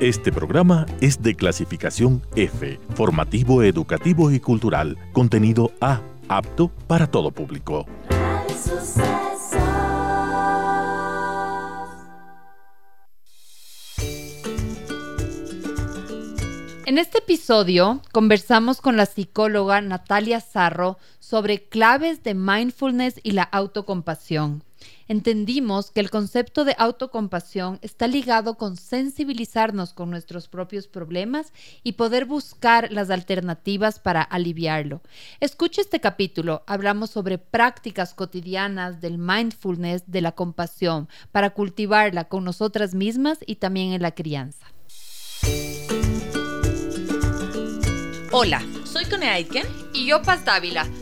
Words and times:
Este 0.00 0.30
programa 0.30 0.86
es 1.00 1.22
de 1.22 1.34
clasificación 1.34 2.22
F, 2.36 2.78
formativo, 2.94 3.64
educativo 3.64 4.30
y 4.30 4.38
cultural, 4.38 4.96
contenido 5.12 5.72
A, 5.80 6.02
apto 6.28 6.68
para 6.86 7.08
todo 7.08 7.32
público. 7.32 7.84
En 16.86 16.96
este 16.96 17.18
episodio 17.18 18.00
conversamos 18.12 18.80
con 18.80 18.96
la 18.96 19.04
psicóloga 19.04 19.80
Natalia 19.80 20.40
Zarro 20.40 20.98
sobre 21.18 21.64
claves 21.64 22.22
de 22.22 22.34
mindfulness 22.34 23.18
y 23.24 23.32
la 23.32 23.42
autocompasión 23.42 24.62
entendimos 25.08 25.90
que 25.90 26.00
el 26.00 26.10
concepto 26.10 26.64
de 26.64 26.74
autocompasión 26.78 27.78
está 27.82 28.06
ligado 28.06 28.56
con 28.56 28.76
sensibilizarnos 28.76 29.92
con 29.92 30.10
nuestros 30.10 30.48
propios 30.48 30.86
problemas 30.86 31.52
y 31.82 31.92
poder 31.92 32.24
buscar 32.24 32.92
las 32.92 33.10
alternativas 33.10 33.98
para 33.98 34.22
aliviarlo. 34.22 35.00
Escucha 35.40 35.80
este 35.80 36.00
capítulo, 36.00 36.62
hablamos 36.66 37.10
sobre 37.10 37.38
prácticas 37.38 38.14
cotidianas 38.14 39.00
del 39.00 39.18
mindfulness, 39.18 40.04
de 40.06 40.20
la 40.20 40.32
compasión, 40.32 41.08
para 41.32 41.50
cultivarla 41.50 42.24
con 42.24 42.44
nosotras 42.44 42.94
mismas 42.94 43.38
y 43.46 43.56
también 43.56 43.92
en 43.92 44.02
la 44.02 44.12
crianza. 44.12 44.66
Hola, 48.30 48.62
soy 48.84 49.06
Cone 49.06 49.28
Aitken 49.28 49.66
y 49.94 50.06
yo 50.06 50.22
Paz 50.22 50.44
Dávila. 50.44 50.86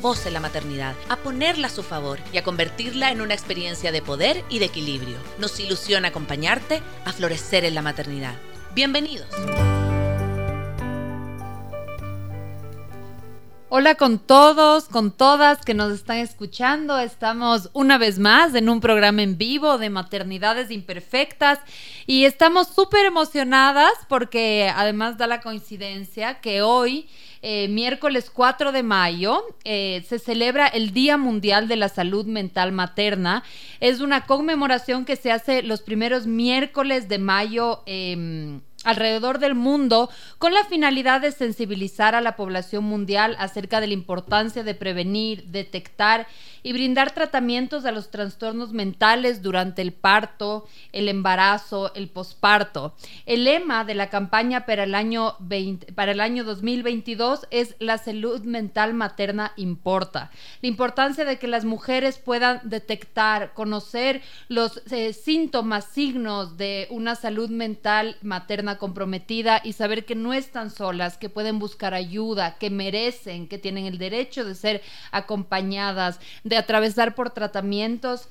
voz 0.00 0.26
en 0.26 0.32
la 0.32 0.40
maternidad, 0.40 0.94
a 1.08 1.16
ponerla 1.16 1.68
a 1.68 1.70
su 1.70 1.82
favor 1.82 2.18
y 2.32 2.38
a 2.38 2.42
convertirla 2.42 3.10
en 3.10 3.20
una 3.20 3.34
experiencia 3.34 3.92
de 3.92 4.02
poder 4.02 4.44
y 4.48 4.58
de 4.58 4.66
equilibrio. 4.66 5.16
Nos 5.38 5.58
ilusiona 5.60 6.08
acompañarte 6.08 6.82
a 7.04 7.12
florecer 7.12 7.64
en 7.64 7.74
la 7.74 7.82
maternidad. 7.82 8.34
Bienvenidos. 8.74 9.28
Hola 13.72 13.94
con 13.94 14.18
todos, 14.18 14.86
con 14.86 15.12
todas 15.12 15.64
que 15.64 15.74
nos 15.74 15.92
están 15.92 16.16
escuchando. 16.16 16.98
Estamos 16.98 17.70
una 17.72 17.98
vez 17.98 18.18
más 18.18 18.52
en 18.56 18.68
un 18.68 18.80
programa 18.80 19.22
en 19.22 19.38
vivo 19.38 19.78
de 19.78 19.90
maternidades 19.90 20.72
imperfectas 20.72 21.60
y 22.04 22.24
estamos 22.24 22.66
súper 22.66 23.06
emocionadas 23.06 23.92
porque 24.08 24.72
además 24.74 25.18
da 25.18 25.28
la 25.28 25.40
coincidencia 25.40 26.40
que 26.40 26.62
hoy, 26.62 27.08
eh, 27.42 27.68
miércoles 27.68 28.30
4 28.30 28.72
de 28.72 28.82
mayo, 28.82 29.42
eh, 29.64 30.04
se 30.06 30.18
celebra 30.18 30.66
el 30.66 30.92
Día 30.92 31.16
Mundial 31.16 31.68
de 31.68 31.76
la 31.76 31.88
Salud 31.88 32.26
Mental 32.26 32.72
Materna. 32.72 33.42
Es 33.80 34.00
una 34.00 34.26
conmemoración 34.26 35.04
que 35.04 35.16
se 35.16 35.32
hace 35.32 35.62
los 35.62 35.80
primeros 35.80 36.26
miércoles 36.26 37.08
de 37.08 37.18
mayo. 37.18 37.82
Em, 37.86 38.60
alrededor 38.84 39.38
del 39.38 39.54
mundo 39.54 40.10
con 40.38 40.54
la 40.54 40.64
finalidad 40.64 41.20
de 41.20 41.32
sensibilizar 41.32 42.14
a 42.14 42.20
la 42.20 42.36
población 42.36 42.84
mundial 42.84 43.36
acerca 43.38 43.80
de 43.80 43.88
la 43.88 43.92
importancia 43.92 44.62
de 44.62 44.74
prevenir, 44.74 45.44
detectar 45.44 46.26
y 46.62 46.72
brindar 46.72 47.12
tratamientos 47.12 47.84
a 47.84 47.92
los 47.92 48.10
trastornos 48.10 48.72
mentales 48.72 49.42
durante 49.42 49.82
el 49.82 49.92
parto, 49.92 50.66
el 50.92 51.08
embarazo, 51.08 51.92
el 51.94 52.08
posparto. 52.08 52.94
El 53.26 53.44
lema 53.44 53.84
de 53.84 53.94
la 53.94 54.10
campaña 54.10 54.66
para 54.66 54.84
el 54.84 54.94
año 54.94 55.36
para 55.94 56.12
el 56.12 56.20
año 56.20 56.44
2022 56.44 57.46
es 57.50 57.76
la 57.78 57.98
salud 57.98 58.42
mental 58.42 58.94
materna 58.94 59.52
importa. 59.56 60.30
La 60.62 60.68
importancia 60.68 61.24
de 61.24 61.38
que 61.38 61.48
las 61.48 61.64
mujeres 61.64 62.18
puedan 62.18 62.60
detectar, 62.64 63.52
conocer 63.54 64.22
los 64.48 64.82
eh, 64.90 65.12
síntomas, 65.12 65.86
signos 65.86 66.56
de 66.56 66.86
una 66.90 67.14
salud 67.14 67.50
mental 67.50 68.16
materna 68.22 68.69
comprometida 68.78 69.60
y 69.64 69.72
saber 69.72 70.04
que 70.04 70.14
no 70.14 70.32
están 70.32 70.70
solas, 70.70 71.18
que 71.18 71.28
pueden 71.28 71.58
buscar 71.58 71.94
ayuda, 71.94 72.56
que 72.58 72.70
merecen, 72.70 73.48
que 73.48 73.58
tienen 73.58 73.86
el 73.86 73.98
derecho 73.98 74.44
de 74.44 74.54
ser 74.54 74.82
acompañadas, 75.12 76.20
de 76.44 76.56
atravesar 76.56 77.14
por 77.14 77.30
tratamientos 77.30 78.28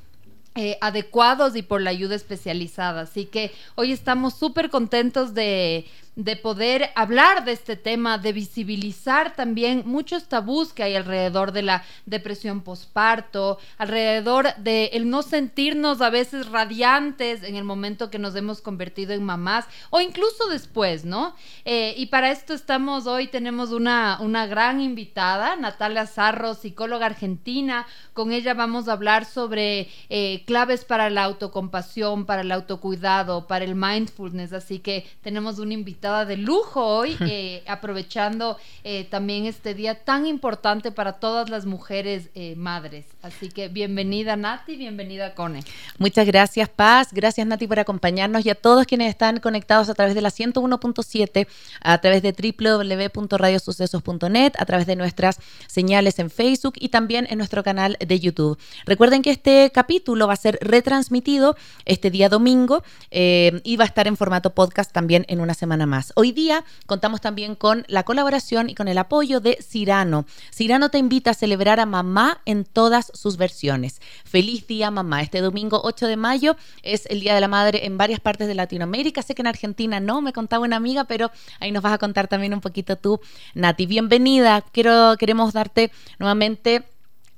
eh, 0.55 0.77
adecuados 0.81 1.55
y 1.55 1.61
por 1.61 1.81
la 1.81 1.91
ayuda 1.91 2.15
especializada. 2.15 3.01
Así 3.01 3.25
que 3.25 3.51
hoy 3.75 3.91
estamos 3.91 4.33
súper 4.33 4.69
contentos 4.69 5.33
de, 5.33 5.85
de 6.19 6.35
poder 6.35 6.89
hablar 6.95 7.45
de 7.45 7.53
este 7.53 7.77
tema, 7.77 8.17
de 8.17 8.33
visibilizar 8.33 9.35
también 9.35 9.83
muchos 9.85 10.27
tabús 10.27 10.73
que 10.73 10.83
hay 10.83 10.95
alrededor 10.95 11.53
de 11.53 11.61
la 11.61 11.85
depresión 12.05 12.59
posparto, 12.59 13.57
alrededor 13.77 14.53
de 14.57 14.87
el 14.87 15.09
no 15.09 15.21
sentirnos 15.21 16.01
a 16.01 16.09
veces 16.09 16.49
radiantes 16.49 17.43
en 17.43 17.55
el 17.55 17.63
momento 17.63 18.09
que 18.09 18.19
nos 18.19 18.35
hemos 18.35 18.59
convertido 18.59 19.13
en 19.13 19.23
mamás 19.23 19.65
o 19.91 20.01
incluso 20.01 20.49
después, 20.49 21.05
¿no? 21.05 21.35
Eh, 21.63 21.93
y 21.95 22.07
para 22.07 22.31
esto 22.31 22.53
estamos 22.53 23.07
hoy, 23.07 23.27
tenemos 23.27 23.71
una, 23.71 24.17
una 24.19 24.45
gran 24.45 24.81
invitada, 24.81 25.55
Natalia 25.55 26.05
Zarro, 26.05 26.53
psicóloga 26.53 27.05
argentina. 27.05 27.87
Con 28.11 28.33
ella 28.33 28.53
vamos 28.53 28.89
a 28.89 28.93
hablar 28.93 29.23
sobre 29.23 29.87
eh, 30.09 30.43
claves 30.45 30.83
para 30.83 31.09
la 31.09 31.23
autocompasión, 31.23 32.25
para 32.25 32.41
el 32.41 32.51
autocuidado, 32.51 33.47
para 33.47 33.63
el 33.63 33.75
mindfulness. 33.75 34.51
Así 34.51 34.79
que 34.79 35.07
tenemos 35.21 35.59
una 35.59 35.75
invitada 36.09 36.25
de 36.25 36.37
lujo 36.37 36.83
hoy, 36.83 37.15
eh, 37.21 37.63
aprovechando 37.67 38.57
eh, 38.83 39.03
también 39.05 39.45
este 39.45 39.75
día 39.75 40.03
tan 40.03 40.25
importante 40.25 40.91
para 40.91 41.13
todas 41.13 41.49
las 41.49 41.65
mujeres 41.65 42.27
eh, 42.35 42.55
madres. 42.55 43.05
Así 43.21 43.49
que 43.49 43.67
bienvenida 43.67 44.35
Nati, 44.35 44.75
bienvenida 44.75 45.35
Cone. 45.35 45.59
Muchas 45.97 46.25
gracias 46.25 46.67
Paz, 46.69 47.09
gracias 47.11 47.45
Nati 47.45 47.67
por 47.67 47.77
acompañarnos 47.79 48.43
y 48.45 48.49
a 48.49 48.55
todos 48.55 48.87
quienes 48.87 49.09
están 49.09 49.39
conectados 49.39 49.89
a 49.89 49.93
través 49.93 50.15
de 50.15 50.21
la 50.21 50.29
101.7, 50.29 51.47
a 51.81 51.97
través 51.99 52.23
de 52.23 52.31
www.radiosucesos.net, 52.31 54.53
a 54.57 54.65
través 54.65 54.87
de 54.87 54.95
nuestras 54.95 55.39
señales 55.67 56.17
en 56.19 56.31
Facebook 56.31 56.75
y 56.77 56.87
también 56.89 57.27
en 57.29 57.37
nuestro 57.37 57.63
canal 57.63 57.97
de 57.99 58.19
YouTube. 58.19 58.57
Recuerden 58.85 59.21
que 59.21 59.29
este 59.31 59.69
capítulo 59.71 60.27
va 60.27 60.33
a 60.33 60.37
ser 60.37 60.57
retransmitido 60.61 61.55
este 61.85 62.09
día 62.09 62.29
domingo 62.29 62.83
y 63.11 63.77
va 63.77 63.83
a 63.83 63.87
estar 63.87 64.07
en 64.07 64.17
formato 64.17 64.49
podcast 64.51 64.91
también 64.91 65.25
en 65.27 65.41
una 65.41 65.53
semana 65.53 65.85
Hoy 66.15 66.31
día 66.31 66.63
contamos 66.85 67.19
también 67.19 67.55
con 67.55 67.83
la 67.87 68.03
colaboración 68.03 68.69
y 68.69 68.75
con 68.75 68.87
el 68.87 68.97
apoyo 68.97 69.39
de 69.39 69.57
Cirano. 69.61 70.25
Cirano 70.53 70.89
te 70.89 70.99
invita 70.99 71.31
a 71.31 71.33
celebrar 71.33 71.79
a 71.79 71.85
mamá 71.87 72.41
en 72.45 72.63
todas 72.63 73.11
sus 73.15 73.37
versiones. 73.37 74.01
Feliz 74.23 74.67
día 74.67 74.91
mamá. 74.91 75.21
Este 75.21 75.41
domingo 75.41 75.81
8 75.83 76.05
de 76.07 76.15
mayo 76.15 76.55
es 76.83 77.07
el 77.07 77.21
Día 77.21 77.33
de 77.33 77.41
la 77.41 77.47
Madre 77.47 77.85
en 77.87 77.97
varias 77.97 78.19
partes 78.19 78.47
de 78.47 78.55
Latinoamérica. 78.55 79.23
Sé 79.23 79.33
que 79.33 79.41
en 79.41 79.47
Argentina 79.47 79.99
no, 79.99 80.21
me 80.21 80.31
contaba 80.31 80.65
una 80.65 80.75
amiga, 80.75 81.05
pero 81.05 81.31
ahí 81.59 81.71
nos 81.71 81.81
vas 81.81 81.93
a 81.93 81.97
contar 81.97 82.27
también 82.27 82.53
un 82.53 82.61
poquito 82.61 82.95
tú, 82.95 83.19
Nati. 83.55 83.87
Bienvenida. 83.87 84.61
Quiero, 84.71 85.15
queremos 85.17 85.53
darte 85.53 85.91
nuevamente 86.19 86.83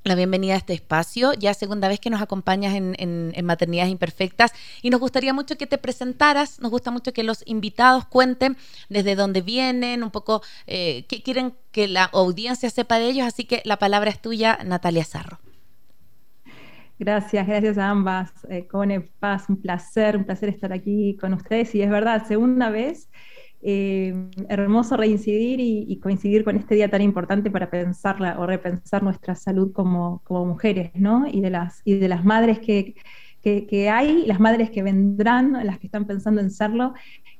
la 0.03 0.15
bienvenida 0.15 0.53
a 0.53 0.57
este 0.57 0.73
espacio, 0.73 1.33
ya 1.33 1.53
segunda 1.53 1.87
vez 1.87 1.99
que 1.99 2.09
nos 2.09 2.21
acompañas 2.21 2.73
en, 2.75 3.33
Maternidades 3.43 3.91
Imperfectas 3.91 4.53
y 4.81 4.89
nos 4.89 4.99
gustaría 4.99 5.33
mucho 5.33 5.57
que 5.57 5.67
te 5.67 5.77
presentaras, 5.77 6.59
nos 6.59 6.71
gusta 6.71 6.91
mucho 6.91 7.13
que 7.13 7.23
los 7.23 7.43
invitados 7.45 8.05
cuenten 8.05 8.57
desde 8.89 9.15
dónde 9.15 9.41
vienen, 9.41 10.03
un 10.03 10.11
poco 10.11 10.41
eh, 10.67 11.05
qué 11.07 11.21
quieren 11.21 11.53
que 11.71 11.87
la 11.87 12.05
audiencia 12.05 12.69
sepa 12.69 12.97
de 12.97 13.07
ellos, 13.07 13.27
así 13.27 13.45
que 13.45 13.61
la 13.65 13.77
palabra 13.77 14.09
es 14.09 14.21
tuya, 14.21 14.59
Natalia 14.63 15.03
Zarro. 15.03 15.39
Gracias, 16.97 17.47
gracias 17.47 17.77
a 17.79 17.89
ambas. 17.89 18.31
Eh, 18.47 18.67
Cone, 18.67 19.01
Paz, 19.01 19.45
un 19.49 19.59
placer, 19.59 20.15
un 20.15 20.23
placer 20.23 20.49
estar 20.49 20.71
aquí 20.71 21.17
con 21.19 21.33
ustedes 21.33 21.73
y 21.73 21.81
es 21.81 21.89
verdad, 21.89 22.27
segunda 22.27 22.69
vez 22.69 23.09
eh, 23.63 24.29
hermoso 24.49 24.97
reincidir 24.97 25.59
y, 25.59 25.99
coincidir 25.99 26.43
con 26.43 26.57
este 26.57 26.75
día 26.75 26.89
tan 26.89 27.01
importante 27.01 27.51
para 27.51 27.69
pensarla 27.69 28.39
o 28.39 28.45
repensar 28.47 29.03
nuestra 29.03 29.35
salud 29.35 29.71
como, 29.71 30.21
mujeres, 30.29 30.91
¿no? 30.95 31.27
Y 31.27 31.41
de 31.41 31.49
las, 31.51 31.81
y 31.85 31.95
de 31.95 32.07
las 32.07 32.25
madres 32.25 32.59
que, 32.59 32.95
hay, 33.89 34.25
las 34.25 34.39
madres 34.39 34.69
que 34.69 34.83
vendrán, 34.83 35.53
las 35.65 35.79
que 35.79 35.87
están 35.87 36.05
pensando 36.05 36.41
en 36.41 36.51
serlo, 36.51 36.93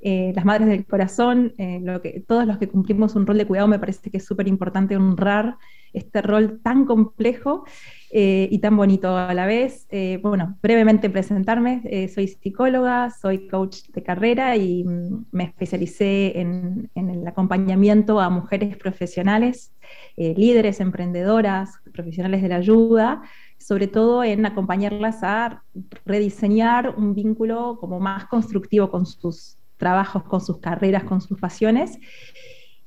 eh, 0.04 0.34
las 0.36 0.46
madres 0.46 0.68
del 0.68 0.86
corazón, 0.86 1.54
eh, 1.60 1.80
que, 2.02 2.24
todos 2.28 2.48
los 2.48 2.58
que 2.58 2.68
cumplimos 2.68 3.16
un 3.16 3.28
rol 3.28 3.38
de 3.38 3.46
cuidado, 3.46 3.68
me 3.68 3.78
parece 3.78 4.10
que 4.10 4.18
es 4.18 4.26
súper 4.26 4.48
importante 4.48 4.98
honrar 4.98 5.58
este 5.94 6.24
rol 6.24 6.60
tan 6.64 6.86
complejo 6.86 7.66
eh, 8.12 8.48
y 8.50 8.60
tan 8.60 8.78
bonito 8.78 9.16
a 9.16 9.34
la 9.34 9.46
vez. 9.46 9.88
bueno, 10.24 10.58
brevemente 10.64 11.10
presentarme, 11.10 12.08
soy 12.14 12.30
psicóloga, 12.30 13.12
soy 13.12 13.48
coach 13.48 13.84
de 13.94 14.02
carrera 14.02 14.56
y 14.56 14.84
mm, 14.84 15.26
me 15.32 15.44
especialicé 15.44 16.40
en, 16.40 16.90
el 16.96 17.28
acompañamiento 17.28 18.20
a 18.20 18.30
mujeres 18.30 18.78
profesionales, 18.78 19.74
líderes, 20.16 20.80
emprendedoras, 20.80 21.80
profesionales 21.92 22.42
de 22.42 22.48
la 22.48 22.56
ayuda, 22.56 23.22
sobre 23.62 23.88
todo 23.88 24.24
en 24.24 24.46
acompañarlas 24.46 25.24
a 25.24 25.64
rediseñar 26.06 26.96
un 26.98 27.14
vínculo 27.14 27.78
como 27.80 28.00
más 28.00 28.26
constructivo 28.26 28.90
con 28.90 29.06
sus 29.06 29.58
trabajos, 29.78 30.24
con 30.24 30.42
sus 30.42 30.58
carreras, 30.58 31.04
con 31.04 31.22
sus 31.22 31.40
pasiones. 31.40 31.98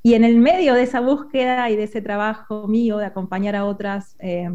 Y 0.03 0.15
en 0.15 0.25
el 0.25 0.37
medio 0.37 0.75
de 0.75 0.83
esa 0.83 1.01
búsqueda 1.01 1.71
y 1.71 1.77
de 1.77 1.85
ese 1.85 2.03
trabajo 2.03 2.69
mío 2.69 2.99
de 2.99 3.07
acompañar 3.07 3.57
a 3.57 3.65
otras, 3.65 4.17
eh, 4.19 4.51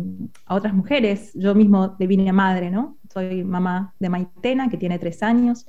a 0.46 0.56
otras 0.56 0.74
mujeres, 0.74 1.32
yo 1.34 1.56
mismo 1.56 1.96
devine 1.98 2.32
madre, 2.32 2.70
¿no? 2.70 2.98
Soy 3.12 3.44
mamá 3.44 3.96
de 4.00 4.10
Maitena, 4.10 4.70
que 4.70 4.78
tiene 4.78 5.00
tres 5.00 5.24
años. 5.24 5.68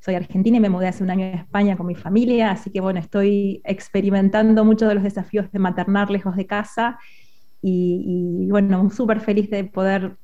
Soy 0.00 0.16
argentina 0.16 0.58
y 0.58 0.60
me 0.60 0.68
mudé 0.68 0.88
hace 0.88 1.02
un 1.02 1.10
año 1.10 1.24
a 1.24 1.30
España 1.30 1.76
con 1.76 1.86
mi 1.86 1.94
familia, 1.94 2.50
así 2.50 2.70
que 2.70 2.80
bueno, 2.80 3.00
estoy 3.00 3.62
experimentando 3.64 4.64
muchos 4.64 4.88
de 4.88 4.96
los 4.96 5.04
desafíos 5.04 5.50
de 5.50 5.58
maternar 5.58 6.10
lejos 6.10 6.36
de 6.36 6.46
casa 6.46 6.98
y, 7.62 8.44
y 8.46 8.50
bueno, 8.50 8.90
súper 8.90 9.20
feliz 9.20 9.48
de 9.50 9.64
poder 9.64 10.16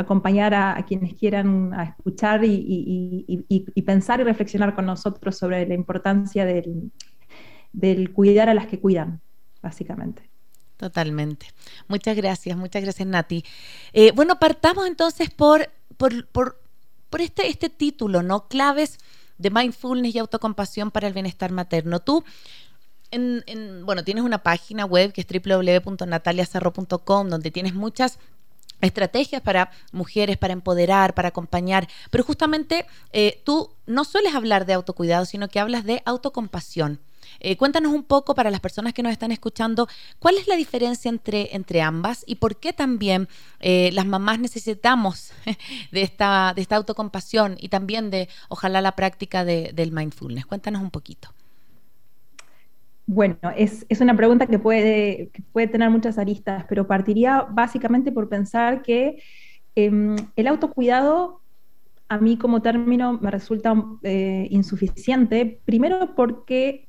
acompañar 0.00 0.54
a, 0.54 0.84
quienes 0.86 1.14
quieran 1.14 1.72
a 1.74 1.84
escuchar 1.84 2.40
y, 2.44 3.82
pensar 3.86 4.20
y 4.20 4.24
reflexionar 4.24 4.74
con 4.74 4.86
nosotros 4.86 5.36
sobre 5.38 5.66
la 5.66 5.74
importancia 5.74 6.44
del, 6.44 8.12
cuidar 8.12 8.48
a 8.48 8.54
las 8.54 8.66
que 8.66 8.80
cuidan, 8.80 9.20
básicamente. 9.62 10.28
Totalmente. 10.76 11.46
Muchas 11.88 12.16
gracias, 12.16 12.56
muchas 12.56 12.82
gracias 12.82 13.06
Nati. 13.06 13.44
Eh, 13.92 14.12
bueno, 14.14 14.38
partamos 14.38 14.86
entonces 14.86 15.30
por, 15.30 15.70
por, 15.96 16.56
este, 17.18 17.48
este 17.48 17.68
título, 17.68 18.22
¿no? 18.22 18.48
Claves 18.48 18.98
de 19.36 19.50
mindfulness 19.50 20.14
y 20.14 20.18
autocompasión 20.18 20.90
para 20.90 21.08
el 21.08 21.14
bienestar 21.14 21.52
materno. 21.52 22.00
Tú, 22.00 22.24
en, 23.10 23.84
bueno, 23.84 24.04
tienes 24.04 24.24
una 24.24 24.42
página 24.42 24.84
web 24.84 25.12
que 25.12 25.22
es 25.22 25.26
www.nataliacerro.com 25.26 27.28
donde 27.28 27.50
tienes 27.50 27.74
muchas 27.74 28.18
estrategias 28.80 29.42
para 29.42 29.70
mujeres, 29.92 30.38
para 30.38 30.52
empoderar, 30.52 31.14
para 31.14 31.28
acompañar, 31.28 31.88
pero 32.10 32.24
justamente 32.24 32.86
eh, 33.12 33.40
tú 33.44 33.70
no 33.86 34.04
sueles 34.04 34.34
hablar 34.34 34.66
de 34.66 34.72
autocuidado, 34.72 35.24
sino 35.24 35.48
que 35.48 35.60
hablas 35.60 35.84
de 35.84 36.02
autocompasión. 36.04 37.00
Eh, 37.38 37.56
cuéntanos 37.56 37.92
un 37.92 38.02
poco 38.02 38.34
para 38.34 38.50
las 38.50 38.60
personas 38.60 38.92
que 38.92 39.02
nos 39.02 39.12
están 39.12 39.30
escuchando, 39.30 39.88
¿cuál 40.18 40.36
es 40.36 40.48
la 40.48 40.56
diferencia 40.56 41.08
entre, 41.08 41.54
entre 41.54 41.80
ambas 41.80 42.24
y 42.26 42.36
por 42.36 42.56
qué 42.56 42.72
también 42.72 43.28
eh, 43.60 43.90
las 43.92 44.04
mamás 44.04 44.40
necesitamos 44.40 45.32
de 45.92 46.02
esta, 46.02 46.52
de 46.54 46.62
esta 46.62 46.76
autocompasión 46.76 47.56
y 47.60 47.68
también 47.68 48.10
de, 48.10 48.28
ojalá, 48.48 48.80
la 48.80 48.96
práctica 48.96 49.44
del 49.44 49.92
mindfulness? 49.92 50.46
Cuéntanos 50.46 50.82
un 50.82 50.90
poquito. 50.90 51.32
Bueno, 53.12 53.38
es, 53.56 53.84
una 54.00 54.16
pregunta 54.16 54.46
que 54.46 54.60
puede, 54.60 55.32
puede, 55.50 55.66
tener 55.66 55.90
muchas 55.90 56.16
aristas, 56.16 56.64
pero 56.68 56.86
partiría 56.86 57.42
básicamente 57.42 58.12
por 58.12 58.28
pensar 58.28 58.82
que 58.82 59.20
em, 59.74 60.14
el 60.36 60.46
autocuidado 60.46 61.40
a 62.08 62.18
mí 62.18 62.38
como 62.38 62.62
término 62.62 63.18
me 63.20 63.32
resulta 63.32 63.74
eh, 64.04 64.46
insuficiente, 64.50 65.60
primero 65.64 66.14
porque 66.14 66.88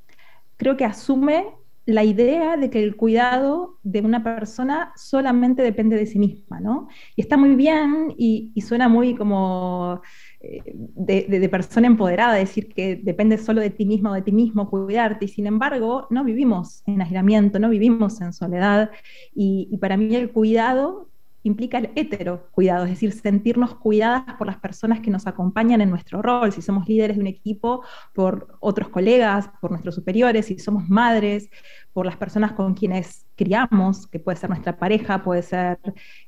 creo 0.57 0.77
que 0.77 0.85
asume 0.85 1.47
la 1.87 2.03
idea 2.03 2.55
de 2.55 2.69
que 2.69 2.83
el 2.83 2.95
cuidado 2.95 3.79
de 3.81 4.01
una 4.01 4.23
persona 4.23 4.93
solamente 4.95 5.63
depende 5.63 5.95
de 5.95 6.05
sí 6.05 6.19
misma, 6.19 6.59
¿no? 6.59 6.87
Y 7.15 7.21
está 7.21 7.35
muy 7.35 7.55
bien 7.55 8.13
y 8.15 8.61
suena 8.61 8.87
muy 8.87 9.15
como 9.15 10.01
de, 10.41 11.49
persona 11.49 11.87
empoderada, 11.87 12.33
decir 12.33 12.69
que 12.73 12.95
depende 12.95 13.37
solo 13.37 13.61
de 13.61 13.69
ti 13.69 13.85
mismo 13.85 14.13
de 14.13 14.21
ti 14.21 14.31
mismo 14.31 14.69
cuidarte, 14.69 15.25
y 15.25 15.27
sin 15.27 15.47
embargo 15.47 16.07
no 16.09 16.23
vivimos 16.23 16.83
en 16.85 17.01
aislamiento, 17.01 17.59
no 17.59 17.69
vivimos 17.69 18.21
en 18.21 18.33
soledad, 18.33 18.91
y, 19.33 19.77
para 19.77 19.97
mí 19.97 20.15
el 20.15 20.31
cuidado 20.31 21.09
implica 21.43 21.79
el 21.79 21.89
hetero 21.95 22.47
cuidado, 22.51 22.85
es 22.85 22.91
decir, 22.91 23.11
sentirnos 23.13 23.73
cuidadas 23.73 24.35
por 24.37 24.45
las 24.45 24.57
personas 24.57 24.99
que 24.99 25.09
nos 25.09 25.25
acompañan 25.25 25.81
en 25.81 25.89
nuestro 25.89 26.21
rol, 26.21 26.51
si 26.51 26.61
somos 26.61 26.87
líderes 26.87 27.17
de 27.17 27.21
un 27.21 27.27
equipo, 27.27 27.83
por 28.13 28.57
otros 28.59 28.89
colegas, 28.89 29.49
por 29.59 29.71
nuestros 29.71 29.95
superiores, 29.95 30.45
si 30.45 30.59
somos 30.59 30.87
madres, 30.87 31.49
por 31.93 32.05
las 32.05 32.15
personas 32.15 32.51
con 32.51 32.75
quienes 32.75 33.25
criamos, 33.35 34.05
que 34.05 34.19
puede 34.19 34.37
ser 34.37 34.51
nuestra 34.51 34.77
pareja, 34.77 35.23
puede 35.23 35.41
ser 35.41 35.79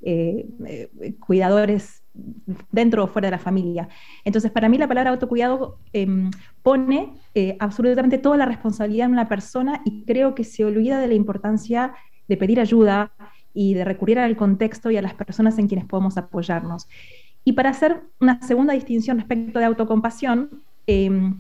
eh, 0.02 0.48
eh, 0.66 1.16
cuidadores 1.20 2.03
dentro 2.72 3.04
o 3.04 3.08
fuera 3.08 3.28
de 3.28 3.32
la 3.32 3.40
familia. 3.40 3.90
Entonces, 4.24 4.52
para 4.52 4.70
mí 4.70 4.78
la 4.78 4.88
palabra 4.88 5.12
autocuidado 5.12 5.80
em, 5.94 6.30
pone 6.62 7.14
eh, 7.34 7.58
absolutamente 7.60 8.18
toda 8.18 8.38
la 8.38 8.46
responsabilidad 8.46 9.08
en 9.08 9.14
una 9.14 9.28
persona 9.28 9.82
y 9.86 10.04
creo 10.06 10.36
que 10.36 10.44
se 10.44 10.64
olvida 10.64 11.00
de 11.00 11.08
la 11.08 11.16
importancia 11.16 11.94
de 12.28 12.38
pedir 12.38 12.60
ayuda 12.60 13.12
y 13.54 13.74
de 13.74 13.86
recurrir 13.86 14.20
al 14.20 14.36
contexto 14.36 14.92
y 14.92 14.98
a 14.98 15.02
las 15.02 15.14
personas 15.14 15.58
en 15.58 15.68
quienes 15.68 15.86
podemos 15.86 16.18
apoyarnos. 16.18 16.88
Y 17.44 17.54
para 17.54 17.70
hacer 17.70 18.02
una 18.20 18.42
segunda 18.42 18.74
distinción 18.74 19.18
respecto 19.18 19.60
de 19.60 19.66
autocompasión, 19.66 20.64
em, 20.88 21.40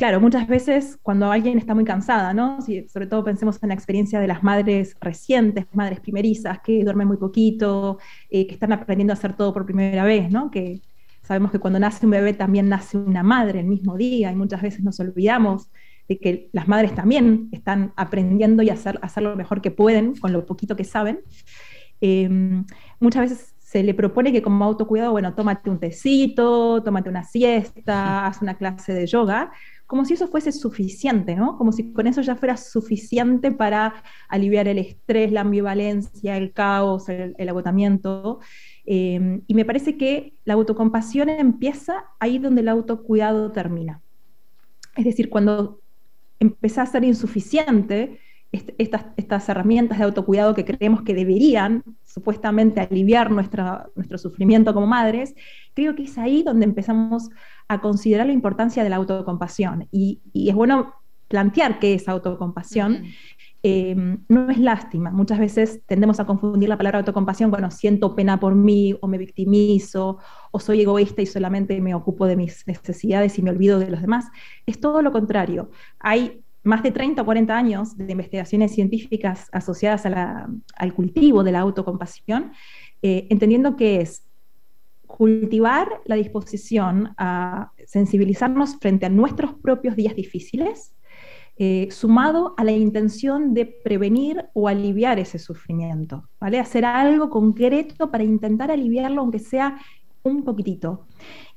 Claro, 0.00 0.18
muchas 0.18 0.48
veces 0.48 0.98
cuando 1.02 1.30
alguien 1.30 1.58
está 1.58 1.74
muy 1.74 1.84
cansada, 1.84 2.32
¿no? 2.32 2.62
Si, 2.62 2.88
sobre 2.88 3.06
todo 3.06 3.22
pensemos 3.22 3.62
en 3.62 3.68
la 3.68 3.74
experiencia 3.74 4.18
de 4.18 4.26
las 4.26 4.42
madres 4.42 4.96
recientes, 4.98 5.66
madres 5.74 6.00
primerizas, 6.00 6.58
que 6.60 6.82
duermen 6.82 7.06
muy 7.06 7.18
poquito, 7.18 7.98
eh, 8.30 8.46
que 8.46 8.54
están 8.54 8.72
aprendiendo 8.72 9.12
a 9.12 9.16
hacer 9.16 9.36
todo 9.36 9.52
por 9.52 9.66
primera 9.66 10.02
vez, 10.04 10.30
¿no? 10.30 10.50
Que 10.50 10.80
sabemos 11.20 11.50
que 11.50 11.58
cuando 11.58 11.78
nace 11.78 12.06
un 12.06 12.12
bebé 12.12 12.32
también 12.32 12.70
nace 12.70 12.96
una 12.96 13.22
madre 13.22 13.60
el 13.60 13.66
mismo 13.66 13.98
día 13.98 14.32
y 14.32 14.36
muchas 14.36 14.62
veces 14.62 14.82
nos 14.82 14.98
olvidamos 15.00 15.68
de 16.08 16.18
que 16.18 16.48
las 16.54 16.66
madres 16.66 16.94
también 16.94 17.50
están 17.52 17.92
aprendiendo 17.94 18.62
y 18.62 18.70
hacer, 18.70 18.98
hacer 19.02 19.22
lo 19.22 19.36
mejor 19.36 19.60
que 19.60 19.70
pueden 19.70 20.16
con 20.16 20.32
lo 20.32 20.46
poquito 20.46 20.76
que 20.76 20.84
saben. 20.84 21.20
Em, 22.00 22.64
muchas 23.00 23.28
veces 23.28 23.54
se 23.58 23.82
le 23.84 23.94
propone 23.94 24.32
que 24.32 24.42
como 24.42 24.64
autocuidado, 24.64 25.12
bueno, 25.12 25.34
tómate 25.34 25.70
un 25.70 25.78
tecito, 25.78 26.82
tómate 26.82 27.08
una 27.08 27.22
siesta, 27.22 28.26
haz 28.26 28.42
una 28.42 28.54
clase 28.54 28.92
de 28.92 29.06
yoga, 29.06 29.52
como 29.90 30.04
si 30.04 30.14
eso 30.14 30.28
fuese 30.28 30.52
suficiente, 30.52 31.34
¿no? 31.34 31.58
Como 31.58 31.72
si 31.72 31.92
con 31.92 32.06
eso 32.06 32.20
ya 32.20 32.36
fuera 32.36 32.56
suficiente 32.56 33.50
para 33.50 34.04
aliviar 34.28 34.68
el 34.68 34.78
estrés, 34.78 35.32
la 35.32 35.40
ambivalencia, 35.40 36.36
el 36.36 36.52
caos, 36.52 37.08
el, 37.08 37.34
agotamiento. 37.48 38.38
Em, 38.84 39.42
y 39.48 39.54
me 39.54 39.64
parece 39.64 39.96
que 39.96 40.34
la 40.44 40.54
autocompasión 40.54 41.28
empieza 41.28 42.04
ahí 42.20 42.38
donde 42.38 42.60
el 42.60 42.68
autocuidado 42.68 43.50
termina. 43.50 44.00
Es 44.94 45.06
decir, 45.06 45.28
cuando 45.28 45.80
empieza 46.38 46.82
a 46.82 46.86
ser 46.86 47.02
insuficiente, 47.02 48.20
estas, 48.52 49.48
herramientas 49.48 49.98
de 49.98 50.04
autocuidado 50.04 50.54
que 50.54 50.64
creemos 50.64 51.02
que 51.02 51.14
deberían 51.14 51.82
supuestamente 52.04 52.80
aliviar 52.80 53.32
nuestro 53.32 54.18
sufrimiento 54.18 54.72
como 54.72 54.86
madres, 54.86 55.34
creo 55.74 55.96
que 55.96 56.04
es 56.04 56.16
ahí 56.16 56.44
donde 56.44 56.64
empezamos 56.64 57.30
a 57.70 57.80
considerar 57.80 58.26
la 58.26 58.32
importancia 58.32 58.82
de 58.82 58.90
la 58.90 58.96
autocompasión. 58.96 59.86
Y, 59.92 60.20
es 60.34 60.54
bueno 60.56 60.92
plantear 61.28 61.78
qué 61.78 61.94
es 61.94 62.08
autocompasión. 62.08 63.04
Eh, 63.62 63.94
no 64.26 64.50
es 64.50 64.58
lástima. 64.58 65.12
Muchas 65.12 65.38
veces 65.38 65.80
tendemos 65.86 66.18
a 66.18 66.26
confundir 66.26 66.68
la 66.68 66.76
palabra 66.76 66.98
autocompasión, 66.98 67.52
bueno, 67.52 67.70
siento 67.70 68.16
pena 68.16 68.40
por 68.40 68.56
mí 68.56 68.96
o 69.00 69.06
me 69.06 69.18
victimizo 69.18 70.18
o 70.50 70.58
soy 70.58 70.80
egoísta 70.80 71.22
y 71.22 71.26
solamente 71.26 71.80
me 71.80 71.94
ocupo 71.94 72.26
de 72.26 72.34
mis 72.34 72.66
necesidades 72.66 73.38
y 73.38 73.42
me 73.42 73.50
olvido 73.50 73.78
de 73.78 73.88
los 73.88 74.00
demás. 74.00 74.26
Es 74.66 74.80
todo 74.80 75.00
lo 75.00 75.12
contrario. 75.12 75.70
Hay 76.00 76.42
más 76.64 76.82
de 76.82 76.90
30 76.90 77.22
o 77.22 77.24
40 77.24 77.56
años 77.56 77.96
de 77.96 78.10
investigaciones 78.10 78.74
científicas 78.74 79.48
asociadas 79.52 80.04
al 80.06 80.94
cultivo 80.94 81.44
de 81.44 81.52
la 81.52 81.60
autocompasión, 81.60 82.50
eh, 83.02 83.28
entendiendo 83.30 83.76
que 83.76 84.00
es 84.00 84.24
cultivar 85.20 86.00
la 86.06 86.14
disposición 86.14 87.10
a 87.18 87.72
sensibilizarnos 87.84 88.78
frente 88.78 89.04
a 89.04 89.10
nuestros 89.10 89.52
propios 89.52 89.94
días 89.94 90.16
difíciles, 90.16 90.94
eh, 91.58 91.88
sumado 91.90 92.54
a 92.56 92.64
la 92.64 92.72
intención 92.72 93.52
de 93.52 93.66
prevenir 93.66 94.46
o 94.54 94.66
aliviar 94.66 95.18
ese 95.18 95.38
sufrimiento, 95.38 96.26
¿vale? 96.40 96.58
Hacer 96.58 96.86
algo 96.86 97.28
concreto 97.28 98.10
para 98.10 98.24
intentar 98.24 98.70
aliviarlo, 98.70 99.20
aunque 99.20 99.40
sea 99.40 99.76
un 100.22 100.42
poquitito. 100.42 101.04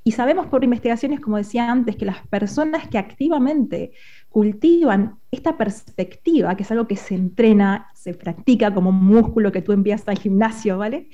Y 0.03 0.12
sabemos 0.12 0.48
por 0.48 0.65
investigaciones, 0.65 1.22
como 1.22 1.38
decía 1.38 1.72
antes, 1.72 1.96
que 1.96 2.03
las 2.03 2.27
personas 2.27 2.89
que 2.89 2.98
activamente 2.98 3.93
cultivan 4.27 5.20
esta 5.32 5.58
perspectiva, 5.58 6.58
que 6.58 6.63
es 6.63 6.72
algo 6.72 6.86
que 6.86 6.98
se 6.98 7.15
entrena, 7.15 7.88
se 7.96 8.13
practica 8.13 8.74
como 8.74 8.89
un 8.89 9.05
músculo 9.05 9.53
que 9.53 9.62
tú 9.62 9.72
envías 9.72 10.05
al 10.05 10.20
gimnasio, 10.20 10.77
¿vale? 10.77 11.08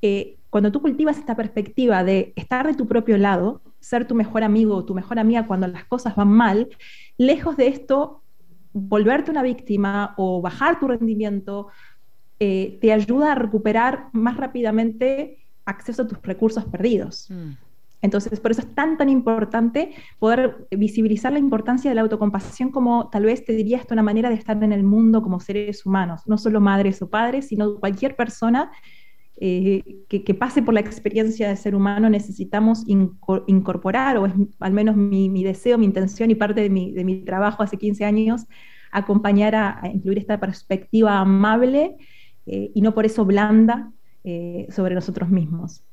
Eh, 0.00 0.37
cuando 0.50 0.72
tú 0.72 0.80
cultivas 0.80 1.18
esta 1.18 1.36
perspectiva 1.36 2.04
de 2.04 2.32
estar 2.36 2.66
de 2.66 2.74
tu 2.74 2.86
propio 2.86 3.18
lado, 3.18 3.60
ser 3.80 4.06
tu 4.06 4.14
mejor 4.14 4.42
amigo 4.42 4.76
o 4.76 4.84
tu 4.84 4.94
mejor 4.94 5.18
amiga 5.18 5.46
cuando 5.46 5.66
las 5.66 5.84
cosas 5.84 6.16
van 6.16 6.28
mal, 6.28 6.68
lejos 7.18 7.56
de 7.56 7.68
esto, 7.68 8.22
volverte 8.72 9.30
una 9.30 9.42
víctima 9.42 10.14
o 10.16 10.40
bajar 10.40 10.80
tu 10.80 10.88
rendimiento, 10.88 11.68
eh, 12.40 12.78
te 12.80 12.92
ayuda 12.92 13.32
a 13.32 13.34
recuperar 13.34 14.08
más 14.12 14.36
rápidamente 14.36 15.38
acceso 15.64 16.02
a 16.02 16.06
tus 16.06 16.22
recursos 16.22 16.64
perdidos. 16.64 17.30
Mm. 17.30 17.52
Entonces, 18.00 18.38
por 18.38 18.52
eso 18.52 18.60
es 18.60 18.74
tan, 18.74 18.96
tan 18.96 19.08
importante 19.08 19.92
poder 20.20 20.68
visibilizar 20.70 21.32
la 21.32 21.40
importancia 21.40 21.90
de 21.90 21.96
la 21.96 22.02
autocompasión 22.02 22.70
como 22.70 23.10
tal 23.10 23.24
vez 23.24 23.44
te 23.44 23.52
diría 23.52 23.78
esto 23.78 23.94
una 23.94 24.04
manera 24.04 24.28
de 24.28 24.36
estar 24.36 24.62
en 24.62 24.72
el 24.72 24.84
mundo 24.84 25.20
como 25.20 25.40
seres 25.40 25.84
humanos, 25.84 26.22
no 26.26 26.38
solo 26.38 26.60
madres 26.60 27.02
o 27.02 27.10
padres, 27.10 27.48
sino 27.48 27.74
cualquier 27.80 28.14
persona 28.14 28.70
eh, 29.40 29.84
que, 30.08 30.34
pase 30.34 30.62
por 30.62 30.74
la 30.74 30.80
experiencia 30.80 31.48
de 31.48 31.56
ser 31.56 31.76
humano 31.76 32.10
necesitamos 32.10 32.82
incorporar, 32.86 34.16
o 34.18 34.26
es 34.26 34.32
al 34.58 34.72
menos 34.72 34.96
mi, 34.96 35.44
deseo, 35.44 35.78
mi 35.78 35.84
intención 35.84 36.30
y 36.30 36.34
parte 36.34 36.60
de 36.62 36.70
mi, 36.70 37.24
trabajo 37.24 37.62
hace 37.62 37.76
15 37.76 38.04
años, 38.04 38.46
acompañar 38.90 39.54
a, 39.54 39.80
incluir 39.94 40.18
esta 40.18 40.40
perspectiva 40.40 41.18
amable 41.18 41.96
eh, 42.46 42.70
y 42.74 42.80
no 42.80 42.94
por 42.94 43.06
eso 43.06 43.24
blanda 43.24 43.92
eh, 44.24 44.66
sobre 44.70 44.96
nosotros 44.96 45.28
mismos. 45.30 45.84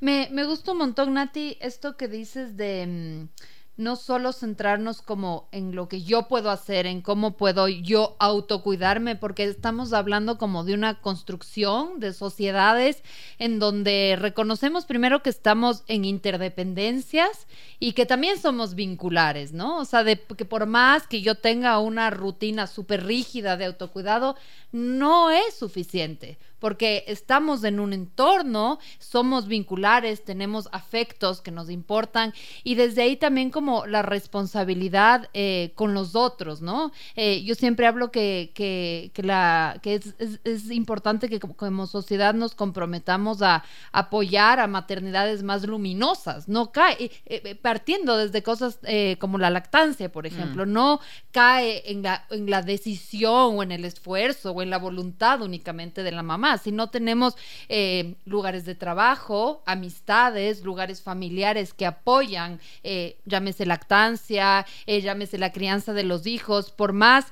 me, 0.00 0.28
me 0.32 0.44
gusta 0.46 0.72
un 0.72 0.78
montón, 0.78 1.12
Nati, 1.14 1.58
esto 1.60 1.96
que 1.96 2.08
dices 2.08 2.56
de... 2.56 3.28
Mm, 3.28 3.55
no 3.76 3.96
solo 3.96 4.32
centrarnos 4.32 5.02
como 5.02 5.48
en 5.52 5.74
lo 5.74 5.88
que 5.88 6.02
yo 6.02 6.28
puedo 6.28 6.50
hacer, 6.50 6.86
en 6.86 7.02
cómo 7.02 7.36
puedo 7.36 7.68
yo 7.68 8.16
autocuidarme, 8.18 9.16
porque 9.16 9.44
estamos 9.44 9.92
hablando 9.92 10.38
como 10.38 10.64
de 10.64 10.74
una 10.74 11.00
construcción 11.00 12.00
de 12.00 12.12
sociedades 12.12 13.02
en 13.38 13.58
donde 13.58 14.16
reconocemos 14.18 14.86
primero 14.86 15.22
que 15.22 15.30
estamos 15.30 15.84
en 15.88 16.04
interdependencias 16.04 17.46
y 17.78 17.92
que 17.92 18.06
también 18.06 18.38
somos 18.38 18.74
vinculares, 18.74 19.52
¿no? 19.52 19.78
O 19.78 19.84
sea, 19.84 20.04
de 20.04 20.20
que 20.20 20.44
por 20.44 20.66
más 20.66 21.06
que 21.06 21.20
yo 21.20 21.34
tenga 21.34 21.78
una 21.78 22.10
rutina 22.10 22.66
súper 22.66 23.04
rígida 23.04 23.56
de 23.56 23.66
autocuidado, 23.66 24.36
no 24.72 25.30
es 25.30 25.54
suficiente 25.54 26.38
porque 26.58 27.04
estamos 27.06 27.64
en 27.64 27.80
un 27.80 27.92
entorno, 27.92 28.78
somos 28.98 29.46
vinculares, 29.46 30.24
tenemos 30.24 30.68
afectos 30.72 31.40
que 31.40 31.50
nos 31.50 31.70
importan 31.70 32.32
y 32.64 32.74
desde 32.74 33.02
ahí 33.02 33.16
también 33.16 33.50
como 33.50 33.86
la 33.86 34.02
responsabilidad 34.02 35.28
eh, 35.34 35.72
con 35.74 35.94
los 35.94 36.14
otros, 36.14 36.62
¿no? 36.62 36.92
Eh, 37.14 37.42
yo 37.44 37.54
siempre 37.54 37.86
hablo 37.86 38.10
que, 38.10 38.52
que, 38.54 39.22
la, 39.22 39.78
que 39.82 39.94
es, 39.94 40.14
es, 40.44 40.70
importante 40.70 41.28
que 41.28 41.40
como, 41.40 41.86
sociedad 41.86 42.34
nos 42.34 42.54
comprometamos 42.54 43.42
a 43.42 43.64
apoyar 43.92 44.60
a 44.60 44.66
maternidades 44.66 45.42
más 45.42 45.66
luminosas, 45.66 46.48
no 46.48 46.72
cae, 46.72 47.10
eh, 47.26 47.54
partiendo 47.56 48.16
desde 48.16 48.42
cosas 48.42 48.78
como 49.18 49.38
la 49.38 49.50
lactancia, 49.50 50.10
por 50.10 50.26
ejemplo, 50.26 50.66
mm. 50.66 50.72
no 50.72 51.00
cae 51.30 51.90
en 51.90 52.02
la, 52.02 52.26
en 52.30 52.50
la 52.50 52.62
decisión 52.62 53.58
o 53.58 53.62
en 53.62 53.72
el 53.72 53.84
esfuerzo 53.84 54.52
o 54.52 54.62
en 54.62 54.70
la 54.70 54.78
voluntad 54.78 55.42
únicamente 55.42 56.02
de 56.02 56.12
la 56.12 56.22
mamá 56.22 56.45
si 56.62 56.72
no 56.72 56.90
tenemos 56.90 57.36
eh, 57.68 58.14
lugares 58.24 58.64
de 58.64 58.74
trabajo, 58.74 59.62
amistades, 59.66 60.62
lugares 60.62 61.02
familiares 61.02 61.74
que 61.74 61.86
apoyan, 61.86 62.60
eh, 62.82 63.18
llámese 63.24 63.66
lactancia, 63.66 64.66
eh, 64.86 65.00
llámese 65.00 65.38
la 65.38 65.52
crianza 65.52 65.92
de 65.92 66.04
los 66.04 66.26
hijos, 66.26 66.70
por 66.70 66.92
más 66.92 67.26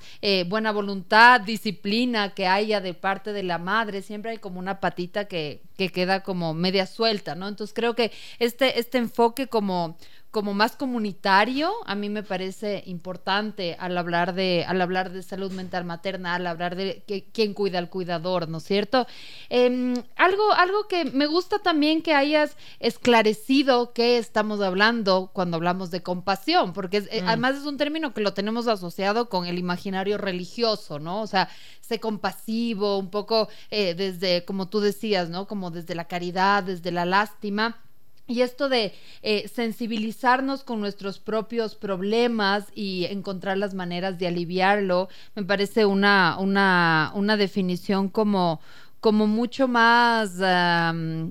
buena 0.47 0.73
voluntad, 0.73 1.40
disciplina 1.40 2.35
que 2.35 2.47
haya 2.47 2.80
de 2.80 2.94
parte 2.94 3.33
de 3.33 3.42
la 3.42 3.59
madre, 3.59 4.00
siempre 4.00 4.33
hay 4.33 4.38
como 4.38 4.59
una 4.59 4.80
patita 4.80 5.26
que, 5.26 5.61
que 5.76 5.90
queda 5.90 6.23
como 6.23 6.54
media 6.54 6.87
suelta, 6.87 7.35
¿no? 7.35 7.49
Entonces 7.49 7.75
creo 7.75 7.94
que 7.94 8.12
este, 8.38 8.78
este 8.78 8.99
enfoque 8.99 9.49
como 9.49 9.97
como 10.35 10.53
más 10.53 10.75
comunitario, 10.75 11.73
a 11.87 11.95
mí 11.95 12.09
me 12.09 12.25
parece 12.25 12.83
importante 12.87 13.76
al 13.79 13.97
hablar 13.97 14.35
de, 14.35 14.64
al 14.67 14.83
hablar 14.83 15.12
de 15.12 15.23
salud 15.23 15.53
mental 15.53 15.85
materna, 15.85 16.35
al 16.35 16.49
hablar 16.49 16.75
de 16.75 17.05
que, 17.07 17.31
quién 17.31 17.55
cuida 17.55 17.79
al 17.79 17.88
cuidador, 17.88 18.49
¿no 18.49 18.59
es 18.59 18.64
cierto? 18.64 19.07
Em, 19.49 19.95
algo, 20.17 20.53
algo 20.55 20.88
que 20.88 21.05
me 21.05 21.26
gusta 21.26 21.61
también 21.61 22.03
que 22.03 22.14
hayas 22.14 22.57
esclarecido 22.81 23.93
qué 23.93 24.19
estamos 24.19 24.61
hablando 24.61 25.31
cuando 25.33 25.57
hablamos 25.57 25.93
de 25.93 26.03
compasión, 26.03 26.73
porque 26.73 27.07
eh, 27.12 27.23
mm. 27.23 27.29
además 27.29 27.55
es 27.55 27.64
un 27.64 27.76
término 27.76 28.12
que 28.12 28.21
lo 28.21 28.35
tenemos 28.35 28.67
asociado 28.67 29.29
con 29.29 29.47
el 29.47 29.57
imaginario 29.57 30.19
religioso, 30.19 30.99
¿no? 30.99 31.23
O 31.23 31.29
sea, 31.29 31.49
sé 31.81 32.00
compasivo, 32.00 32.99
un 32.99 33.11
poco 33.11 33.49
eh, 33.71 33.95
desde, 33.95 34.45
como 34.45 34.69
tú 34.69 34.81
decías, 34.81 35.29
¿no? 35.29 35.47
Como 35.47 35.71
desde 35.71 35.95
la 35.95 36.09
caridad, 36.09 36.64
desde 36.64 36.91
la 36.91 37.05
lástima. 37.05 37.79
Y 38.26 38.40
esto 38.40 38.71
de 38.71 38.95
eh, 39.23 39.49
sensibilizarnos 39.49 40.64
con 40.64 40.81
nuestros 40.81 41.19
propios 41.19 41.75
problemas 41.75 42.64
y 42.75 43.04
encontrar 43.11 43.59
las 43.59 43.75
maneras 43.75 44.19
de 44.19 44.26
aliviarlo, 44.26 45.09
me 45.35 45.45
parece 45.45 45.85
una, 45.85 46.38
una, 46.38 47.12
una 47.14 47.37
definición 47.37 48.09
como, 48.09 48.61
como 49.04 49.26
mucho 49.26 49.69
más, 49.69 50.40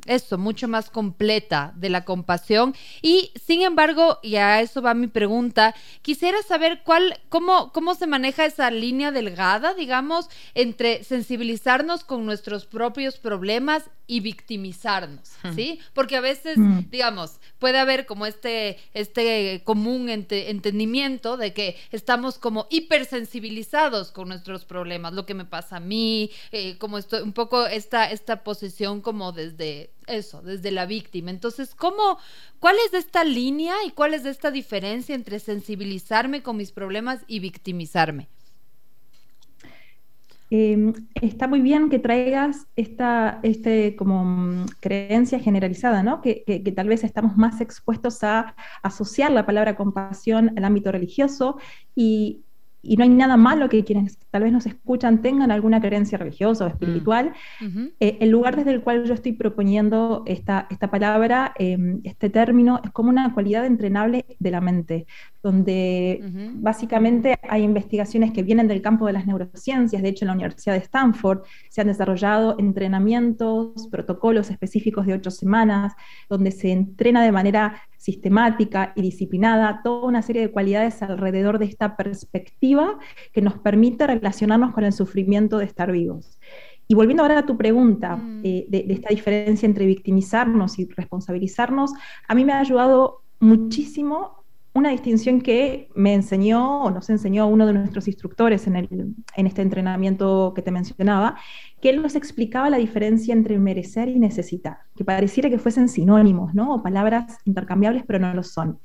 eso, 0.05 0.37
mucho 0.37 0.67
más 0.67 0.91
completa 0.91 1.73
de 1.75 1.89
la 1.89 2.05
compasión. 2.05 2.75
Y 3.01 3.31
sin 3.43 3.63
embargo, 3.63 4.19
y 4.21 4.35
a 4.35 4.61
eso 4.61 4.83
va 4.83 4.93
mi 4.93 5.07
pregunta, 5.07 5.73
quisiera 6.03 6.43
saber 6.43 6.83
cuál, 6.83 7.19
cómo, 7.29 7.71
cómo 7.71 7.95
se 7.95 8.05
maneja 8.05 8.45
esa 8.45 8.69
línea 8.69 9.09
delgada, 9.09 9.73
digamos, 9.73 10.29
entre 10.53 11.03
sensibilizarnos 11.03 12.03
con 12.03 12.27
nuestros 12.27 12.67
propios 12.67 13.17
problemas 13.17 13.89
y 14.05 14.19
victimizarnos, 14.19 15.31
¿sí? 15.55 15.79
Porque 15.93 16.17
a 16.17 16.21
veces, 16.21 16.57
mm. 16.57 16.89
digamos, 16.89 17.39
puede 17.57 17.79
haber 17.79 18.05
como 18.05 18.25
este, 18.25 18.77
este 18.93 19.61
común 19.63 20.09
entendimiento 20.09 21.37
de 21.37 21.53
que 21.53 21.77
estamos 21.91 22.37
como 22.37 22.67
hipersensibilizados 22.69 24.11
con 24.11 24.27
nuestros 24.27 24.65
problemas, 24.65 25.13
lo 25.13 25.25
que 25.25 25.33
me 25.33 25.45
pasa 25.45 25.77
a 25.77 25.79
mí, 25.79 26.31
eh, 26.51 26.77
como 26.77 26.97
estoy 26.97 27.21
un 27.21 27.33
poco 27.33 27.65
esta, 27.65 28.11
esta 28.11 28.43
posición 28.43 29.01
como 29.01 29.31
desde 29.31 29.91
eso, 30.07 30.41
desde 30.41 30.71
la 30.71 30.85
víctima. 30.85 31.31
Entonces, 31.31 31.73
¿cómo, 31.73 32.19
cuál 32.59 32.75
es 32.85 32.93
esta 32.93 33.23
línea 33.23 33.75
y 33.85 33.91
cuál 33.91 34.13
es 34.13 34.25
esta 34.25 34.51
diferencia 34.51 35.15
entre 35.15 35.39
sensibilizarme 35.39 36.43
con 36.43 36.57
mis 36.57 36.71
problemas 36.71 37.21
y 37.27 37.39
victimizarme? 37.39 38.27
Em, 40.55 40.93
está 41.19 41.47
muy 41.47 41.61
bien 41.61 41.89
que 41.89 41.97
traigas 41.97 42.67
esta 42.75 43.39
este, 43.41 43.95
como 43.95 44.23
mm, 44.23 44.65
creencia 44.79 45.39
generalizada, 45.39 46.03
¿no? 46.03 46.21
Que, 46.21 46.43
que, 46.45 46.71
tal 46.71 46.87
vez 46.89 47.03
estamos 47.03 47.37
más 47.37 47.59
expuestos 47.59 48.23
a 48.23 48.55
asociar 48.83 49.31
la 49.31 49.47
palabra 49.47 49.75
compasión 49.75 50.53
al 50.55 50.63
ámbito 50.63 50.91
religioso 50.91 51.57
y, 51.95 52.43
y 52.83 52.97
no 52.97 53.03
hay 53.03 53.09
nada 53.09 53.37
malo 53.37 53.69
que 53.69 53.83
quienes 53.85 54.19
tal 54.29 54.43
vez 54.43 54.51
nos 54.51 54.65
escuchan 54.65 55.21
tengan 55.21 55.51
alguna 55.51 55.79
creencia 55.79 56.17
religiosa 56.17 56.65
o 56.65 56.67
espiritual. 56.67 57.33
Mm. 57.61 57.85
Eh, 57.99 58.17
el 58.19 58.29
lugar 58.29 58.57
desde 58.57 58.71
el 58.71 58.81
cual 58.81 59.05
yo 59.05 59.13
estoy 59.13 59.31
proponiendo 59.31 60.23
esta, 60.25 60.67
esta 60.69 60.91
palabra, 60.91 61.53
em, 61.57 62.01
este 62.03 62.29
término, 62.29 62.81
es 62.83 62.91
como 62.91 63.09
una 63.09 63.33
cualidad 63.33 63.65
entrenable 63.65 64.25
de 64.37 64.51
la 64.51 64.59
mente, 64.59 65.07
donde 65.41 66.21
básicamente 66.55 67.37
hay 67.49 67.63
investigaciones 67.63 68.31
que 68.31 68.43
vienen 68.43 68.67
del 68.67 68.81
campo 68.81 69.07
de 69.07 69.13
las 69.13 69.25
neurociencias. 69.25 70.01
De 70.01 70.09
hecho, 70.09 70.25
en 70.25 70.27
la 70.27 70.33
Universidad 70.33 70.73
de 70.73 70.79
Stanford 70.79 71.43
se 71.69 71.81
han 71.81 71.87
desarrollado 71.87 72.55
entrenamientos, 72.59 73.87
protocolos 73.89 74.49
específicos 74.49 75.05
de 75.05 75.13
ocho 75.13 75.31
semanas, 75.31 75.93
donde 76.29 76.51
se 76.51 76.71
entrena 76.71 77.23
de 77.23 77.31
manera 77.31 77.81
sistemática 78.03 78.91
y 78.97 79.01
disciplinada, 79.01 79.79
toda 79.81 80.05
una 80.05 80.21
serie 80.21 80.41
de 80.41 80.51
cualidades 80.51 81.01
alrededor 81.01 81.57
de 81.57 81.65
esta 81.65 81.95
perspectiva 81.95 82.99
que 83.31 83.41
nos 83.41 83.57
permite 83.59 84.05
relacionarnos 84.05 84.73
con 84.73 84.83
el 84.83 84.91
sufrimiento 84.91 85.57
de 85.57 85.65
estar 85.65 85.89
vivos. 85.89 86.37
Y 86.89 86.95
volviendo 86.95 87.23
ahora 87.23 87.39
a 87.39 87.45
tu 87.45 87.55
pregunta 87.55 88.17
mm. 88.17 88.41
eh, 88.43 88.65
de, 88.67 88.85
esta 88.89 89.07
diferencia 89.07 89.65
entre 89.65 89.85
victimizarnos 89.85 90.79
y 90.79 90.85
responsabilizarnos, 90.85 91.93
a 92.27 92.35
mí 92.35 92.43
me 92.43 92.51
ha 92.51 92.59
ayudado 92.59 93.21
muchísimo 93.39 94.42
una 94.73 94.89
distinción 94.89 95.41
que 95.41 95.89
me 95.93 96.13
enseñó 96.13 96.83
o 96.83 96.91
nos 96.91 97.09
enseñó 97.09 97.47
uno 97.47 97.67
de 97.67 97.73
nuestros 97.73 98.07
instructores 98.07 98.65
en, 98.65 98.75
el, 98.75 99.15
en 99.35 99.47
este 99.47 99.61
entrenamiento 99.61 100.53
que 100.55 100.63
te 100.63 100.71
mencionaba, 100.71 101.37
que 101.79 101.91
él 101.91 102.01
nos 102.01 102.15
explicaba 102.15 102.69
la 102.69 102.77
diferencia 102.77 103.33
entre 103.33 103.59
merecer 103.59 104.09
y 104.09 104.19
necesitar, 104.19 104.79
que 104.95 105.05
pareciera 105.05 105.49
que 105.49 105.59
fuesen 105.59 105.89
sinónimos, 105.89 106.55
¿no? 106.55 106.73
O 106.73 106.83
palabras 106.83 107.37
intercambiables, 107.45 108.03
pero 108.07 108.19
no 108.19 108.33
lo 108.33 108.41
son. 108.41 108.79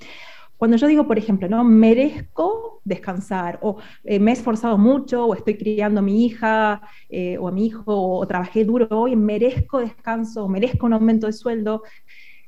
Cuando 0.59 0.77
yo 0.77 0.89
digo, 0.89 1.07
por 1.07 1.19
ejemplo, 1.19 1.49
¿no? 1.49 1.63
merezco 1.63 2.83
descansar, 2.85 3.61
o 3.63 3.77
eh, 4.05 4.19
me 4.19 4.33
he 4.33 4.35
esforzado 4.35 4.77
mucho, 4.77 5.25
o 5.25 5.35
estoy 5.35 5.57
criando 5.57 6.01
a 6.01 6.03
mi 6.03 6.27
hija 6.27 6.83
eh, 7.09 7.39
o 7.39 7.49
a 7.49 7.53
mi 7.53 7.67
hijo, 7.67 7.85
o, 7.87 8.27
trabajé 8.27 8.65
duro 8.65 8.89
hoy, 8.91 9.15
merezco 9.15 9.79
descanso, 9.79 10.45
o 10.45 10.49
merezco 10.49 10.87
un 10.87 10.95
aumento 10.95 11.29
de 11.29 11.33
sueldo, 11.33 11.85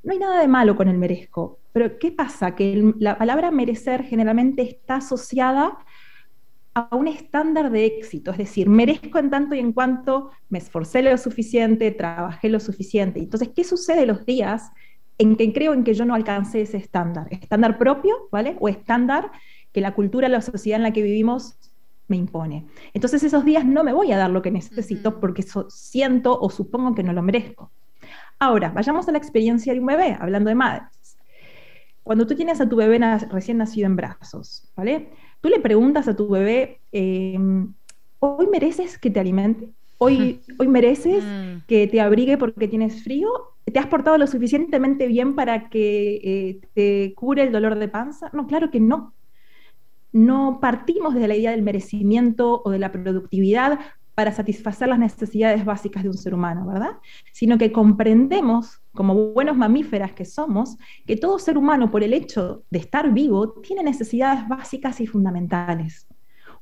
no 0.03 0.13
hay 0.13 0.19
nada 0.19 0.41
de 0.41 0.49
malo 0.49 0.75
con 0.77 0.89
el 0.89 0.99
merezco. 0.99 1.60
Pero 1.73 1.99
¿qué 1.99 2.11
pasa? 2.11 2.55
Que 2.55 2.93
la 2.99 3.17
palabra 3.17 3.51
merecer 3.51 4.05
generalmente 4.05 4.63
está 4.63 4.97
asociada 4.97 5.79
a 6.75 6.95
un 6.95 7.09
estándar 7.09 7.71
de 7.71 7.87
éxito, 7.87 8.31
es 8.31 8.39
decir, 8.39 8.69
merezco 8.69 9.19
en 9.19 9.31
tanto 9.31 9.55
y 9.55 9.59
en 9.59 9.73
cuanto 9.73 10.31
me 10.49 10.59
esforcé 10.59 11.03
lo 11.03 11.17
suficiente, 11.19 11.91
trabajé 11.91 12.49
lo 12.49 12.61
suficiente. 12.61 13.19
Entonces, 13.19 13.51
¿qué 13.55 13.65
sucede 13.65 14.07
los 14.07 14.25
días 14.25 14.71
en 15.19 15.37
que 15.37 15.53
creo 15.53 15.75
en 15.75 15.85
que 15.85 15.95
yo 15.95 16.05
no 16.05 16.15
alcancé 16.15 16.63
ese 16.63 16.79
estándar, 16.79 17.27
estándar 17.31 17.77
propio, 17.77 18.29
¿vale? 18.33 18.57
O 18.59 18.69
estándar 18.69 19.31
que 19.73 19.81
la 19.81 19.95
cultura, 19.95 20.29
la 20.29 20.41
sociedad 20.41 20.79
en 20.79 20.83
la 20.83 20.93
que 20.93 21.03
vivimos 21.03 21.59
me 22.09 22.17
impone. 22.17 22.67
Entonces 22.95 23.23
esos 23.23 23.45
días 23.45 23.65
no 23.67 23.85
me 23.85 23.93
voy 23.93 24.13
a 24.13 24.17
dar 24.17 24.31
lo 24.31 24.41
que 24.41 24.51
necesito 24.51 25.21
porque 25.21 25.45
siento 25.69 26.39
o 26.41 26.51
supongo 26.51 26.95
que 26.95 27.03
no 27.03 27.13
lo 27.13 27.23
merezco. 27.23 27.71
Ahora, 28.39 28.71
vayamos 28.71 29.07
a 29.07 29.13
la 29.13 29.19
experiencia 29.19 29.75
de 29.75 29.81
un 29.81 29.87
bebé, 29.87 30.17
hablando 30.19 30.49
de 30.49 30.55
madres. 30.55 30.89
Cuando 32.03 32.27
tú 32.27 32.35
tienes 32.35 32.61
a 32.61 32.69
tu 32.69 32.77
bebé 32.77 32.99
recién 33.31 33.59
nacido 33.59 33.87
en 33.87 33.97
brazos, 33.97 34.71
¿vale? 34.77 35.11
Tú 35.41 35.49
le 35.49 35.61
preguntas 35.61 36.09
a 36.09 36.17
tu 36.17 36.29
bebé, 36.29 36.81
em, 36.93 37.73
¿hoy 38.19 38.47
mereces 38.47 38.99
que 38.99 39.11
te 39.11 39.21
alimente? 39.21 39.69
¿Hoy, 39.99 40.41
hoy 40.59 40.69
mereces 40.69 41.23
mm. 41.25 41.67
que 41.67 41.87
te 41.87 42.01
abrigue 42.01 42.39
porque 42.39 42.69
tienes 42.69 43.03
frío? 43.05 43.31
¿Te 43.65 43.79
has 43.79 43.87
portado 43.87 44.19
lo 44.19 44.27
suficientemente 44.27 45.07
bien 45.07 45.35
para 45.37 45.69
que 45.69 46.21
eh, 46.25 46.61
te 46.75 47.15
cure 47.15 47.43
el 47.43 47.53
dolor 47.53 47.79
de 47.79 47.89
panza? 47.89 48.31
No, 48.33 48.47
claro 48.47 48.71
que 48.71 48.81
no 48.81 49.15
no 50.13 50.59
partimos 50.61 51.15
de 51.15 51.29
la 51.29 51.37
idea 51.37 51.53
del 51.53 51.63
merecimiento 51.63 52.63
o 52.65 52.71
de 52.71 52.79
la 52.79 52.93
productividad 52.93 53.79
para 54.21 54.33
satisfacer 54.33 54.87
las 54.87 54.99
necesidades 54.99 55.65
básicas 55.65 56.03
de 56.03 56.11
un 56.11 56.19
ser 56.19 56.35
humano, 56.35 56.67
¿verdad? 56.67 56.99
Sino 57.33 57.57
que 57.57 57.73
comprendemos, 57.73 58.83
como 58.93 59.15
buenos 59.33 59.57
mamíferas 59.57 60.13
que 60.13 60.27
somos, 60.27 60.77
que 61.07 61.17
todo 61.17 61.39
ser 61.39 61.57
humano, 61.57 61.91
por 61.91 62.03
el 62.03 62.13
hecho 62.13 62.63
de 62.69 62.81
estar 62.81 63.15
vivo, 63.15 63.55
tiene 63.63 63.83
necesidades 63.83 64.47
básicas 64.47 65.01
y 65.01 65.07
fundamentales. 65.07 66.07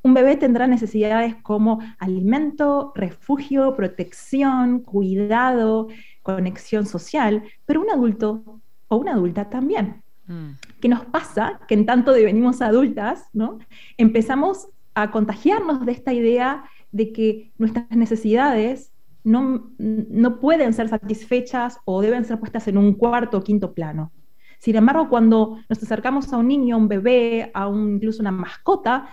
Un 0.03 0.15
bebé 0.15 0.37
tendrá 0.37 0.69
necesidades 0.69 1.35
como 1.43 1.81
alimento, 1.99 2.93
refugio, 2.95 3.75
protección, 3.75 4.79
cuidado, 4.79 5.89
conexión 6.23 6.87
social, 6.87 7.43
pero 7.67 7.81
un 7.81 7.91
adulto 7.91 8.61
o 8.87 8.97
una 8.99 9.15
adulta 9.15 9.51
también. 9.51 10.05
Mm. 10.29 10.51
¿Qué 10.81 10.89
nos 10.89 11.05
pasa? 11.07 11.59
Que 11.67 11.75
en 11.75 11.87
tanto 11.87 12.13
devenimos 12.13 12.63
adultas, 12.63 13.29
¿no? 13.33 13.59
Empezamos 13.97 14.69
a 14.95 15.11
contagiarnos 15.11 15.85
de 15.87 15.93
esta 15.93 16.13
idea 16.13 16.65
de 16.93 17.13
que 17.13 17.53
nuestras 17.59 17.91
necesidades 17.91 18.93
no, 19.25 19.71
no 19.79 20.41
pueden 20.41 20.73
ser 20.73 20.89
satisfechas 20.89 21.79
o 21.85 22.01
deben 22.01 22.25
ser 22.25 22.39
puestas 22.39 22.67
en 22.69 22.79
un 22.79 22.95
cuarto 22.95 23.39
o 23.39 23.45
quinto 23.45 23.75
plano. 23.75 24.13
Sin 24.59 24.77
embargo, 24.77 25.09
cuando 25.09 25.59
nos 25.69 25.83
acercamos 25.83 26.33
a 26.33 26.39
un 26.39 26.49
niño, 26.49 26.77
a 26.77 26.79
un 26.79 26.89
bebé, 26.89 27.51
a 27.55 27.69
un, 27.69 27.97
incluso 27.97 28.21
una 28.21 28.33
mascota, 28.33 29.09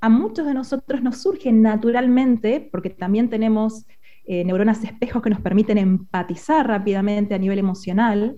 a 0.00 0.08
muchos 0.08 0.46
de 0.46 0.54
nosotros 0.54 1.02
nos 1.02 1.18
surge 1.18 1.52
naturalmente, 1.52 2.68
porque 2.72 2.90
también 2.90 3.28
tenemos 3.28 3.86
eh, 4.24 4.44
neuronas 4.44 4.82
espejos 4.84 5.22
que 5.22 5.30
nos 5.30 5.40
permiten 5.40 5.78
empatizar 5.78 6.66
rápidamente 6.66 7.34
a 7.34 7.38
nivel 7.38 7.58
emocional, 7.58 8.36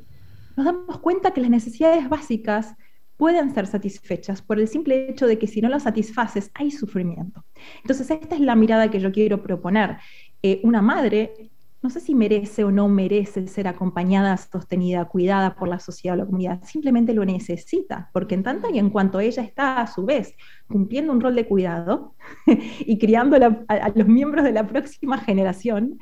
nos 0.57 0.67
damos 0.67 0.99
cuenta 1.01 1.33
que 1.33 1.41
las 1.41 1.51
necesidades 1.51 2.09
básicas 2.09 2.75
pueden 3.21 3.53
ser 3.53 3.67
satisfechas 3.67 4.41
por 4.41 4.59
el 4.59 4.67
simple 4.67 5.11
hecho 5.11 5.27
de 5.27 5.39
que 5.39 5.47
si 5.47 5.61
no 5.61 5.69
las 5.69 5.83
satisfaces 5.83 6.51
hay 6.55 6.71
sufrimiento. 6.71 7.45
Entonces, 7.83 8.11
esta 8.11 8.35
es 8.35 8.41
la 8.41 8.57
mirada 8.57 8.91
que 8.91 8.99
yo 8.99 9.13
quiero 9.13 9.43
proponer. 9.43 9.99
Eh, 10.43 10.63
una 10.65 10.81
madre, 10.81 11.51
no 11.83 11.91
sé 11.91 12.01
si 12.01 12.15
merece 12.15 12.65
o 12.65 12.71
no 12.71 12.89
merece 12.89 13.47
ser 13.47 13.69
acompañada, 13.69 14.35
sostenida, 14.39 15.05
cuidada 15.05 15.55
por 15.55 15.69
la 15.69 15.79
sociedad 15.79 16.17
o 16.17 16.21
la 16.21 16.25
comunidad, 16.25 16.65
simplemente 16.65 17.13
lo 17.13 17.27
necesita, 17.27 18.09
porque 18.15 18.37
en 18.37 18.43
tanto 18.43 18.71
y 18.73 18.79
en 18.79 18.89
cuanto 18.89 19.21
ella 19.21 19.43
está 19.43 19.83
a 19.83 19.87
su 19.87 20.07
vez 20.07 20.35
cumpliendo 20.67 21.13
un 21.13 21.21
rol 21.21 21.35
de 21.35 21.47
cuidado 21.47 22.15
y 22.47 22.99
criando 22.99 23.37
a, 23.37 23.93
los 23.95 24.09
miembros 24.09 24.45
de 24.45 24.53
la 24.53 24.67
próxima 24.67 25.19
generación, 25.19 25.99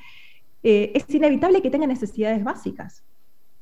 eh, 0.62 0.92
es 0.94 1.12
inevitable 1.12 1.62
que 1.62 1.70
tenga 1.70 1.88
necesidades 1.88 2.44
básicas 2.44 3.02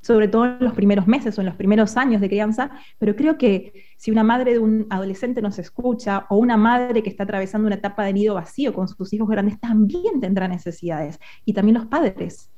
sobre 0.07 0.29
todo 0.29 0.45
en 0.45 0.59
los 0.61 0.73
primeros 0.73 1.09
meses 1.09 1.37
o 1.37 1.41
en 1.41 1.47
los 1.47 1.57
primeros 1.57 1.97
años 1.97 2.21
de 2.21 2.29
crianza, 2.29 2.71
pero 2.97 3.17
creo 3.17 3.37
que 3.37 3.73
si 3.97 4.13
una 4.13 4.23
madre 4.23 4.53
de 4.53 4.61
un 4.61 4.87
adolescente 4.89 5.43
nos 5.43 5.59
escucha 5.59 6.27
o 6.31 6.37
una 6.37 6.57
madre 6.57 7.03
que 7.03 7.11
está 7.11 7.25
atravesando 7.25 7.67
una 7.67 7.75
etapa 7.75 8.05
de 8.05 8.13
nido 8.13 8.35
vacío 8.35 8.73
con 8.73 8.87
sus 8.87 9.13
hijos 9.13 9.29
grandes, 9.29 9.59
también 9.59 10.21
tendrá 10.21 10.47
necesidades. 10.47 11.19
Y 11.45 11.55
también 11.55 11.75
los 11.75 11.87
padres. 11.87 12.53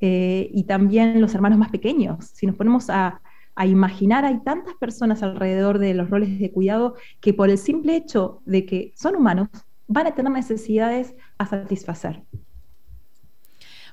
Eh, 0.00 0.48
y 0.54 0.64
también 0.64 1.20
los 1.20 1.34
hermanos 1.34 1.58
más 1.58 1.70
pequeños. 1.70 2.30
Si 2.32 2.46
nos 2.46 2.56
ponemos 2.56 2.88
a, 2.88 3.20
a 3.54 3.66
imaginar, 3.66 4.24
hay 4.24 4.40
tantas 4.42 4.74
personas 4.76 5.22
alrededor 5.22 5.78
de 5.78 5.92
los 5.92 6.08
roles 6.08 6.38
de 6.38 6.50
cuidado 6.50 6.94
que 7.20 7.34
por 7.34 7.50
el 7.50 7.58
simple 7.58 7.94
hecho 7.94 8.40
de 8.46 8.64
que 8.64 8.92
son 8.96 9.16
humanos, 9.16 9.48
van 9.86 10.06
a 10.06 10.14
tener 10.14 10.32
necesidades 10.32 11.14
a 11.36 11.44
satisfacer. 11.44 12.22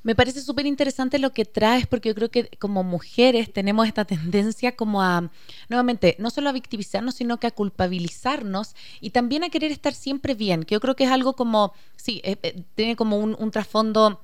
Me 0.04 0.16
parece 0.16 0.42
súper 0.42 0.66
interesante 0.66 1.18
lo 1.18 1.32
que 1.32 1.46
traes 1.46 1.88
porque 1.88 2.10
yo 2.10 2.16
creo 2.16 2.30
que 2.30 2.50
como 2.60 2.84
mujeres 2.84 3.52
tenemos 3.52 3.88
esta 3.88 4.04
tendencia 4.04 4.76
como 4.76 5.02
a, 5.02 5.32
nuevamente, 5.70 6.18
no 6.20 6.30
solo 6.30 6.50
a 6.50 6.52
victimizarnos, 6.52 7.16
sino 7.16 7.40
que 7.40 7.48
a 7.48 7.52
culpabilizarnos 7.52 8.76
y 9.00 9.12
también 9.12 9.46
a 9.46 9.50
querer 9.50 9.72
estar 9.72 9.94
siempre 9.94 10.36
bien, 10.36 10.64
que 10.64 10.76
yo 10.76 10.82
creo 10.82 10.98
que 10.98 11.06
es 11.06 11.12
algo 11.12 11.38
como, 11.38 11.74
sí, 11.96 12.20
eh, 12.26 12.38
eh, 12.44 12.64
tiene 12.76 12.98
como 12.98 13.18
un, 13.18 13.52
trasfondo 13.52 14.22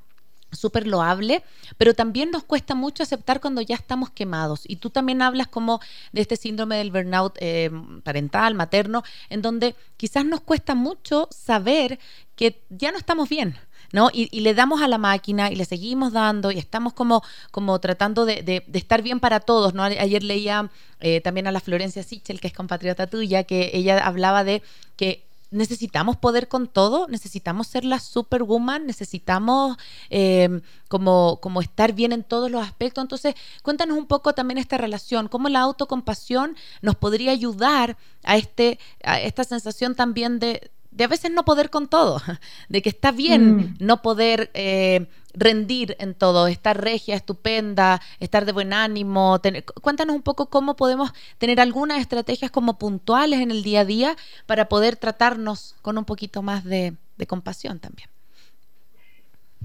súper 0.52 0.88
loable, 0.88 1.44
pero 1.78 1.94
también 1.94 2.32
nos 2.32 2.44
cuesta 2.44 2.76
mucho 2.76 3.04
aceptar 3.04 3.40
cuando 3.40 3.62
ya 3.62 3.76
estamos 3.76 4.10
quemados. 4.10 4.64
Y 4.68 4.78
tú 4.78 4.90
también 4.90 5.22
hablas 5.22 5.48
como 5.48 5.80
de 6.12 6.22
este 6.22 6.36
síndrome 6.36 6.78
del 6.78 6.92
burnout 6.92 7.38
eh, 7.40 7.70
parental, 8.04 8.56
materno, 8.56 9.04
en 9.30 9.42
donde 9.42 9.76
quizás 9.96 10.26
nos 10.26 10.42
cuesta 10.42 10.74
mucho 10.74 11.28
saber 11.32 12.00
que 12.36 12.64
ya 12.70 12.92
no 12.92 12.98
estamos 12.98 13.30
bien, 13.30 13.56
¿no? 13.92 14.10
Y, 14.14 14.40
le 14.40 14.54
damos 14.54 14.82
a 14.82 14.88
la 14.88 14.98
máquina 14.98 15.52
y 15.52 15.56
le 15.56 15.66
seguimos 15.66 16.14
dando 16.14 16.52
y 16.52 16.58
estamos 16.58 16.94
como, 16.94 17.24
como 17.52 17.80
tratando 17.80 18.26
de, 18.26 18.64
estar 18.74 19.02
bien 19.02 19.20
para 19.20 19.40
todos, 19.40 19.74
¿no? 19.74 19.84
Ayer 19.84 20.24
leía 20.24 20.70
eh, 21.00 21.22
también 21.22 21.48
a 21.48 21.52
la 21.52 21.60
Florencia 21.60 22.04
Sichel, 22.04 22.40
que 22.40 22.48
es 22.48 22.54
compatriota 22.54 23.08
tuya, 23.08 23.44
que 23.44 23.72
ella 23.74 24.00
hablaba 24.06 24.44
de 24.44 24.62
que 24.96 25.30
necesitamos 25.52 26.18
poder 26.18 26.48
con 26.48 26.68
todo, 26.68 27.08
necesitamos 27.08 27.68
ser 27.68 27.84
la 27.84 28.00
superwoman, 28.00 28.86
necesitamos 28.86 29.78
em, 30.10 30.62
como, 30.88 31.40
como 31.42 31.62
estar 31.62 31.94
bien 31.94 32.12
en 32.12 32.24
todos 32.24 32.52
los 32.52 32.64
aspectos. 32.64 33.02
Entonces, 33.02 33.36
cuéntanos 33.64 33.98
un 33.98 34.06
poco 34.06 34.34
también 34.34 34.58
esta 34.58 34.78
relación, 34.78 35.28
cómo 35.28 35.50
la 35.50 35.62
autocompasión 35.62 36.56
nos 36.82 36.96
podría 36.96 37.32
ayudar 37.32 37.98
a, 38.24 38.38
este, 38.38 38.80
a 39.04 39.20
esta 39.20 39.44
sensación 39.44 39.96
también 39.96 40.40
de, 40.40 40.72
de 40.92 41.04
a 41.04 41.08
veces 41.08 41.32
no 41.32 41.46
poder 41.46 41.70
con 41.70 41.88
todo, 41.88 42.22
de 42.70 42.82
que 42.82 42.90
está 42.90 43.12
bien 43.12 43.56
mm. 43.56 43.76
no 43.80 44.02
poder 44.02 44.50
eh, 44.54 45.08
rendir 45.34 45.96
en 46.00 46.14
todo, 46.14 46.48
estar 46.48 46.82
regia, 46.82 47.16
estupenda, 47.16 48.02
estar 48.20 48.46
de 48.46 48.52
buen 48.52 48.74
ánimo. 48.74 49.40
cuéntanos 49.82 50.16
un 50.16 50.24
poco 50.24 50.50
cómo 50.50 50.76
podemos 50.76 51.12
tener 51.38 51.60
algunas 51.60 52.00
estrategias 52.00 52.52
como 52.52 52.78
puntuales 52.78 53.40
en 53.40 53.52
el 53.52 53.64
día 53.64 53.82
a 53.82 53.86
día 53.86 54.16
para 54.46 54.68
poder 54.70 54.96
tratarnos 54.96 55.76
con 55.82 55.98
un 55.98 56.06
poquito 56.06 56.42
más 56.42 56.64
de, 56.64 56.96
de 57.18 57.28
compasión 57.28 57.80
también. 57.80 58.10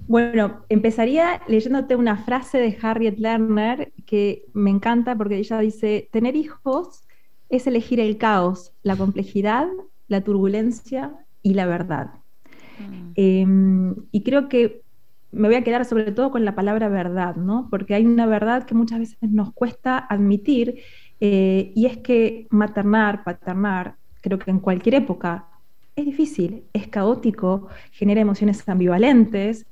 Bueno, 0.06 0.64
empezaría 0.68 1.40
leyéndote 1.48 1.96
una 1.96 2.16
frase 2.16 2.58
de 2.58 2.76
Harriet 2.82 3.18
Lerner 3.18 3.92
que 4.04 4.44
me 4.52 4.70
encanta 4.70 5.16
porque 5.16 5.37
ella 5.37 5.58
dice, 5.60 6.08
tener 6.12 6.37
hijos 6.37 7.04
es 7.48 7.66
elegir 7.66 8.00
el 8.00 8.18
caos, 8.18 8.72
la 8.82 8.96
complejidad, 8.96 9.68
la 10.08 10.22
turbulencia 10.22 11.14
y 11.42 11.54
la 11.54 11.66
verdad. 11.66 12.10
Mm. 12.78 13.12
Em, 13.14 13.94
y 14.10 14.22
creo 14.22 14.48
que 14.48 14.82
me 15.34 15.48
voy 15.48 15.56
a 15.56 15.64
quedar 15.64 15.84
sobre 15.84 16.12
todo 16.12 16.30
con 16.30 16.44
la 16.44 16.54
palabra 16.54 16.88
verdad, 16.88 17.36
¿no? 17.36 17.68
Porque 17.70 17.94
hay 17.94 18.06
una 18.06 18.26
verdad 18.26 18.64
que 18.64 18.74
muchas 18.74 19.00
veces 19.00 19.18
nos 19.30 19.52
cuesta 19.52 19.98
admitir, 19.98 20.80
eh, 21.20 21.72
y 21.74 21.86
es 21.86 21.98
que 21.98 22.46
maternar, 22.50 23.24
paternar, 23.24 23.96
creo 24.20 24.38
que 24.38 24.50
en 24.50 24.60
cualquier 24.60 24.96
época 24.96 25.46
es 25.96 26.04
difícil, 26.04 26.64
es 26.72 26.88
caótico, 26.88 27.68
genera 27.92 28.20
emociones 28.20 28.68
ambivalentes, 28.68 29.66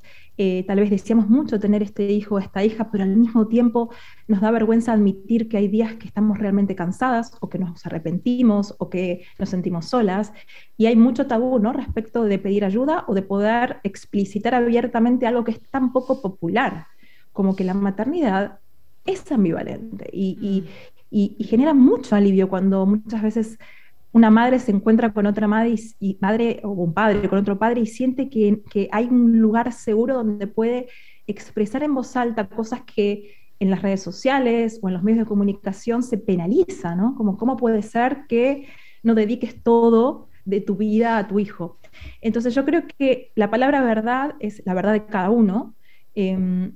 eh, 0.45 0.65
tal 0.67 0.81
vez 0.81 0.91
deseamos 0.91 1.29
mucho 1.29 1.61
tener 1.61 1.85
este 1.85 2.11
hijo 2.11 2.35
o 2.35 2.39
esta 2.41 2.65
hija, 2.65 2.91
pero 2.91 3.05
al 3.05 3.15
mismo 3.15 3.47
tiempo 3.47 3.91
nos 4.27 4.41
da 4.41 4.51
vergüenza 4.51 4.93
admitir 4.93 5.49
que 5.49 5.57
hay 5.57 5.69
días 5.69 5.95
que 5.95 6.09
estamos 6.09 6.37
realmente 6.37 6.75
cansadas 6.75 7.37
o 7.41 7.49
que 7.49 7.61
nos 7.61 7.87
arrepentimos 7.87 8.75
o 8.79 8.91
que 8.91 9.25
nos 9.39 9.51
sentimos 9.51 9.87
solas. 9.87 10.33
Y 10.77 10.87
hay 10.87 10.97
mucho 10.97 11.29
tabú 11.29 11.61
¿no? 11.61 11.73
respecto 11.73 12.25
de 12.25 12.41
pedir 12.41 12.65
ayuda 12.65 13.05
o 13.07 13.15
de 13.15 13.23
poder 13.23 13.79
explicitar 13.85 14.57
abiertamente 14.57 15.29
algo 15.29 15.45
que 15.45 15.53
es 15.53 15.61
tan 15.71 15.93
poco 15.93 16.21
popular, 16.21 16.89
como 17.33 17.55
que 17.55 17.63
la 17.63 17.75
maternidad 17.75 18.59
es 19.05 19.31
ambivalente 19.31 20.11
y, 20.13 20.67
y, 21.09 21.37
y 21.39 21.45
genera 21.45 21.73
mucho 21.73 22.17
alivio 22.17 22.49
cuando 22.49 22.85
muchas 22.85 23.23
veces 23.23 23.59
una 24.13 24.31
madre 24.31 24.59
se 24.59 24.71
encuentra 24.71 25.13
con 25.13 25.27
otra 25.27 25.49
madre, 25.49 25.75
y, 25.99 26.19
madre 26.21 26.61
o 26.63 26.71
un 26.71 26.93
padre 26.93 27.29
con 27.29 27.39
otro 27.39 27.59
padre 27.59 27.81
y 27.81 27.87
siente 27.87 28.29
que, 28.29 28.89
hay 28.93 29.07
un 29.07 29.39
lugar 29.41 29.73
seguro 29.73 30.15
donde 30.15 30.47
puede 30.47 30.89
expresar 31.27 31.83
en 31.83 31.95
voz 31.95 32.17
alta 32.17 32.49
cosas 32.49 32.83
que 32.83 33.35
en 33.59 33.71
las 33.71 33.81
redes 33.81 34.03
sociales 34.03 34.79
o 34.83 34.89
en 34.89 34.95
los 34.95 35.03
medios 35.03 35.21
de 35.21 35.29
comunicación 35.29 36.03
se 36.03 36.19
penaliza, 36.19 36.95
¿no? 36.95 37.15
Como 37.15 37.37
cómo 37.37 37.57
puede 37.57 37.81
ser 37.81 38.27
que 38.29 38.67
no 39.03 39.15
dediques 39.15 39.63
todo 39.63 40.29
de 40.45 40.61
tu 40.61 40.77
vida 40.77 41.17
a 41.17 41.29
tu 41.29 41.39
hijo. 41.39 41.79
Entonces 42.21 42.55
yo 42.55 42.65
creo 42.65 42.83
que 42.99 43.31
la 43.35 43.51
palabra 43.51 43.81
verdad 43.83 44.35
es 44.41 44.63
la 44.67 44.75
verdad 44.75 44.93
de 44.93 45.07
cada 45.07 45.31
uno. 45.31 45.75
Em, 46.15 46.73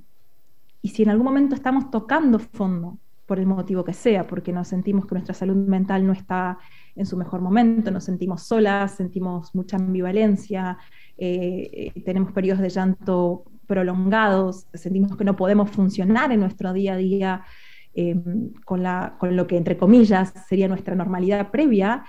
y 0.81 0.89
si 0.89 1.03
en 1.03 1.09
algún 1.09 1.25
momento 1.25 1.55
estamos 1.55 1.91
tocando 1.91 2.39
fondo 2.39 2.97
por 3.25 3.39
el 3.39 3.45
motivo 3.45 3.83
que 3.83 3.93
sea, 3.93 4.25
porque 4.25 4.53
nos 4.53 4.69
sentimos 4.69 5.05
que 5.05 5.15
nuestra 5.15 5.33
salud 5.33 5.55
mental 5.55 6.07
no 6.07 6.13
está 6.13 6.57
en 6.97 7.05
su 7.05 7.15
mejor 7.15 7.41
momento, 7.41 7.91
nos 7.91 8.03
sentimos 8.03 8.43
solas, 8.43 8.95
sentimos 8.95 9.53
mucha 9.55 9.77
ambivalencia, 9.77 10.77
eh, 11.17 11.91
eh, 11.95 12.01
tenemos 12.01 12.31
periodos 12.31 12.61
de 12.61 12.69
llanto 12.69 13.43
prolongados, 13.67 14.67
sentimos 14.73 15.15
que 15.15 15.23
no 15.23 15.35
podemos 15.35 15.69
funcionar 15.71 16.31
en 16.31 16.39
nuestro 16.39 16.73
día 16.73 16.93
a 16.93 16.97
día 16.97 17.43
em, 17.93 18.51
con, 18.65 18.83
con 19.17 19.35
lo 19.35 19.47
que, 19.47 19.57
entre 19.57 19.77
comillas, 19.77 20.33
sería 20.47 20.67
nuestra 20.67 20.95
normalidad 20.95 21.51
previa, 21.51 22.03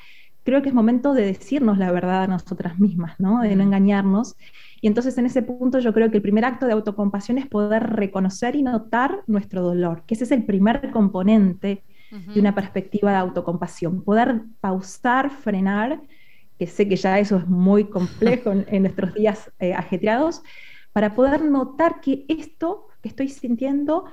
creo 0.48 0.62
que 0.62 0.70
es 0.70 0.74
momento 0.74 1.12
de 1.12 1.27
decirnos 1.27 1.77
la 1.77 1.92
verdad 1.92 2.22
a 2.22 2.27
nosotras 2.27 2.79
mismas, 2.79 3.20
¿no? 3.20 3.42
de 3.42 3.55
no 3.55 3.62
engañarnos. 3.62 4.35
Y 4.81 4.87
entonces 4.87 5.18
en 5.18 5.27
ese 5.27 5.42
punto 5.42 5.79
yo 5.79 5.92
creo 5.92 6.11
que 6.11 6.16
el 6.16 6.22
primer 6.22 6.46
acto 6.46 6.64
de 6.64 6.72
autocompasión 6.72 7.37
es 7.37 7.46
poder 7.46 7.83
reconocer 7.83 8.57
y 8.57 8.62
notar 8.62 9.24
nuestro 9.27 9.61
dolor, 9.61 10.05
que 10.07 10.14
ese 10.14 10.24
es 10.24 10.31
el 10.31 10.46
primer 10.46 10.90
componente 10.90 11.83
de 12.11 12.40
una 12.40 12.55
perspectiva 12.55 13.11
de 13.11 13.18
autocompasión, 13.18 14.03
poder 14.03 14.42
pausar, 14.61 15.31
frenar 15.31 16.01
que 16.59 16.66
sé 16.66 16.88
que 16.88 16.97
ya 16.97 17.18
eso 17.18 17.37
es 17.37 17.47
muy 17.47 17.85
complejo 17.85 18.53
en, 18.53 18.83
nuestros 18.83 19.14
días 19.14 19.53
eh, 19.61 19.75
ajetreados, 19.75 20.42
para 20.92 21.14
poder 21.14 21.42
notar 21.44 22.01
que 22.01 22.25
esto 22.29 22.88
que 23.01 23.09
estoy 23.09 23.29
sintiendo 23.29 24.07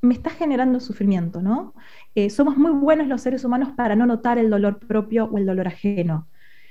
me 0.00 0.14
está 0.14 0.30
generando 0.30 0.80
sufrimiento, 0.80 1.40
¿no? 1.40 1.74
Eh, 2.14 2.30
somos 2.30 2.56
muy 2.56 2.72
buenos 2.72 3.06
los 3.08 3.20
seres 3.20 3.44
humanos 3.44 3.70
para 3.76 3.96
no 3.96 4.06
notar 4.06 4.38
el 4.38 4.50
dolor 4.50 4.78
propio 4.78 5.26
o 5.26 5.38
el 5.38 5.46
dolor 5.46 5.68
ajeno. 5.68 6.28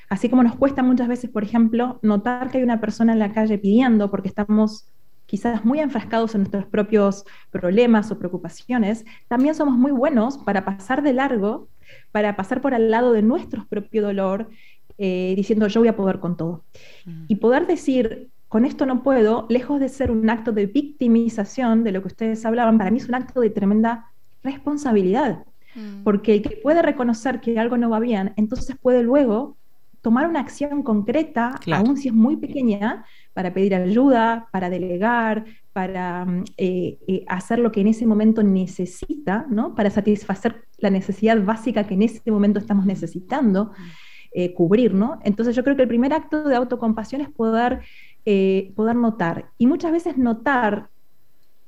Así 0.10 0.30
como 0.30 0.44
nos 0.44 0.56
cuesta 0.56 0.84
muchas 0.84 1.08
veces, 1.08 1.30
por 1.30 1.44
ejemplo, 1.44 2.00
notar 2.02 2.50
que 2.50 2.58
hay 2.58 2.64
una 2.64 2.80
persona 2.80 3.14
en 3.14 3.20
la 3.20 3.34
calle 3.34 3.58
pidiendo 3.58 4.10
porque 4.10 4.30
estamos 4.30 4.90
quizás 5.28 5.64
muy 5.64 5.80
enfrascados 5.80 6.34
en 6.34 6.42
nuestros 6.42 6.66
propios 6.66 7.26
problemas 7.52 8.10
o 8.10 8.18
preocupaciones, 8.18 9.06
también 9.28 9.54
somos 9.54 9.78
muy 9.78 9.92
buenos 9.92 10.40
para 10.40 10.66
pasar 10.66 11.04
de 11.04 11.14
largo, 11.14 11.68
para 12.12 12.36
pasar 12.36 12.62
por 12.62 12.74
al 12.74 12.90
lado 12.90 13.14
de 13.14 13.22
nuestro 13.22 13.68
propio 13.68 14.02
dolor 14.02 14.50
eh, 14.98 15.34
diciendo 15.36 15.68
yo 15.68 15.82
voy 15.82 15.90
a 15.90 15.96
poder 15.96 16.20
con 16.20 16.38
todo. 16.38 16.64
Mm. 17.06 17.26
Y 17.28 17.36
poder 17.36 17.68
decir, 17.68 18.30
con 18.48 18.66
esto 18.66 18.86
no 18.86 19.04
puedo, 19.04 19.46
lejos 19.50 19.80
de 19.80 19.90
ser 19.90 20.10
un 20.10 20.28
acto 20.30 20.52
de 20.52 20.66
victimización 20.66 21.84
de 21.84 21.92
lo 21.92 22.02
que 22.02 22.08
ustedes 22.08 22.44
hablaban, 22.46 22.78
para 22.78 22.90
mí 22.90 22.98
es 22.98 23.08
un 23.08 23.16
acto 23.16 23.42
de 23.42 23.52
tremenda 23.52 24.12
responsabilidad. 24.44 25.46
Mm. 25.76 26.04
Porque 26.04 26.34
el 26.34 26.42
que 26.42 26.58
puede 26.58 26.82
reconocer 26.82 27.42
que 27.42 27.60
algo 27.60 27.78
no 27.78 27.90
va 27.90 28.00
bien, 28.00 28.34
entonces 28.38 28.76
puede 28.82 29.04
luego 29.04 29.58
tomar 30.02 30.28
una 30.28 30.40
acción 30.40 30.84
concreta, 30.84 31.60
aun 31.74 31.98
si 31.98 32.08
es 32.08 32.14
muy 32.14 32.38
pequeña, 32.38 33.06
para 33.38 33.54
pedir 33.54 33.76
ayuda, 33.76 34.48
para 34.52 34.68
delegar, 34.68 35.46
para 35.72 36.26
mm, 36.26 36.44
eh, 36.58 36.98
eh, 37.08 37.24
hacer 37.28 37.60
lo 37.60 37.72
que 37.72 37.82
en 37.82 37.88
ese 37.90 38.08
momento 38.08 38.42
necesita, 38.42 39.46
¿no? 39.48 39.76
para 39.76 39.92
satisfacer 39.92 40.64
la 40.80 40.90
necesidad 40.90 41.40
básica 41.44 41.84
que 41.84 41.94
en 41.94 42.02
ese 42.02 42.32
momento 42.32 42.58
estamos 42.58 42.88
necesitando. 42.88 43.74
Eh, 44.32 44.54
cubrir, 44.54 44.94
¿no? 44.94 45.20
Entonces 45.24 45.56
yo 45.56 45.64
creo 45.64 45.76
que 45.76 45.84
el 45.84 45.88
primer 45.88 46.14
acto 46.14 46.44
de 46.44 46.56
autocompasión 46.56 47.22
es 47.22 47.30
poder, 47.30 47.82
poder 48.76 48.96
notar. 48.96 49.50
Y 49.58 49.66
muchas 49.68 49.92
veces 49.92 50.18
notar 50.18 50.90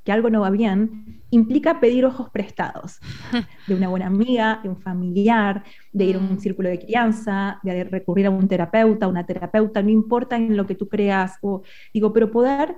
que 0.09 0.13
algo 0.13 0.31
no 0.31 0.41
va 0.41 0.49
bien 0.49 1.21
implica 1.29 1.79
pedir 1.79 2.03
ojos 2.03 2.31
prestados 2.31 2.99
de 3.67 3.75
una 3.75 3.89
buena 3.89 4.07
amiga, 4.07 4.59
de 4.63 4.69
un 4.69 4.81
familiar, 4.81 5.63
de 5.93 6.05
ir 6.05 6.15
a 6.15 6.17
un 6.17 6.33
mm. 6.33 6.39
círculo 6.39 6.67
de 6.67 6.79
crianza, 6.79 7.59
de 7.61 7.83
recurrir 7.83 8.25
a 8.25 8.31
un 8.31 8.47
terapeuta, 8.47 9.07
una 9.07 9.27
terapeuta, 9.27 9.83
no 9.83 9.91
importa 9.91 10.35
en 10.35 10.57
lo 10.57 10.65
que 10.65 10.73
tú 10.73 10.89
creas, 10.89 11.37
o 11.43 11.61
digo, 11.93 12.11
pero 12.11 12.31
poder, 12.31 12.77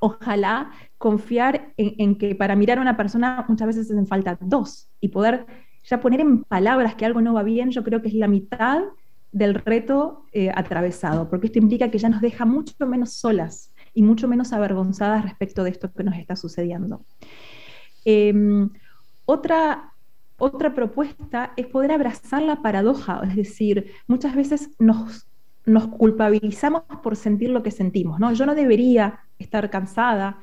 ojalá, 0.00 0.70
confiar 0.98 1.72
en, 1.78 1.94
en 1.96 2.18
que 2.18 2.34
para 2.34 2.54
mirar 2.54 2.76
a 2.76 2.82
una 2.82 2.98
persona 2.98 3.46
muchas 3.48 3.68
veces 3.68 3.90
hacen 3.90 4.06
falta 4.06 4.36
dos 4.38 4.90
y 5.00 5.08
poder 5.08 5.46
ya 5.84 6.02
poner 6.02 6.20
en 6.20 6.44
palabras 6.44 6.96
que 6.96 7.06
algo 7.06 7.22
no 7.22 7.32
va 7.32 7.44
bien, 7.44 7.70
yo 7.70 7.82
creo 7.82 8.02
que 8.02 8.08
es 8.08 8.14
la 8.14 8.28
mitad 8.28 8.82
del 9.32 9.54
reto 9.54 10.26
eh, 10.32 10.50
atravesado, 10.54 11.30
porque 11.30 11.46
esto 11.46 11.60
implica 11.60 11.90
que 11.90 11.96
ya 11.96 12.10
nos 12.10 12.20
deja 12.20 12.44
mucho 12.44 12.74
menos 12.86 13.14
solas 13.14 13.72
y 13.98 14.02
mucho 14.02 14.28
menos 14.28 14.52
avergonzadas 14.52 15.24
respecto 15.24 15.64
de 15.64 15.70
esto 15.70 15.92
que 15.92 16.04
nos 16.04 16.16
está 16.16 16.36
sucediendo. 16.36 17.04
Em, 18.04 18.70
otra, 19.24 19.92
otra 20.38 20.72
propuesta 20.72 21.52
es 21.56 21.66
poder 21.66 21.90
abrazar 21.90 22.42
la 22.42 22.62
paradoja, 22.62 23.20
es 23.28 23.34
decir, 23.34 23.90
muchas 24.06 24.36
veces 24.36 24.70
nos, 24.78 25.26
nos 25.66 25.88
culpabilizamos 25.88 26.84
por 27.02 27.16
sentir 27.16 27.50
lo 27.50 27.64
que 27.64 27.72
sentimos, 27.72 28.20
¿no? 28.20 28.32
Yo 28.32 28.46
no 28.46 28.54
debería 28.54 29.18
estar 29.36 29.68
cansada 29.68 30.38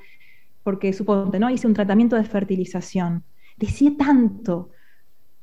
porque, 0.62 0.91
suponte, 0.91 1.39
¿no? 1.39 1.50
Hice 1.50 1.65
un 1.65 1.74
tratamiento 1.74 2.18
de 2.18 2.26
fertilización, 2.26 3.24
decía 3.56 3.91
tanto, 3.98 4.72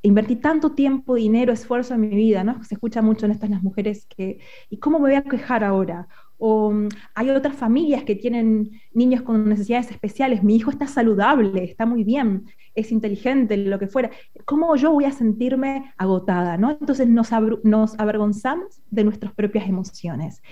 invertí 0.02 0.36
tanto 0.36 0.72
tiempo, 0.72 1.14
dinero, 1.14 1.50
esfuerzo 1.50 1.94
en 1.94 2.02
mi 2.02 2.08
vida, 2.08 2.44
¿no? 2.44 2.62
Se 2.62 2.74
escucha 2.74 3.00
mucho 3.00 3.24
en 3.24 3.32
estas 3.32 3.48
las 3.48 3.62
mujeres 3.62 4.04
que, 4.04 4.38
¿y 4.68 4.76
cómo 4.76 4.98
me 4.98 5.08
voy 5.08 5.14
a 5.14 5.22
quejar 5.22 5.64
ahora? 5.64 6.08
O 6.44 6.72
mm, 6.72 6.88
hay 7.14 7.30
otras 7.30 7.54
familias 7.54 8.02
que 8.02 8.16
tienen 8.16 8.72
niños 8.92 9.22
con 9.22 9.48
necesidades 9.48 9.92
especiales, 9.92 10.42
mi 10.42 10.56
hijo 10.56 10.72
está 10.72 10.88
saludable, 10.88 11.62
está 11.62 11.86
muy 11.86 12.02
bien, 12.02 12.46
es 12.74 12.90
inteligente, 12.90 13.56
lo 13.56 13.78
que 13.78 13.86
fuera. 13.86 14.10
¿Cómo 14.44 14.74
yo 14.74 14.90
voy 14.90 15.04
a 15.04 15.12
sentirme 15.12 15.92
agotada? 15.96 16.56
¿no? 16.56 16.72
Entonces 16.72 17.06
nos, 17.08 17.32
avergonzamos 17.32 18.82
de 18.90 19.04
nuestras 19.04 19.32
propias 19.34 19.68
emociones. 19.68 20.42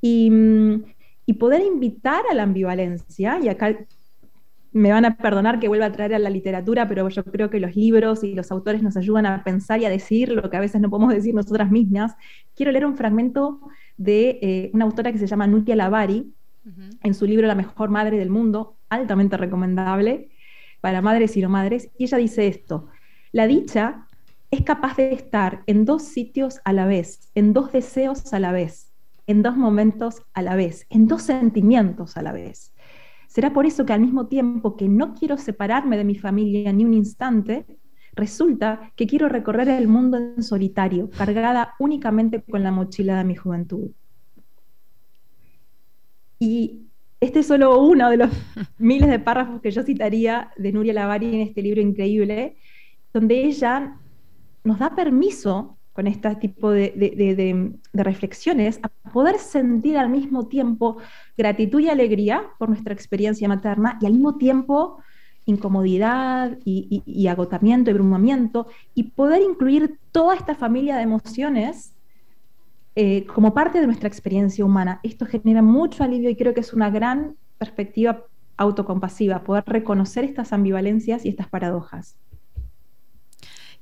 Y, 0.00 0.28
mm, 0.28 0.84
y 1.24 1.34
poder 1.34 1.60
invitar 1.60 2.22
a 2.28 2.34
la 2.34 2.42
ambivalencia, 2.42 3.38
y 3.40 3.48
acá 3.48 3.78
me 4.72 4.92
van 4.92 5.04
a 5.04 5.16
perdonar 5.16 5.58
que 5.60 5.68
vuelva 5.68 5.86
a 5.86 5.92
traer 5.92 6.14
a 6.14 6.18
la 6.18 6.30
literatura, 6.30 6.86
pero 6.88 7.08
yo 7.08 7.24
creo 7.24 7.50
que 7.50 7.60
los 7.60 7.74
libros 7.74 8.22
y 8.22 8.34
los 8.34 8.50
autores 8.52 8.82
nos 8.82 8.96
ayudan 8.96 9.26
a 9.26 9.42
pensar 9.44 9.80
y 9.80 9.86
a 9.86 9.90
decir 9.90 10.30
lo 10.30 10.50
que 10.50 10.56
a 10.56 10.60
veces 10.60 10.80
no 10.80 10.90
podemos 10.90 11.14
decir 11.14 11.34
nosotras 11.34 11.70
mismas. 11.70 12.14
Quiero 12.54 12.72
leer 12.72 12.86
un 12.86 12.96
fragmento 12.96 13.60
de 13.96 14.38
eh, 14.42 14.70
una 14.74 14.84
autora 14.84 15.12
que 15.12 15.18
se 15.18 15.26
llama 15.26 15.46
Nutia 15.46 15.76
Lavari, 15.76 16.32
en 17.02 17.14
su 17.14 17.24
libro 17.24 17.46
La 17.46 17.54
mejor 17.54 17.88
madre 17.88 18.18
del 18.18 18.28
mundo, 18.28 18.76
altamente 18.90 19.38
recomendable 19.38 20.30
para 20.80 21.00
madres 21.00 21.36
y 21.36 21.40
no 21.40 21.48
madres, 21.48 21.90
y 21.98 22.04
ella 22.04 22.18
dice 22.18 22.46
esto, 22.46 22.88
la 23.32 23.46
dicha 23.46 24.06
es 24.50 24.62
capaz 24.62 24.96
de 24.96 25.12
estar 25.12 25.62
en 25.66 25.84
dos 25.84 26.04
sitios 26.04 26.60
a 26.64 26.72
la 26.72 26.86
vez, 26.86 27.30
en 27.34 27.52
dos 27.52 27.72
deseos 27.72 28.32
a 28.32 28.38
la 28.38 28.52
vez, 28.52 28.92
en 29.26 29.42
dos 29.42 29.56
momentos 29.56 30.22
a 30.32 30.42
la 30.42 30.56
vez, 30.56 30.86
en 30.90 31.06
dos 31.06 31.22
sentimientos 31.22 32.16
a 32.16 32.22
la 32.22 32.32
vez. 32.32 32.72
Será 33.38 33.52
por 33.52 33.66
eso 33.66 33.86
que 33.86 33.92
al 33.92 34.00
mismo 34.00 34.26
tiempo 34.26 34.76
que 34.76 34.88
no 34.88 35.14
quiero 35.14 35.36
separarme 35.36 35.96
de 35.96 36.02
mi 36.02 36.16
familia 36.16 36.72
ni 36.72 36.84
un 36.84 36.92
instante, 36.92 37.66
resulta 38.16 38.92
que 38.96 39.06
quiero 39.06 39.28
recorrer 39.28 39.68
el 39.68 39.86
mundo 39.86 40.16
en 40.16 40.42
solitario, 40.42 41.08
cargada 41.08 41.76
únicamente 41.78 42.42
con 42.42 42.64
la 42.64 42.72
mochila 42.72 43.16
de 43.16 43.22
mi 43.22 43.36
juventud. 43.36 43.92
Y 46.40 46.88
este 47.20 47.38
es 47.38 47.46
solo 47.46 47.80
uno 47.80 48.10
de 48.10 48.16
los 48.16 48.30
miles 48.78 49.08
de 49.08 49.20
párrafos 49.20 49.60
que 49.60 49.70
yo 49.70 49.84
citaría 49.84 50.50
de 50.56 50.72
Nuria 50.72 50.94
Lavari 50.94 51.32
en 51.32 51.42
este 51.42 51.62
libro 51.62 51.80
increíble, 51.80 52.56
donde 53.12 53.44
ella 53.44 54.00
nos 54.64 54.80
da 54.80 54.96
permiso 54.96 55.77
con 55.98 56.06
este 56.06 56.32
tipo 56.36 56.70
de, 56.70 57.74
reflexiones, 57.92 58.78
a 58.84 58.88
poder 59.10 59.36
sentir 59.40 59.98
al 59.98 60.08
mismo 60.08 60.46
tiempo 60.46 60.98
gratitud 61.36 61.80
y 61.80 61.88
alegría 61.88 62.50
por 62.56 62.68
nuestra 62.68 62.94
experiencia 62.94 63.48
materna 63.48 63.98
y 64.00 64.06
al 64.06 64.12
mismo 64.12 64.36
tiempo 64.36 65.02
incomodidad 65.44 66.56
y, 66.64 67.26
agotamiento 67.26 67.90
y 67.90 67.94
abrumamiento 67.94 68.68
y 68.94 69.10
poder 69.10 69.42
incluir 69.42 69.98
toda 70.12 70.36
esta 70.36 70.54
familia 70.54 70.94
de 70.94 71.02
emociones 71.02 71.96
eh, 72.94 73.26
como 73.26 73.52
parte 73.52 73.80
de 73.80 73.86
nuestra 73.86 74.06
experiencia 74.06 74.64
humana. 74.64 75.00
Esto 75.02 75.26
genera 75.26 75.62
mucho 75.62 76.04
alivio 76.04 76.30
y 76.30 76.36
creo 76.36 76.54
que 76.54 76.60
es 76.60 76.72
una 76.72 76.90
gran 76.90 77.34
perspectiva 77.58 78.22
autocompasiva, 78.56 79.42
poder 79.42 79.64
reconocer 79.66 80.22
estas 80.22 80.52
ambivalencias 80.52 81.24
y 81.24 81.28
estas 81.30 81.48
paradojas. 81.48 82.16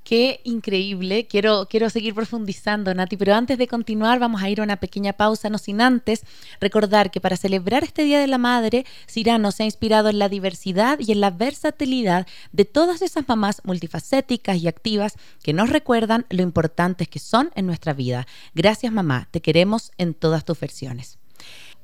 Qué 0.07 0.40
increíble. 0.45 1.27
Quiero, 1.27 1.66
quiero 1.69 1.90
seguir 1.90 2.14
profundizando, 2.14 2.95
Nati, 2.95 3.16
pero 3.16 3.35
antes 3.35 3.59
de 3.59 3.66
continuar 3.66 4.21
vamos 4.21 4.40
a 4.40 4.49
ir 4.49 4.61
a 4.61 4.62
una 4.62 4.77
pequeña 4.77 5.14
pausa, 5.14 5.51
no 5.51 5.59
sin 5.59 5.81
antes 5.81 6.23
recordar 6.61 7.11
que 7.11 7.21
para 7.21 7.37
celebrar 7.37 7.83
este 7.83 8.05
Día 8.05 8.21
de 8.21 8.29
la 8.29 8.38
Madre, 8.38 8.87
Cirano 9.09 9.51
se 9.51 9.64
ha 9.64 9.66
inspirado 9.66 10.09
en 10.09 10.21
la 10.21 10.29
diversidad 10.29 11.01
y 11.01 11.11
en 11.11 11.21
la 11.21 11.31
versatilidad 11.31 12.29
de 12.53 12.64
todas 12.64 13.03
esas 13.03 13.27
mamás 13.27 13.62
multifacéticas 13.64 14.59
y 14.59 14.69
activas 14.69 15.16
que 15.42 15.53
nos 15.53 15.71
recuerdan 15.71 16.25
lo 16.31 16.42
importantes 16.42 17.09
que 17.09 17.19
son 17.19 17.51
en 17.57 17.66
nuestra 17.66 17.92
vida. 17.92 18.29
Gracias, 18.55 18.92
mamá. 18.92 19.27
Te 19.33 19.40
queremos 19.42 19.90
en 19.99 20.14
todas 20.14 20.45
tus 20.45 20.61
versiones. 20.61 21.19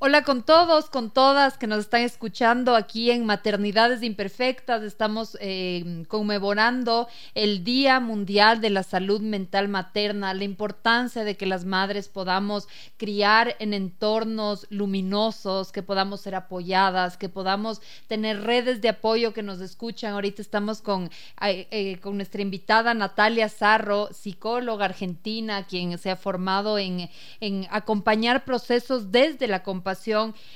Hola 0.05 0.25
con 0.25 0.43
todos, 0.43 0.91
con 0.91 1.13
todas 1.13 1.57
que 1.57 1.69
nos 1.69 1.79
están 1.79 2.01
escuchando 2.01 2.75
aquí 2.75 3.13
en 3.13 3.25
Maternidades 3.25 4.03
Imperfectas. 4.03 4.83
Estamos 4.83 5.39
eh, 5.41 6.03
conmemorando 6.09 7.07
el 7.37 7.63
Día 7.63 8.01
Mundial 8.01 8.61
de 8.61 8.71
la 8.71 8.83
Salud 8.83 9.21
Mental 9.21 9.69
Materna, 9.69 10.35
la 10.35 10.43
importancia 10.43 11.23
de 11.23 11.37
que 11.37 11.47
las 11.47 11.65
madres 11.65 12.09
podamos 12.09 12.67
criar 12.97 13.55
en 13.61 13.75
entornos 13.75 14.67
luminosos, 14.71 15.71
que 15.71 15.85
podamos 15.85 16.21
ser 16.21 16.35
apoyadas, 16.35 17.17
que 17.17 17.29
podamos 17.29 17.81
tener 18.09 18.43
redes 18.43 18.81
de 18.81 18.89
apoyo 18.89 19.33
que 19.33 19.45
nos 19.45 19.61
escuchan. 19.61 20.15
Ahorita 20.15 20.43
estamos 20.43 20.83
con, 20.83 21.13
eh, 21.43 21.69
eh, 21.71 22.01
con 22.01 22.17
nuestra 22.17 22.43
invitada 22.43 22.93
Natalia 22.93 23.49
Zarro, 23.49 24.09
psicóloga 24.13 24.85
argentina, 24.87 25.65
quien 25.65 25.97
se 25.97 26.11
ha 26.11 26.17
formado 26.17 26.77
en, 26.77 27.09
en 27.39 27.69
acompañar 27.71 28.45
procesos 28.45 29.13
desde 29.13 29.47
la 29.47 29.63
compasión 29.63 29.92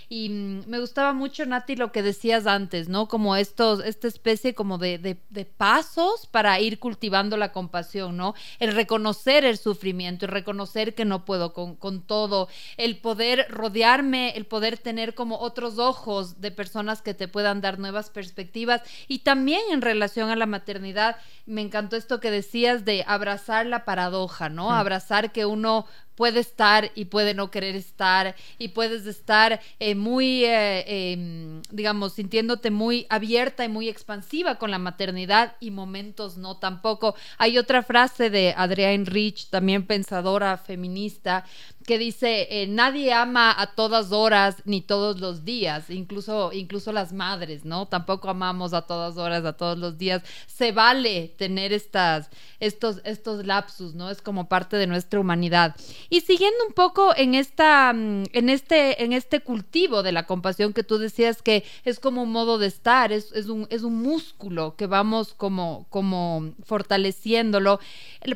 y 0.08 0.28
mm, 0.28 0.64
me 0.66 0.78
gustaba 0.80 1.12
mucho, 1.12 1.44
Nati, 1.46 1.76
lo 1.76 1.92
que 1.92 2.02
decías 2.02 2.46
antes, 2.46 2.88
¿no? 2.88 3.08
Como 3.08 3.36
estos, 3.36 3.84
esta 3.84 4.08
especie 4.08 4.54
como 4.54 4.78
de, 4.78 4.98
de, 4.98 5.44
pasos 5.44 6.26
para 6.26 6.58
ir 6.60 6.78
cultivando 6.78 7.36
la 7.36 7.52
compasión, 7.52 8.16
¿no? 8.16 8.34
El 8.58 8.74
reconocer 8.74 9.44
el 9.44 9.58
sufrimiento, 9.58 10.26
el 10.26 10.32
reconocer 10.32 10.94
que 10.94 11.04
no 11.04 11.24
puedo 11.24 11.52
con, 11.52 11.76
con 11.76 12.02
todo, 12.02 12.48
el 12.76 12.98
poder 12.98 13.46
rodearme, 13.50 14.30
el 14.36 14.46
poder 14.46 14.78
tener 14.78 15.14
como 15.14 15.38
otros 15.38 15.78
ojos 15.78 16.40
de 16.40 16.50
personas 16.50 17.02
que 17.02 17.14
te 17.14 17.28
puedan 17.28 17.60
dar 17.60 17.78
nuevas 17.78 18.10
perspectivas 18.10 18.82
y 19.08 19.20
también 19.20 19.62
en 19.70 19.82
relación 19.82 20.30
a 20.30 20.36
la 20.36 20.46
maternidad, 20.46 21.16
me 21.46 21.62
encantó 21.62 21.96
esto 21.96 22.20
que 22.20 22.30
decías 22.30 22.84
de 22.84 23.04
abrazar 23.06 23.66
la 23.66 23.84
paradoja, 23.84 24.48
¿no? 24.48 24.72
Abrazar 24.72 25.32
que 25.32 25.46
uno 25.46 25.86
puede 26.16 26.40
estar 26.40 26.90
y 26.94 27.06
puede 27.06 27.34
no 27.34 27.50
querer 27.50 27.76
estar 27.76 28.34
y 28.58 28.68
puedes 28.68 29.06
estar 29.06 29.60
eh, 29.78 29.94
muy, 29.94 30.44
eh, 30.44 31.12
em, 31.12 31.62
digamos, 31.70 32.14
sintiéndote 32.14 32.70
muy 32.70 33.06
abierta 33.08 33.64
y 33.64 33.68
muy 33.68 33.88
expansiva 33.88 34.56
con 34.56 34.70
la 34.70 34.78
maternidad 34.78 35.56
y 35.60 35.70
momentos 35.70 36.36
no 36.36 36.56
tampoco. 36.56 37.14
Hay 37.38 37.58
otra 37.58 37.82
frase 37.82 38.30
de 38.30 38.54
Adrienne 38.56 39.04
Rich, 39.04 39.50
también 39.50 39.86
pensadora 39.86 40.56
feminista, 40.56 41.44
que 41.86 41.98
dice, 41.98 42.48
eh, 42.50 42.66
nadie 42.66 43.12
ama 43.12 43.54
a 43.56 43.68
todas 43.68 44.12
horas 44.12 44.56
ni 44.64 44.80
todos 44.80 45.20
los 45.20 45.44
días, 45.44 45.88
incluso, 45.88 46.52
incluso 46.52 46.92
las 46.92 47.12
madres, 47.12 47.64
¿no? 47.64 47.86
Tampoco 47.86 48.28
amamos 48.28 48.74
a 48.74 48.82
todas 48.82 49.16
horas, 49.16 49.44
a 49.44 49.54
todos 49.54 49.78
los 49.78 49.96
días. 49.96 50.22
Se 50.46 50.72
vale 50.72 51.32
tener 51.38 51.72
estas, 51.72 52.28
estos, 52.58 53.00
estos 53.04 53.46
lapsus, 53.46 53.94
¿no? 53.94 54.10
Es 54.10 54.20
como 54.20 54.48
parte 54.48 54.76
de 54.76 54.86
nuestra 54.86 55.20
humanidad. 55.20 55.76
Y 56.10 56.22
siguiendo 56.22 56.58
un 56.66 56.74
poco 56.74 57.14
en, 57.16 57.34
esta, 57.34 57.92
mm, 57.92 58.24
en, 58.32 58.48
este, 58.50 59.04
en 59.04 59.12
este 59.12 59.40
cultivo 59.40 60.02
de 60.02 60.12
la 60.12 60.26
compasión 60.26 60.72
que 60.72 60.82
tú 60.82 60.98
decías 60.98 61.40
que 61.40 61.64
es 61.84 62.00
como 62.00 62.24
un 62.24 62.32
modo 62.32 62.58
de 62.58 62.66
estar, 62.66 63.12
es, 63.12 63.30
es, 63.32 63.46
un, 63.46 63.66
es 63.70 63.82
un 63.82 64.02
músculo 64.02 64.74
que 64.76 64.86
vamos 64.86 65.34
como, 65.34 65.86
como 65.90 66.52
fortaleciéndolo. 66.64 67.78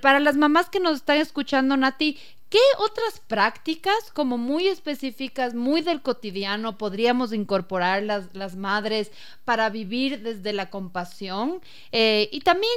Para 0.01 0.21
las 0.21 0.37
mamás 0.37 0.71
que 0.71 0.79
nos 0.79 0.97
están 0.97 1.17
escuchando, 1.19 1.77
Nati, 1.77 2.17
¿Qué 2.51 2.59
otras 2.79 3.21
prácticas 3.29 4.11
como 4.13 4.37
muy 4.37 4.67
específicas, 4.67 5.55
muy 5.55 5.83
del 5.83 6.03
cotidiano, 6.03 6.79
podríamos 6.79 7.33
incorporar 7.33 8.03
las, 8.03 8.35
las 8.35 8.57
madres 8.57 9.13
para 9.45 9.71
vivir 9.71 10.23
desde 10.23 10.53
la 10.53 10.69
compasión? 10.69 11.61
Eh, 11.93 12.29
y 12.33 12.41
también 12.41 12.73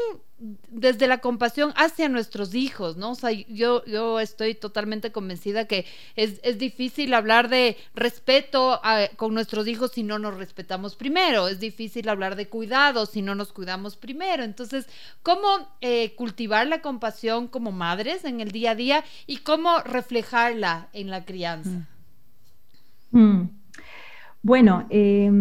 desde 0.70 1.08
la 1.08 1.20
compasión 1.20 1.72
hacia 1.78 2.10
nuestros 2.10 2.54
hijos, 2.54 2.98
¿no? 2.98 3.12
O 3.12 3.16
sea, 3.16 3.32
yo, 3.32 4.20
estoy 4.20 4.56
totalmente 4.56 5.12
convencida 5.12 5.68
que 5.68 5.86
es, 6.16 6.42
difícil 6.58 7.14
hablar 7.14 7.50
de 7.50 7.78
respeto 7.96 8.82
con 9.16 9.34
nuestros 9.34 9.68
hijos 9.68 9.92
si 9.92 10.04
no 10.04 10.20
nos 10.20 10.36
respetamos 10.36 10.96
primero, 10.96 11.48
es 11.48 11.60
difícil 11.60 12.10
hablar 12.10 12.36
de 12.36 12.48
cuidado 12.48 13.06
si 13.06 13.22
no 13.22 13.36
nos 13.36 13.54
cuidamos 13.54 13.96
primero. 13.96 14.44
Entonces, 14.44 14.88
¿cómo 15.22 15.48
eh, 15.80 16.14
cultivar 16.16 16.68
la 16.68 16.82
compasión 16.82 17.48
como 17.48 17.72
madres 17.72 18.26
en 18.26 18.42
el 18.42 18.52
día 18.52 18.72
a 18.72 18.76
día 18.76 19.04
y 19.26 19.38
cómo 19.38 19.80
reflejarla 19.80 20.90
en 20.92 21.10
la 21.10 21.24
crianza? 21.24 21.88
Mm. 23.12 23.20
Mm. 23.20 23.50
Bueno, 24.42 24.86
eh, 24.90 25.32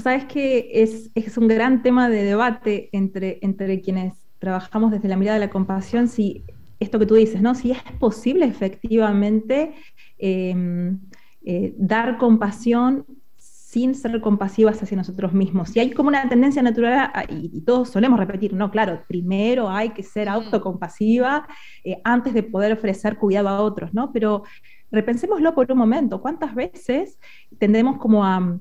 sabes 0.00 0.24
que 0.24 0.70
es, 0.72 1.10
es, 1.14 1.36
un 1.38 1.48
gran 1.48 1.82
tema 1.82 2.08
de 2.08 2.22
debate 2.24 2.88
entre, 2.92 3.38
entre 3.42 3.80
quienes 3.80 4.14
trabajamos 4.38 4.90
desde 4.90 5.08
la 5.08 5.16
mirada 5.16 5.38
de 5.38 5.46
la 5.46 5.50
compasión, 5.50 6.08
si 6.08 6.44
esto 6.80 6.98
que 6.98 7.06
tú 7.06 7.14
dices, 7.14 7.40
¿no? 7.42 7.54
Si 7.54 7.72
es 7.72 7.82
posible 7.98 8.46
efectivamente 8.46 9.74
em, 10.18 11.00
eh, 11.44 11.74
dar 11.76 12.18
compasión 12.18 13.04
sin 13.36 13.94
ser 13.94 14.20
compasivas 14.22 14.82
hacia 14.82 14.96
nosotros 14.96 15.32
mismos. 15.34 15.70
Si 15.70 15.80
hay 15.80 15.90
como 15.90 16.08
una 16.08 16.26
tendencia 16.28 16.62
natural, 16.62 17.10
y, 17.28 17.60
todos 17.62 17.90
solemos 17.90 18.18
repetir, 18.18 18.54
no, 18.54 18.70
claro, 18.70 19.02
primero 19.06 19.68
hay 19.68 19.90
que 19.90 20.02
ser 20.02 20.28
autocompasiva 20.28 21.46
eh, 21.84 22.00
antes 22.02 22.32
de 22.32 22.42
poder 22.42 22.72
ofrecer 22.72 23.18
cuidado 23.18 23.48
a 23.48 23.60
otros, 23.60 23.92
¿no? 23.92 24.10
Pero 24.12 24.44
repensémoslo 24.90 25.54
por 25.54 25.70
un 25.70 25.78
momento, 25.78 26.22
¿cuántas 26.22 26.54
veces 26.54 27.18
tendemos 27.58 27.98
como 27.98 28.24
a 28.24 28.58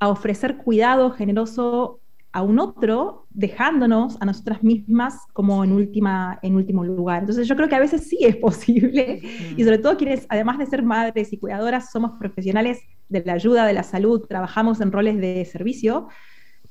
a 0.00 0.08
ofrecer 0.08 0.58
cuidado 0.58 1.10
generoso 1.10 2.00
a 2.32 2.42
un 2.42 2.58
otro, 2.58 3.26
dejándonos 3.30 4.20
a 4.20 4.26
nosotras 4.26 4.62
mismas 4.62 5.26
como 5.32 5.64
en, 5.64 5.72
última, 5.72 6.38
en 6.42 6.56
último 6.56 6.84
lugar. 6.84 7.20
Entonces 7.20 7.48
yo 7.48 7.56
creo 7.56 7.68
que 7.68 7.74
a 7.74 7.80
veces 7.80 8.06
sí 8.06 8.18
es 8.20 8.36
posible, 8.48 9.20
y 9.56 9.64
sobre 9.64 9.78
todo 9.78 9.96
quienes, 9.96 10.26
además 10.28 10.58
de 10.58 10.66
ser 10.66 10.82
madres 10.82 11.32
y 11.32 11.38
cuidadoras, 11.38 11.90
somos 11.90 12.12
profesionales 12.18 12.80
de 13.08 13.24
la 13.24 13.32
ayuda, 13.32 13.66
de 13.66 13.72
la 13.72 13.82
salud, 13.82 14.26
trabajamos 14.28 14.80
en 14.80 14.92
roles 14.92 15.18
de 15.18 15.44
servicio, 15.44 16.08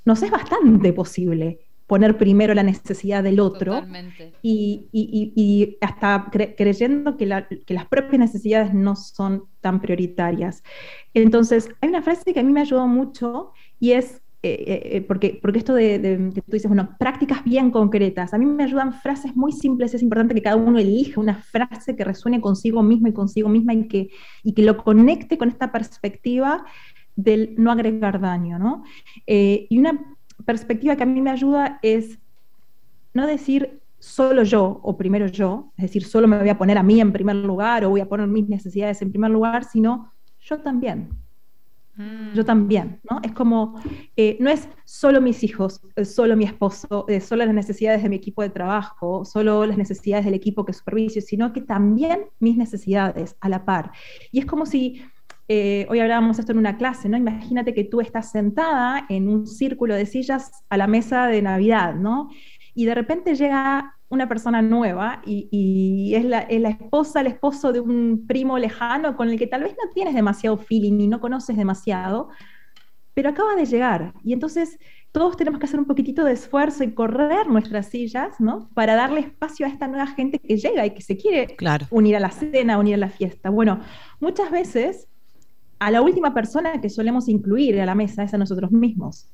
nos 0.05 0.21
es 0.21 0.31
bastante 0.31 0.93
posible 0.93 1.66
poner 1.87 2.17
primero 2.17 2.53
la 2.53 2.63
necesidad 2.63 3.23
del 3.23 3.39
otro 3.39 3.81
y, 4.41 4.89
y, 4.91 5.33
y, 5.35 5.77
hasta 5.79 6.29
creyendo 6.29 7.15
que, 7.15 7.45
que, 7.65 7.73
las 7.73 7.87
propias 7.87 8.19
necesidades 8.19 8.73
no 8.73 8.97
son 8.97 9.45
tan 9.61 9.79
prioritarias. 9.81 10.63
Entonces, 11.13 11.69
hay 11.79 11.89
una 11.89 12.01
frase 12.01 12.33
que 12.33 12.41
a 12.41 12.43
mí 12.43 12.51
me 12.51 12.59
ayudó 12.59 12.87
mucho 12.87 13.53
y 13.79 13.93
es, 13.93 14.21
eh, 14.43 14.65
eh, 14.67 14.81
eh, 14.83 15.01
porque, 15.01 15.39
porque 15.41 15.59
esto 15.59 15.73
de, 15.73 15.97
de, 15.97 16.31
que 16.33 16.41
tú 16.41 16.51
dices, 16.51 16.67
bueno, 16.67 16.89
prácticas 16.99 17.41
bien 17.45 17.71
concretas, 17.71 18.33
a 18.33 18.37
mí 18.37 18.45
me 18.45 18.65
ayudan 18.65 18.91
frases 18.91 19.33
muy 19.37 19.53
simples, 19.53 19.93
es 19.93 20.03
importante 20.03 20.35
que 20.35 20.41
cada 20.41 20.57
uno 20.57 20.79
elija 20.79 21.21
una 21.21 21.35
frase 21.35 21.95
que 21.95 22.03
resuene 22.03 22.41
consigo 22.41 22.83
mismo 22.83 23.07
y 23.07 23.13
consigo 23.13 23.47
misma 23.47 23.73
y 23.73 23.87
que, 23.87 24.09
y 24.43 24.51
que 24.53 24.61
lo 24.61 24.75
conecte 24.83 25.37
con 25.37 25.47
esta 25.47 25.71
perspectiva 25.71 26.65
del 27.15 27.55
no 27.57 27.71
agregar 27.71 28.19
daño, 28.19 28.59
¿no? 28.59 28.83
y 29.25 29.79
una 29.79 30.16
perspectiva 30.45 30.95
que 30.95 31.03
a 31.03 31.05
mí 31.07 31.21
me 31.21 31.31
ayuda 31.31 31.79
es 31.81 32.19
no 33.13 33.27
decir 33.27 33.81
solo 33.99 34.43
yo 34.43 34.79
o 34.83 34.97
primero 34.97 35.27
yo, 35.27 35.71
es 35.77 35.83
decir, 35.83 36.05
solo 36.05 36.27
me 36.27 36.39
voy 36.39 36.49
a 36.49 36.57
poner 36.57 36.77
a 36.77 36.83
mí 36.83 37.01
en 37.01 37.11
primer 37.11 37.35
lugar 37.35 37.83
o 37.83 37.89
voy 37.89 38.01
a 38.01 38.09
poner 38.09 38.27
mis 38.27 38.47
necesidades 38.47 39.01
en 39.01 39.11
primer 39.11 39.31
lugar, 39.31 39.63
sino 39.63 40.13
yo 40.39 40.59
también. 40.59 41.09
Mm. 41.95 42.33
Yo 42.35 42.45
también, 42.45 43.01
¿no? 43.09 43.19
Es 43.23 43.31
como, 43.31 43.81
eh, 44.15 44.37
no 44.39 44.51
es 44.51 44.69
solo 44.85 45.19
mis 45.19 45.43
hijos, 45.43 45.81
solo 46.05 46.37
mi 46.37 46.45
esposo, 46.45 47.05
eh, 47.07 47.19
solo 47.19 47.43
las 47.43 47.55
necesidades 47.55 48.03
de 48.03 48.09
mi 48.09 48.17
equipo 48.17 48.43
de 48.43 48.51
trabajo, 48.51 49.25
solo 49.25 49.65
las 49.65 49.79
necesidades 49.79 50.25
del 50.25 50.35
equipo 50.35 50.63
que 50.63 50.73
superviso, 50.73 51.19
sino 51.21 51.51
que 51.53 51.61
también 51.61 52.25
mis 52.39 52.55
necesidades 52.55 53.35
a 53.41 53.49
la 53.49 53.65
par. 53.65 53.91
Y 54.31 54.37
es 54.37 54.45
como 54.45 54.67
si 54.67 55.01
eh, 55.49 55.85
hoy 55.89 55.99
hablábamos 55.99 56.39
esto 56.39 56.51
en 56.51 56.57
una 56.57 56.77
clase, 56.77 57.07
¿no? 57.07 57.15
Imagínate 57.15 57.73
que 57.73 57.85
tú 57.85 58.01
estás 58.01 58.31
sentada 58.31 59.05
en 59.07 59.29
un 59.29 59.47
círculo 59.47 59.95
de 59.95 60.05
sillas 60.05 60.51
a 60.69 60.75
la 60.75 60.87
mesa 60.87 61.27
de 61.27 61.41
Navidad, 61.41 61.95
¿no? 61.95 62.29
Y 62.75 62.85
de 62.85 62.93
repente 62.93 63.35
llega 63.35 63.95
una 64.09 64.27
persona 64.27 64.61
nueva 64.61 65.21
y, 65.25 66.13
es, 66.15 66.25
la, 66.25 66.39
esposa, 66.41 67.21
el 67.21 67.27
esposo 67.27 67.71
de 67.71 67.79
un 67.79 68.25
primo 68.27 68.57
lejano 68.57 69.15
con 69.15 69.29
el 69.29 69.37
que 69.37 69.47
tal 69.47 69.63
vez 69.63 69.71
no 69.71 69.89
tienes 69.93 70.13
demasiado 70.13 70.57
feeling 70.57 70.99
y 70.99 71.07
no 71.07 71.19
conoces 71.19 71.55
demasiado, 71.57 72.29
pero 73.13 73.29
acaba 73.29 73.55
de 73.55 73.65
llegar. 73.65 74.13
Y 74.23 74.33
entonces 74.33 74.77
todos 75.13 75.37
tenemos 75.37 75.59
que 75.59 75.65
hacer 75.65 75.79
un 75.79 75.85
poquitito 75.85 76.23
de 76.25 76.33
esfuerzo 76.33 76.83
y 76.83 76.93
correr 76.93 77.47
nuestras 77.47 77.87
sillas, 77.87 78.39
¿no? 78.39 78.69
Para 78.73 78.95
darle 78.95 79.21
espacio 79.21 79.65
a 79.65 79.69
esta 79.69 79.87
nueva 79.87 80.07
gente 80.07 80.39
que 80.39 80.57
llega 80.57 80.85
y 80.85 80.91
que 80.91 81.01
se 81.01 81.17
quiere 81.17 81.55
unir 81.89 82.17
a 82.17 82.19
la 82.19 82.31
cena, 82.31 82.77
unir 82.77 82.95
a 82.95 82.97
la 82.97 83.09
fiesta. 83.09 83.49
Bueno, 83.49 83.79
muchas 84.19 84.51
veces 84.51 85.07
a 85.79 85.91
la 85.91 86.01
última 86.01 86.33
persona 86.33 86.81
que 86.81 86.89
solemos 86.89 87.27
incluir 87.27 87.79
a 87.79 87.85
la 87.85 87.95
mesa 87.95 88.23
es 88.23 88.33
a 88.33 88.37
nosotros 88.37 88.71
mismos. 88.71 89.29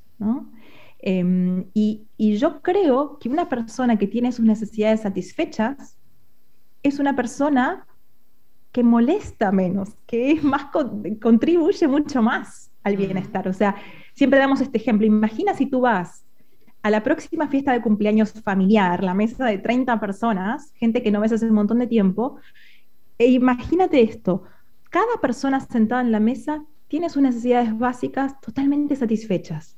Em, 0.99 1.65
y, 1.73 2.06
yo 2.17 2.62
creo 2.62 3.17
que 3.19 3.29
una 3.29 3.49
persona 3.49 3.97
que 3.97 4.08
tiene 4.08 4.32
sus 4.32 4.45
necesidades 4.45 5.01
satisfechas 5.01 5.97
es 6.82 6.99
una 6.99 7.15
persona 7.15 7.86
que 8.71 8.84
molesta 8.84 9.51
menos, 9.51 9.89
que 10.08 10.32
es 10.32 10.43
más 10.43 10.67
contribuye 11.21 11.88
mucho 11.88 12.21
más 12.21 12.71
al 12.84 12.97
bienestar. 12.97 13.47
O 13.47 13.53
sea, 13.53 13.75
siempre 14.13 14.39
damos 14.39 14.62
este 14.62 14.77
ejemplo. 14.77 15.06
Imagina 15.06 15.53
si 15.53 15.65
tú 15.65 15.82
vas 15.82 16.25
a 16.82 16.89
la 16.89 17.03
próxima 17.03 17.47
fiesta 17.47 17.71
de 17.71 17.82
cumpleaños 17.82 18.34
familiar, 18.41 19.03
la 19.03 19.13
mesa 19.13 19.45
de 19.45 19.58
30 19.58 19.99
personas, 19.99 20.73
gente 20.75 21.01
que 21.01 21.12
no 21.12 21.21
ves 21.21 21.32
hace 21.32 21.47
un 21.47 21.53
montón 21.53 21.79
de 21.79 21.88
tiempo, 21.88 22.38
e 23.17 23.27
imagínate 23.27 24.01
esto, 24.01 24.43
cada 24.93 25.17
persona 25.19 25.60
sentada 25.60 26.01
en 26.01 26.12
la 26.12 26.19
mesa 26.19 26.63
tiene 26.88 27.10
sus 27.10 27.23
necesidades 27.23 27.75
básicas 27.75 28.39
totalmente 28.41 28.95
satisfechas 28.95 29.75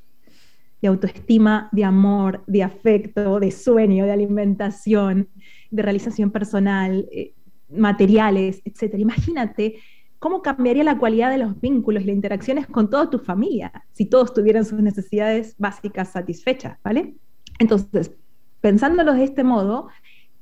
de 0.81 0.89
autoestima, 0.89 1.69
de 1.71 1.85
amor, 1.85 2.43
de 2.47 2.63
afecto, 2.63 3.39
de 3.39 3.49
sueño, 3.49 4.03
de 4.03 4.11
alimentación, 4.11 5.29
de 5.71 5.81
realización 5.81 6.31
personal, 6.31 7.07
eh, 7.13 7.33
materiales, 7.69 8.61
etc. 8.65 8.95
Imagínate 8.97 9.75
cómo 10.19 10.41
cambiaría 10.41 10.83
la 10.83 10.97
cualidad 10.97 11.31
de 11.31 11.37
los 11.37 11.61
vínculos 11.61 12.03
y 12.03 12.07
las 12.07 12.15
interacciones 12.15 12.67
con 12.67 12.89
toda 12.89 13.09
tu 13.09 13.19
familia 13.19 13.71
si 13.93 14.07
todos 14.07 14.33
tuvieran 14.33 14.65
sus 14.65 14.81
necesidades 14.81 15.55
básicas 15.57 16.09
satisfechas, 16.11 16.77
¿vale? 16.83 17.15
Entonces, 17.57 18.11
pensándolo 18.59 19.13
de 19.13 19.23
este 19.23 19.45
modo, 19.45 19.87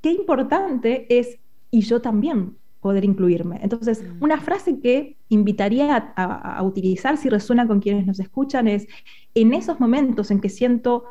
qué 0.01 0.11
importante 0.11 1.05
es, 1.15 1.37
y 1.69 1.81
yo 1.81 2.01
también, 2.01 2.57
poder 2.83 3.05
incluirme. 3.05 3.59
Entonces, 3.63 4.03
mm. 4.03 4.23
una 4.23 4.39
frase 4.39 4.79
que 4.79 5.17
invitaría 5.29 6.13
a, 6.15 6.61
utilizar 6.61 7.17
si 7.17 7.29
resuena 7.29 7.65
con 7.65 7.79
quienes 7.79 8.05
nos 8.05 8.19
escuchan 8.19 8.67
es, 8.67 8.87
en 9.33 9.53
esos 9.53 9.79
momentos 9.79 10.29
en 10.29 10.41
que 10.41 10.49
siento 10.49 11.05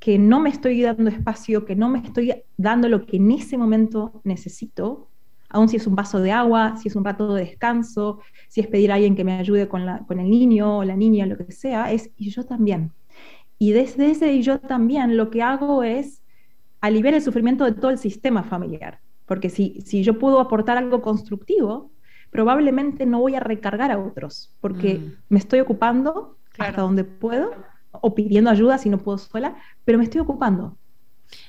que 0.00 0.18
no 0.18 0.40
me 0.40 0.50
estoy 0.50 0.82
dando 0.82 1.08
espacio, 1.08 1.64
que 1.64 1.76
no 1.76 1.88
me 1.88 2.00
estoy 2.00 2.34
dando 2.56 2.88
lo 2.88 3.06
que 3.06 3.16
en 3.16 3.30
ese 3.30 3.56
momento 3.56 4.20
necesito, 4.24 5.08
aun 5.48 5.68
si 5.68 5.76
es 5.76 5.86
un 5.86 5.94
vaso 5.94 6.20
de 6.20 6.32
agua, 6.32 6.76
si 6.76 6.88
es 6.88 6.96
un 6.96 7.04
rato 7.04 7.34
de 7.34 7.44
descanso, 7.44 8.20
si 8.48 8.60
es 8.60 8.66
pedir 8.66 8.90
a 8.90 8.96
alguien 8.96 9.14
que 9.14 9.24
me 9.24 9.38
ayude 9.38 9.68
con, 9.68 9.86
con 10.06 10.18
el 10.18 10.28
niño 10.28 10.78
o 10.78 10.84
la 10.84 10.96
niña, 10.96 11.24
lo 11.24 11.36
que 11.36 11.52
sea, 11.52 11.90
es 11.92 12.10
y 12.16 12.30
yo 12.30 12.44
también. 12.44 12.92
Y 13.58 13.72
desde 13.72 14.10
ese 14.10 14.32
y 14.32 14.42
yo 14.42 14.58
también 14.58 15.16
lo 15.16 15.30
que 15.30 15.42
hago 15.42 15.84
es 15.84 16.20
aliviar 16.80 17.14
el 17.14 17.22
sufrimiento 17.22 17.64
de 17.64 17.72
todo 17.72 17.90
el 17.90 17.98
sistema 17.98 18.42
familiar. 18.42 19.00
Porque 19.28 19.50
si, 19.50 19.80
si 19.82 20.02
yo 20.02 20.18
puedo 20.18 20.40
aportar 20.40 20.78
algo 20.78 21.02
constructivo, 21.02 21.92
probablemente 22.30 23.06
no 23.06 23.20
voy 23.20 23.36
a 23.36 23.40
recargar 23.40 23.92
a 23.92 23.98
otros, 23.98 24.50
porque 24.60 24.94
mm. 24.94 25.12
me 25.28 25.38
estoy 25.38 25.60
ocupando 25.60 26.36
hasta 26.58 26.82
donde 26.82 27.04
puedo, 27.04 27.52
o 27.92 28.14
pidiendo 28.14 28.50
ayuda 28.50 28.78
si 28.78 28.88
no 28.90 28.98
puedo 28.98 29.18
sola, 29.18 29.56
pero 29.84 29.98
me 29.98 30.04
estoy 30.04 30.20
ocupando. 30.20 30.76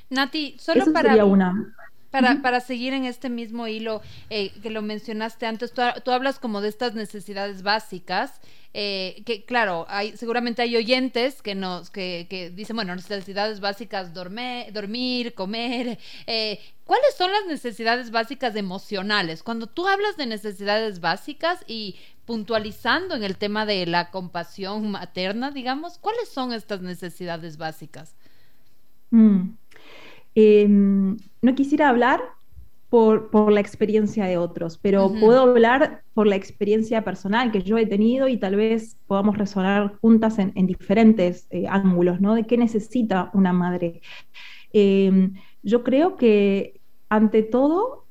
Nati, 0.10 0.56
solo 0.60 0.84
Eso 0.84 0.94
para... 0.94 1.10
Sería 1.10 1.26
una. 1.26 1.74
Para, 2.12 2.42
para, 2.42 2.60
seguir 2.60 2.94
en 2.94 3.06
este 3.06 3.30
mismo 3.30 3.68
hilo 3.68 4.02
eh, 4.32 4.52
que 4.64 4.72
lo 4.72 4.82
mencionaste 4.82 5.46
antes, 5.46 5.72
tú, 5.72 6.12
hablas 6.12 6.40
como 6.40 6.60
de 6.60 6.68
estas 6.68 6.96
necesidades 6.96 7.62
básicas, 7.62 8.42
eh, 8.74 9.24
que 9.26 9.46
claro, 9.46 9.86
hay, 9.90 10.16
seguramente 10.16 10.62
hay 10.62 10.76
oyentes 10.76 11.42
que 11.42 11.56
nos 11.56 11.90
que, 11.90 12.28
que 12.30 12.52
dicen, 12.52 12.76
bueno, 12.76 12.96
necesidades 12.96 13.60
básicas, 13.60 14.14
dormir, 14.14 14.72
dormir 14.74 15.34
comer. 15.34 15.98
Eh, 16.28 16.60
¿Cuáles 16.86 17.16
son 17.18 17.32
las 17.32 17.46
necesidades 17.48 18.12
básicas 18.12 18.56
emocionales? 18.56 19.44
Cuando 19.44 19.68
tú 19.68 19.88
hablas 19.88 20.18
de 20.18 20.26
necesidades 20.26 21.00
básicas 21.00 21.64
y 21.68 21.96
puntualizando 22.26 23.16
en 23.16 23.24
el 23.24 23.38
tema 23.38 23.66
de 23.66 23.86
la 23.86 24.12
compasión 24.12 24.92
materna, 24.92 25.52
digamos, 25.52 25.98
¿cuáles 25.98 26.30
son 26.30 26.54
estas 26.54 26.82
necesidades 26.82 27.58
básicas? 27.58 28.16
Mm. 29.10 29.56
Em, 30.36 31.18
no 31.42 31.56
quisiera 31.56 31.90
hablar 31.90 32.22
por, 32.90 33.52
la 33.52 33.60
experiencia 33.60 34.26
de 34.26 34.38
otros, 34.38 34.80
pero 34.80 35.12
puedo 35.20 35.42
hablar 35.42 36.02
por 36.14 36.26
la 36.26 36.36
experiencia 36.36 37.04
personal 37.04 37.52
que 37.52 37.62
yo 37.62 37.78
he 37.78 37.86
tenido 37.86 38.28
y 38.28 38.38
tal 38.38 38.56
vez 38.56 38.98
podamos 39.06 39.38
resonar 39.38 39.96
juntas 40.02 40.40
en, 40.40 40.54
diferentes 40.66 41.48
eh, 41.52 41.66
ángulos, 41.70 42.20
¿no? 42.20 42.34
De 42.34 42.46
qué 42.46 42.58
necesita 42.58 43.30
una 43.34 43.54
madre. 43.54 44.02
Em, 44.74 45.36
yo 45.62 45.84
creo 45.84 46.18
que 46.18 46.82
ante 47.10 47.44
todo 47.44 48.06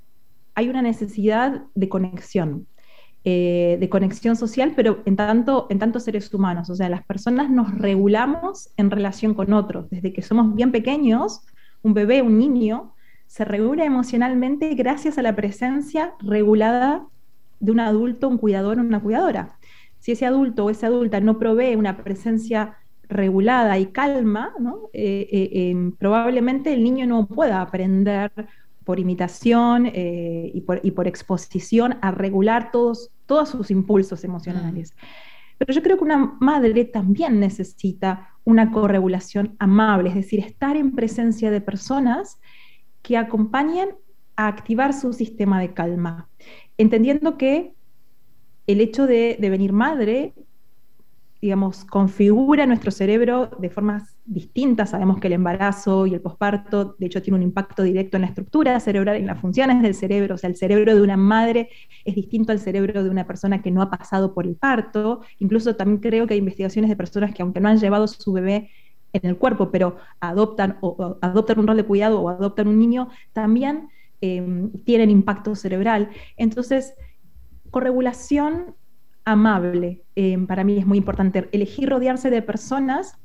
hay 0.54 0.68
una 0.68 0.82
necesidad 0.82 1.64
de 1.74 1.88
conexión. 1.88 2.66
Eh, 3.24 3.76
de 3.80 3.88
conexión 3.90 4.36
social, 4.36 4.72
pero 4.74 5.02
en 5.04 5.16
tanto, 5.16 5.66
en 5.70 5.78
tanto 5.80 6.00
seres 6.00 6.32
humanos. 6.32 6.70
O 6.70 6.76
sea, 6.76 6.88
las 6.88 7.04
personas 7.04 7.50
nos 7.50 7.76
regulamos 7.76 8.70
en 8.76 8.90
relación 8.90 9.34
con 9.34 9.52
otros. 9.52 9.90
Desde 9.90 10.12
que 10.12 10.22
somos 10.22 10.54
bien 10.54 10.70
pequeños, 10.72 11.42
un 11.82 11.94
bebé, 11.94 12.22
un 12.22 12.38
niño, 12.38 12.94
se 13.28 13.44
regula 13.44 13.84
emocionalmente 13.84 14.74
gracias 14.74 15.18
a 15.18 15.22
la 15.22 15.36
presencia 15.36 16.14
regulada 16.20 17.06
de 17.60 17.70
un 17.70 17.78
adulto, 17.78 18.28
un 18.28 18.38
cuidador 18.38 18.78
o 18.78 18.80
una 18.80 19.00
cuidadora. 19.00 19.58
Si 20.00 20.12
ese 20.12 20.26
adulto 20.26 20.64
o 20.64 20.70
esa 20.70 20.86
adulta 20.86 21.20
no 21.20 21.38
provee 21.38 21.76
una 21.76 21.98
presencia 22.02 22.78
regulada 23.08 23.78
y 23.78 23.86
calma, 23.86 24.52
eh, 24.92 25.28
eh, 25.30 25.70
em, 25.70 25.92
probablemente 25.92 26.72
el 26.72 26.82
niño 26.82 27.06
no 27.06 27.26
pueda 27.26 27.60
aprender 27.60 28.32
por 28.84 28.98
imitación 28.98 29.86
eh, 29.86 30.50
y, 30.54 30.62
por, 30.62 31.06
exposición 31.06 31.98
a 32.00 32.10
regular 32.10 32.70
todos, 32.70 33.10
todos 33.26 33.50
sus 33.50 33.70
impulsos 33.70 34.24
emocionales. 34.24 34.92
Mm. 34.92 35.04
Pero 35.58 35.72
yo 35.74 35.82
creo 35.82 35.98
que 35.98 36.04
una 36.04 36.36
madre 36.40 36.86
también 36.86 37.40
necesita 37.40 38.30
una 38.44 38.70
corregulación 38.70 39.54
amable, 39.58 40.08
es 40.08 40.14
decir, 40.14 40.40
estar 40.40 40.76
en 40.76 40.92
presencia 40.92 41.50
de 41.50 41.60
personas 41.60 42.40
que 43.02 43.16
acompañen 43.16 43.90
a 44.36 44.46
activar 44.46 44.92
su 44.92 45.12
sistema 45.12 45.60
de 45.60 45.74
calma, 45.74 46.28
entendiendo 46.76 47.36
que 47.38 47.74
el 48.66 48.80
hecho 48.80 49.06
de, 49.06 49.36
de 49.40 49.50
venir 49.50 49.72
madre 49.72 50.34
digamos, 51.40 51.84
configura 51.84 52.66
nuestro 52.66 52.90
cerebro 52.90 53.50
de 53.58 53.70
formas 53.70 54.16
distintas. 54.24 54.90
Sabemos 54.90 55.20
que 55.20 55.28
el 55.28 55.34
embarazo 55.34 56.06
y 56.06 56.14
el 56.14 56.20
posparto, 56.20 56.96
de 56.98 57.06
hecho, 57.06 57.22
tiene 57.22 57.36
un 57.36 57.42
impacto 57.42 57.84
directo 57.84 58.16
en 58.16 58.22
la 58.22 58.28
estructura 58.28 58.78
cerebral, 58.80 59.16
en 59.16 59.26
las 59.26 59.40
funciones 59.40 59.80
del 59.80 59.94
cerebro. 59.94 60.34
O 60.34 60.38
sea, 60.38 60.50
el 60.50 60.56
cerebro 60.56 60.94
de 60.94 61.00
una 61.00 61.16
madre 61.16 61.70
es 62.04 62.16
distinto 62.16 62.50
al 62.50 62.58
cerebro 62.58 63.04
de 63.04 63.10
una 63.10 63.26
persona 63.26 63.62
que 63.62 63.70
no 63.70 63.82
ha 63.82 63.90
pasado 63.90 64.34
por 64.34 64.46
el 64.46 64.56
parto. 64.56 65.20
Incluso 65.38 65.76
también 65.76 66.00
creo 66.00 66.26
que 66.26 66.34
hay 66.34 66.38
investigaciones 66.38 66.88
de 66.88 66.96
personas 66.96 67.32
que, 67.32 67.42
aunque 67.42 67.60
no 67.60 67.68
han 67.68 67.78
llevado 67.78 68.08
su 68.08 68.32
bebé 68.32 68.70
en 69.12 69.28
el 69.28 69.36
cuerpo, 69.36 69.70
pero 69.70 69.96
adoptan, 70.20 70.78
o, 70.80 71.16
adoptan 71.20 71.58
un 71.58 71.66
rol 71.66 71.76
de 71.76 71.84
cuidado 71.84 72.20
o 72.20 72.28
adoptan 72.28 72.68
un 72.68 72.78
niño, 72.78 73.08
también 73.32 73.88
eh, 74.20 74.68
tienen 74.84 75.10
impacto 75.10 75.54
cerebral. 75.54 76.10
Entonces, 76.36 76.94
corregulación 77.70 78.74
amable. 79.24 80.02
Eh, 80.16 80.38
para 80.46 80.64
mí 80.64 80.78
es 80.78 80.86
muy 80.86 80.98
importante 80.98 81.48
elegir 81.52 81.88
rodearse 81.88 82.30
de 82.30 82.42
personas 82.42 83.18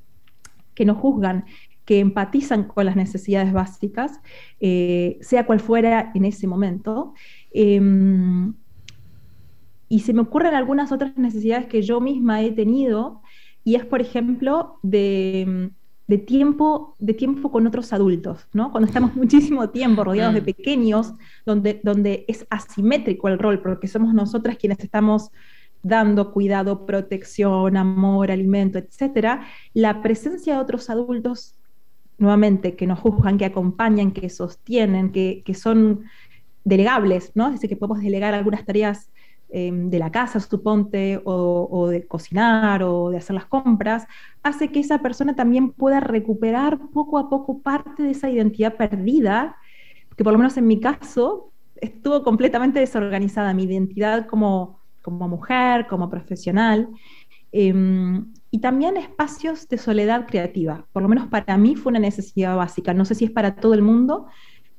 que 0.76 0.86
no 0.86 0.96
juzgan, 0.96 1.46
que 1.86 2.00
empatizan 2.00 2.66
con 2.66 2.86
las 2.86 2.96
necesidades 2.96 3.54
básicas, 3.54 4.20
eh, 4.60 5.18
sea 5.22 5.46
cual 5.46 5.60
fuera 5.60 6.12
en 6.14 6.26
ese 6.26 6.48
momento. 6.48 7.14
Em, 7.52 8.54
y 9.90 10.00
se 10.00 10.14
me 10.14 10.22
ocurren 10.22 10.56
algunas 10.56 10.92
otras 10.92 11.18
necesidades 11.18 11.68
que 11.68 11.82
yo 11.82 12.02
misma 12.02 12.42
he 12.42 12.52
tenido, 12.52 13.22
y 13.64 13.76
es, 13.76 13.86
por 13.86 14.02
ejemplo, 14.02 14.80
de, 14.82 15.72
tiempo, 16.28 16.96
de 17.00 17.14
tiempo 17.14 17.52
con 17.52 17.66
otros 17.66 17.94
adultos, 17.94 18.48
¿no? 18.54 18.72
Cuando 18.72 18.88
estamos 18.88 19.16
muchísimo 19.16 19.70
tiempo 19.70 20.04
rodeados 20.04 20.34
de 20.34 20.42
mm. 20.42 20.46
pequeños, 20.46 21.14
donde, 21.46 21.80
donde 21.84 22.26
es 22.28 22.46
asimétrico 22.50 23.28
el 23.30 23.40
rol, 23.40 23.62
porque 23.62 23.88
somos 23.88 24.14
nosotras 24.14 24.58
quienes 24.58 24.80
estamos 24.80 25.32
dando 25.82 26.32
cuidado, 26.32 26.86
protección, 26.86 27.76
amor, 27.78 28.32
alimento, 28.32 28.80
etcétera, 28.80 29.46
la 29.74 30.02
presencia 30.02 30.56
de 30.56 30.62
otros 30.62 30.90
adultos, 30.90 31.56
nuevamente, 32.18 32.76
que 32.76 32.88
nos 32.88 33.00
juzgan, 33.00 33.38
que 33.38 33.46
acompañan, 33.46 34.12
que 34.12 34.30
sostienen, 34.30 35.12
que, 35.12 35.44
son 35.54 36.06
delegables, 36.64 37.32
¿no? 37.36 37.48
Es 37.48 37.54
decir, 37.56 37.70
que 37.70 37.76
podemos 37.76 38.02
delegar 38.02 38.34
algunas 38.34 38.66
tareas 38.66 39.10
em, 39.54 39.90
de 39.90 40.00
la 40.00 40.12
casa, 40.12 40.40
suponte, 40.40 41.22
o, 41.24 41.68
o, 41.72 41.88
de 41.88 42.06
cocinar 42.08 42.84
o 42.84 43.10
de 43.12 43.18
hacer 43.18 43.36
las 43.36 43.46
compras, 43.46 44.08
hace 44.44 44.70
que 44.70 44.80
esa 44.82 45.00
persona 45.00 45.36
también 45.36 45.72
pueda 45.72 46.00
recuperar 46.02 46.80
poco 46.94 47.18
a 47.18 47.30
poco 47.30 47.62
parte 47.62 48.04
de 48.04 48.12
esa 48.12 48.30
identidad 48.30 48.76
perdida, 48.76 49.56
que 50.18 50.24
por 50.24 50.34
lo 50.34 50.40
menos 50.40 50.58
en 50.58 50.68
mi 50.68 50.80
caso 50.80 51.52
estuvo 51.78 52.24
completamente 52.24 52.80
desorganizada, 52.80 53.54
mi 53.54 53.64
identidad 53.64 54.28
como 54.28 54.84
como 55.04 55.28
mujer, 55.28 55.86
como 55.88 56.10
profesional, 56.10 56.90
em, 57.52 58.34
y 58.50 58.60
también 58.60 58.98
espacios 58.98 59.68
de 59.68 59.78
soledad 59.78 60.26
creativa. 60.26 60.88
Por 60.92 61.04
lo 61.04 61.10
menos 61.10 61.28
para 61.28 61.58
mí 61.58 61.76
fue 61.76 61.92
una 61.92 62.00
necesidad 62.00 62.56
básica. 62.56 62.94
No 62.94 63.06
sé 63.06 63.14
si 63.14 63.26
es 63.26 63.32
para 63.32 63.56
todo 63.56 63.76
el 63.76 63.84
mundo, 63.84 64.28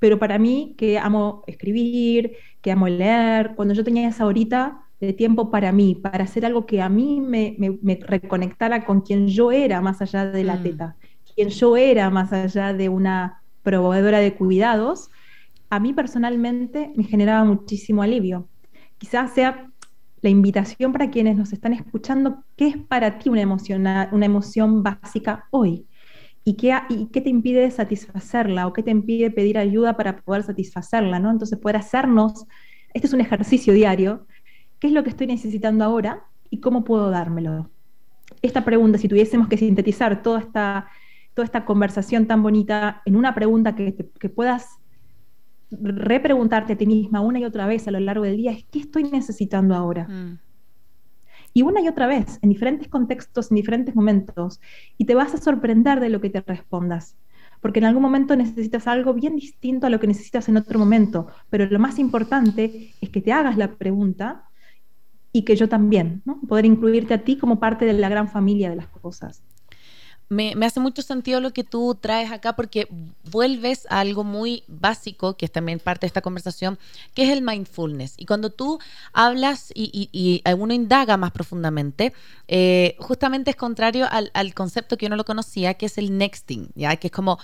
pero 0.05 0.19
para 0.19 0.39
mí 0.39 0.75
que 0.77 0.99
amo 0.99 1.45
escribir, 1.47 2.37
que 2.61 2.71
amo 2.71 2.87
leer, 2.89 3.55
cuando 3.55 3.73
yo 3.73 3.83
tenía 3.83 4.07
esa 4.07 4.27
horita 4.27 4.83
de 5.01 5.15
tiempo 5.15 5.51
para 5.51 5.73
mí, 5.73 5.95
para 5.95 6.25
hacer 6.25 6.45
algo 6.45 6.67
que 6.67 6.83
a 6.83 6.91
mí 6.91 7.23
me, 7.23 7.57
reconectara 8.03 8.85
con 8.85 9.01
quien 9.01 9.29
yo 9.29 9.51
era 9.51 9.81
más 9.81 10.03
allá 10.03 10.27
de 10.27 10.45
la 10.45 10.57
mm. 10.57 10.63
teta, 10.63 10.97
quien 11.35 11.49
yo 11.49 11.79
era 11.79 12.11
más 12.11 12.35
allá 12.35 12.75
de 12.75 12.91
una 12.91 13.41
proveedora 13.63 14.19
de 14.19 14.35
cuidados, 14.35 15.09
a 15.71 15.81
mí 15.81 15.95
personalmente 15.95 16.93
me 16.97 17.05
generaba 17.05 17.43
muchísimo 17.45 18.03
alivio. 18.03 18.47
Quizás 18.99 19.33
sea 19.33 19.71
la 20.21 20.29
invitación 20.29 20.93
para 20.93 21.09
quienes 21.09 21.35
nos 21.35 21.55
están 21.55 21.73
escuchando, 21.73 22.45
¿qué 22.57 22.69
es 22.69 22.77
para 22.77 23.19
ti 23.19 23.31
una 23.31 23.41
emoción, 23.41 23.87
una 24.13 24.27
emoción 24.27 24.83
básica 24.83 25.47
hoy? 25.51 25.87
¿Y 26.45 26.55
qué, 26.55 26.79
¿Y 26.91 27.07
qué 27.07 27.21
te 27.21 27.31
impide 27.31 27.71
satisfacerla 27.71 28.67
o 28.67 28.73
qué 28.73 28.83
te 28.83 28.91
impide 28.91 29.31
pedir 29.31 29.57
ayuda 29.59 29.97
para 29.97 30.17
poder 30.17 30.43
satisfacerla? 30.43 31.19
¿no? 31.19 31.31
Entonces, 31.31 31.59
poder 31.59 31.77
hacernos, 31.77 32.47
este 32.93 33.07
es 33.07 33.13
un 33.13 33.21
ejercicio 33.21 33.73
diario, 33.73 34.27
¿qué 34.79 34.89
es 34.89 34.93
lo 34.93 35.03
que 35.03 35.11
estoy 35.11 35.27
necesitando 35.27 35.85
ahora 35.85 36.25
y 36.51 36.61
cómo 36.61 36.85
puedo 36.85 37.11
dármelo? 37.11 37.71
Esta 38.43 38.65
pregunta, 38.65 38.99
si 38.99 39.09
tuviésemos 39.09 39.49
que 39.49 39.57
sintetizar 39.57 40.23
toda 40.23 40.41
esta, 40.41 41.65
conversación 41.65 42.27
tan 42.27 42.43
bonita 42.43 43.03
en 43.07 43.17
una 43.17 43.35
pregunta 43.35 43.75
que, 43.75 43.97
que 44.21 44.29
puedas 44.29 44.79
repreguntarte 45.71 46.75
a 46.75 46.77
ti 46.77 46.87
misma 46.87 47.21
una 47.21 47.39
y 47.39 47.45
otra 47.45 47.67
vez 47.67 47.89
a 47.89 47.91
lo 47.91 48.01
largo 48.01 48.25
del 48.25 48.37
día 48.37 48.53
es 48.53 48.65
¿qué 48.71 48.81
estoy 48.81 49.05
necesitando 49.05 49.75
ahora? 49.75 50.07
Mm. 50.09 50.39
Y 51.55 51.63
una 51.63 51.81
y 51.81 51.89
otra 51.89 52.07
vez, 52.07 52.39
en 52.43 52.51
diferentes 52.51 52.89
contextos, 52.89 53.51
en 53.51 53.55
diferentes 53.55 53.97
momentos, 53.97 54.61
y 54.99 55.07
te 55.07 55.15
vas 55.15 55.33
a 55.35 55.39
sorprender 55.39 56.01
de 56.01 56.11
lo 56.11 56.21
que 56.21 56.29
te 56.29 56.43
respondas. 56.43 57.17
Porque 57.63 57.79
en 57.79 57.87
algún 57.87 58.03
momento 58.03 58.37
necesitas 58.37 58.87
algo 58.87 59.15
bien 59.15 59.37
distinto 59.37 59.87
a 59.87 59.91
lo 59.91 59.99
que 59.99 60.07
necesitas 60.07 60.51
en 60.51 60.59
otro 60.59 60.79
momento. 60.79 61.29
Pero 61.49 61.65
lo 61.65 61.79
más 61.79 61.99
importante 61.99 62.93
es 63.01 63.09
que 63.09 63.23
te 63.23 63.33
hagas 63.33 63.57
la 63.57 63.77
pregunta 63.77 64.51
y 65.33 65.43
que 65.43 65.57
yo 65.57 65.69
también, 65.69 66.21
¿no? 66.27 66.41
Poder 66.43 66.67
incluirte 66.67 67.15
a 67.15 67.25
ti 67.25 67.39
como 67.39 67.59
parte 67.59 67.87
de 67.87 67.95
la 67.95 68.11
gran 68.11 68.29
familia 68.29 68.69
de 68.69 68.77
las 68.77 68.89
cosas 68.89 69.43
me, 70.29 70.55
hace 70.65 70.81
mucho 70.81 71.03
sentido 71.03 71.41
lo 71.41 71.53
que 71.53 71.65
tú 71.65 71.97
traes 72.01 72.33
acá 72.33 72.57
porque 72.57 72.89
vuelves 73.31 73.87
a 73.91 74.01
algo 74.01 74.25
muy 74.25 74.65
básico, 74.67 75.37
que 75.37 75.45
es 75.47 75.53
también 75.53 75.79
parte 75.79 76.03
de 76.03 76.09
esta 76.09 76.23
conversación, 76.23 76.79
que 77.15 77.25
es 77.25 77.31
el 77.31 77.43
mindfulness. 77.43 78.15
Y 78.17 78.27
cuando 78.27 78.51
tú 78.51 78.79
hablas 79.13 79.71
y, 79.75 80.09
y, 80.13 80.43
uno 80.55 80.75
indaga 80.75 81.17
más 81.17 81.33
profundamente, 81.33 82.13
eh, 82.49 82.97
justamente 82.99 83.51
es 83.51 83.57
contrario 83.57 84.07
al, 84.11 84.31
al, 84.35 84.55
concepto 84.55 84.97
que 84.97 85.07
yo 85.07 85.11
no 85.11 85.17
lo 85.17 85.25
conocía, 85.25 85.75
que 85.75 85.87
es 85.87 85.99
el 85.99 86.17
nexting, 86.17 86.71
¿ya? 86.75 86.97
que 86.97 87.09
es 87.09 87.13
como 87.13 87.39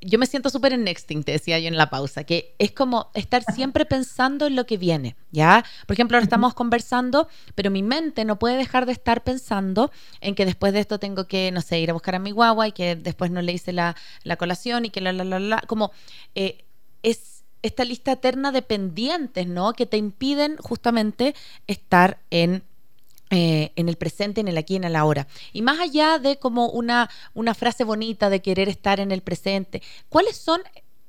yo 0.00 0.18
me 0.18 0.26
siento 0.26 0.50
súper 0.50 0.72
en 0.72 0.84
Nexting, 0.84 1.24
te 1.24 1.32
decía 1.32 1.58
yo 1.58 1.68
en 1.68 1.76
la 1.76 1.90
pausa, 1.90 2.24
que 2.24 2.54
es 2.58 2.72
como 2.72 3.10
estar 3.14 3.42
siempre 3.54 3.86
pensando 3.86 4.46
en 4.46 4.54
lo 4.54 4.66
que 4.66 4.76
viene, 4.76 5.16
¿ya? 5.30 5.64
Por 5.86 5.94
ejemplo, 5.94 6.16
ahora 6.16 6.24
estamos 6.24 6.54
conversando, 6.54 7.28
pero 7.54 7.70
mi 7.70 7.82
mente 7.82 8.24
no 8.24 8.38
puede 8.38 8.56
dejar 8.56 8.86
de 8.86 8.92
estar 8.92 9.24
pensando 9.24 9.90
en 10.20 10.34
que 10.34 10.44
después 10.44 10.72
de 10.72 10.80
esto 10.80 10.98
tengo 10.98 11.26
que, 11.26 11.50
no 11.50 11.62
sé, 11.62 11.80
ir 11.80 11.90
a 11.90 11.94
buscar 11.94 12.14
a 12.14 12.18
mi 12.18 12.30
guagua 12.30 12.68
y 12.68 12.72
que 12.72 12.94
después 12.96 13.30
no 13.30 13.42
le 13.42 13.52
hice 13.52 13.72
la, 13.72 13.96
colación 14.38 14.84
y 14.84 14.90
que 14.90 15.00
la, 15.00 15.12
la, 15.12 15.24
la, 15.24 15.40
la, 15.40 15.60
como 15.66 15.92
eh, 16.34 16.64
es 17.02 17.44
esta 17.62 17.84
lista 17.84 18.12
eterna 18.12 18.52
de 18.52 18.62
pendientes, 18.62 19.46
¿no? 19.46 19.72
Que 19.72 19.86
te 19.86 19.96
impiden 19.96 20.56
justamente 20.58 21.34
estar 21.66 22.18
en 22.30 22.62
eh, 23.30 23.72
en 23.74 23.88
el 23.88 23.96
presente, 23.96 24.40
en 24.40 24.46
el 24.46 24.56
aquí, 24.56 24.76
en 24.76 24.84
el 24.84 24.94
ahora. 24.94 25.26
Y 25.52 25.62
más 25.62 25.80
allá 25.80 26.20
de 26.20 26.38
como 26.38 26.68
una, 26.68 27.10
una 27.34 27.54
frase 27.54 27.82
bonita 27.82 28.30
de 28.30 28.40
querer 28.40 28.68
estar 28.68 29.00
en 29.00 29.10
el 29.10 29.20
presente, 29.20 29.82
¿cuáles 30.08 30.36
son 30.36 30.60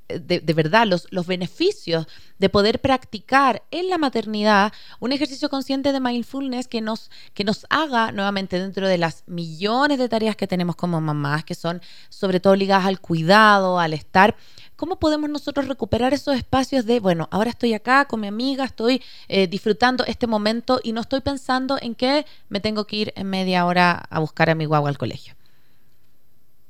eh, 0.09 0.19
de, 0.19 0.53
verdad 0.53 0.87
los, 0.87 1.05
los, 1.11 1.27
beneficios 1.27 2.07
de 2.39 2.49
poder 2.49 2.81
practicar 2.81 3.61
en 3.69 3.89
la 3.89 3.99
maternidad 3.99 4.73
un 4.99 5.11
ejercicio 5.11 5.49
consciente 5.49 5.91
de 5.91 5.99
mindfulness 5.99 6.67
que 6.67 6.81
nos, 6.81 7.11
que 7.35 7.43
nos 7.43 7.67
haga 7.69 8.11
nuevamente 8.11 8.59
dentro 8.59 8.87
de 8.87 8.97
las 8.97 9.23
millones 9.27 9.99
de 9.99 10.09
tareas 10.09 10.35
que 10.35 10.47
tenemos 10.47 10.75
como 10.75 10.99
mamás, 10.99 11.43
que 11.43 11.53
son 11.53 11.81
sobre 12.09 12.39
todo 12.39 12.55
ligadas 12.55 12.87
al 12.87 12.99
cuidado, 12.99 13.79
al 13.79 13.93
estar 13.93 14.35
¿Cómo 14.77 14.99
podemos 14.99 15.27
nosotros 15.27 15.67
recuperar 15.67 16.13
esos 16.13 16.35
espacios 16.35 16.85
de, 16.85 16.99
bueno, 16.99 17.27
ahora 17.31 17.49
estoy 17.49 17.73
acá 17.73 18.05
con 18.05 18.21
mi 18.21 18.27
amiga, 18.27 18.63
estoy 18.63 19.01
eh, 19.27 19.47
disfrutando 19.47 20.05
este 20.05 20.27
momento 20.27 20.79
y 20.83 20.91
no 20.91 21.01
estoy 21.01 21.21
pensando 21.21 21.77
en 21.81 21.95
que 21.95 22.27
me 22.47 22.59
tengo 22.59 22.85
que 22.85 22.95
ir 22.95 23.13
en 23.15 23.27
media 23.27 23.65
hora 23.65 24.05
a 24.09 24.19
buscar 24.19 24.51
a 24.51 24.55
mi 24.55 24.65
guagua 24.65 24.89
al 24.89 24.99
colegio? 24.99 25.33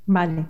Vale. 0.06 0.46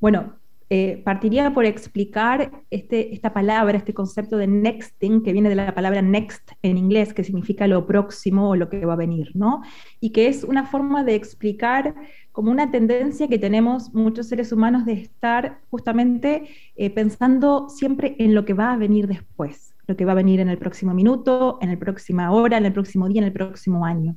Bueno, 0.00 0.37
eh, 0.70 1.00
partiría 1.02 1.54
por 1.54 1.64
explicar 1.64 2.50
este, 2.70 3.14
esta 3.14 3.32
palabra, 3.32 3.78
este 3.78 3.94
concepto 3.94 4.36
de 4.36 4.46
nexting, 4.46 5.22
que 5.22 5.32
viene 5.32 5.48
de 5.48 5.54
la 5.54 5.74
palabra 5.74 6.02
next 6.02 6.52
en 6.62 6.76
inglés, 6.76 7.14
que 7.14 7.24
significa 7.24 7.66
lo 7.66 7.86
próximo 7.86 8.50
o 8.50 8.56
lo 8.56 8.68
que 8.68 8.84
va 8.84 8.92
a 8.92 8.96
venir, 8.96 9.30
¿no? 9.34 9.62
Y 9.98 10.10
que 10.10 10.28
es 10.28 10.44
una 10.44 10.66
forma 10.66 11.04
de 11.04 11.14
explicar 11.14 11.94
como 12.32 12.50
una 12.50 12.70
tendencia 12.70 13.28
que 13.28 13.38
tenemos 13.38 13.94
muchos 13.94 14.28
seres 14.28 14.52
humanos 14.52 14.84
de 14.84 14.92
estar 14.92 15.60
justamente 15.70 16.48
eh, 16.76 16.90
pensando 16.90 17.70
siempre 17.70 18.14
en 18.18 18.34
lo 18.34 18.44
que 18.44 18.52
va 18.52 18.72
a 18.72 18.76
venir 18.76 19.06
después, 19.06 19.74
lo 19.86 19.96
que 19.96 20.04
va 20.04 20.12
a 20.12 20.16
venir 20.16 20.40
en 20.40 20.50
el 20.50 20.58
próximo 20.58 20.92
minuto, 20.92 21.58
en 21.62 21.70
la 21.70 21.78
próxima 21.78 22.30
hora, 22.30 22.58
en 22.58 22.66
el 22.66 22.74
próximo 22.74 23.08
día, 23.08 23.22
en 23.22 23.28
el 23.28 23.32
próximo 23.32 23.86
año. 23.86 24.16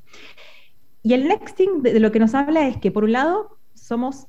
Y 1.02 1.14
el 1.14 1.30
nexting 1.30 1.82
de 1.82 2.00
lo 2.02 2.12
que 2.12 2.20
nos 2.20 2.36
habla 2.36 2.68
es 2.68 2.78
que, 2.78 2.92
por 2.92 3.06
un 3.06 3.14
lado, 3.14 3.58
somos 3.74 4.28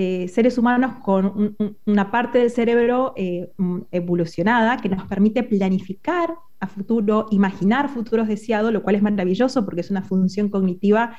eh, 0.00 0.28
seres 0.28 0.56
humanos 0.58 0.92
con 1.02 1.56
una 1.84 2.10
parte 2.12 2.38
del 2.38 2.52
cerebro 2.52 3.14
eh, 3.16 3.50
mm, 3.56 3.80
evolucionada 3.90 4.76
que 4.76 4.88
nos 4.88 5.02
permite 5.08 5.42
planificar 5.42 6.34
a 6.60 6.68
futuro, 6.68 7.26
imaginar 7.32 7.88
futuros 7.88 8.28
deseados, 8.28 8.72
lo 8.72 8.84
cual 8.84 8.94
es 8.94 9.02
maravilloso 9.02 9.64
porque 9.64 9.80
es 9.80 9.90
una 9.90 10.02
función 10.02 10.50
cognitiva 10.50 11.18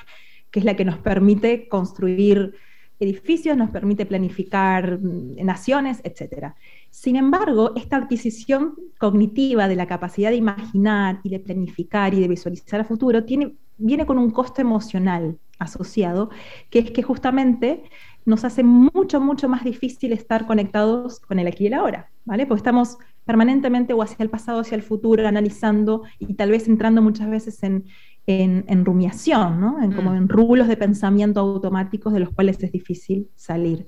que 0.49 0.59
es 0.59 0.65
la 0.65 0.77
que 0.77 0.86
nos 0.86 0.97
permite 0.97 1.67
construir 1.67 2.53
edificios, 3.01 3.57
nos 3.57 3.69
permite 3.69 4.05
planificar 4.05 4.97
mm, 4.97 5.43
naciones, 5.43 5.99
etc. 6.05 6.53
Sin 6.89 7.17
embargo, 7.17 7.73
esta 7.75 7.97
adquisición 7.97 8.75
cognitiva 8.97 9.67
de 9.67 9.75
la 9.75 9.88
capacidad 9.88 10.30
de 10.30 10.38
imaginar 10.38 11.19
y 11.23 11.30
de 11.32 11.39
planificar 11.41 12.13
y 12.13 12.21
de 12.21 12.30
visualizar 12.30 12.80
a 12.80 12.86
futuro 12.86 13.25
tiene, 13.25 13.57
viene 13.77 14.05
con 14.05 14.17
un 14.17 14.32
costo 14.32 14.61
emocional 14.61 15.38
asociado, 15.59 16.30
que 16.69 16.80
es 16.80 16.91
que 16.91 17.03
justamente 17.03 17.84
nos 18.30 18.45
hace 18.45 18.63
mucho, 18.63 19.19
mucho 19.19 19.49
más 19.49 19.63
difícil 19.63 20.13
estar 20.13 20.45
conectados 20.45 21.19
con 21.19 21.39
el 21.39 21.47
aquí 21.47 21.65
y 21.65 21.67
el 21.67 21.73
ahora, 21.73 22.09
¿vale? 22.25 22.45
Porque 22.45 22.59
estamos 22.59 22.97
permanentemente 23.25 23.93
o 23.93 24.01
hacia 24.01 24.23
el 24.23 24.30
pasado, 24.30 24.61
hacia 24.61 24.75
el 24.75 24.84
futuro, 24.84 25.27
analizando 25.27 26.03
y 26.19 26.34
tal 26.36 26.51
vez 26.51 26.67
entrando 26.67 27.01
muchas 27.01 27.30
veces 27.30 27.61
en, 27.63 27.86
en, 28.27 28.86
rumiación, 28.86 29.59
¿no? 29.59 29.82
En, 29.82 29.91
como 29.91 30.11
mm. 30.11 30.15
en 30.15 30.30
rulos 30.30 30.67
de 30.67 30.77
pensamiento 30.77 31.39
automáticos 31.39 32.13
de 32.13 32.19
los 32.19 32.30
cuales 32.30 32.61
es 32.63 32.71
difícil 32.71 33.30
salir. 33.36 33.88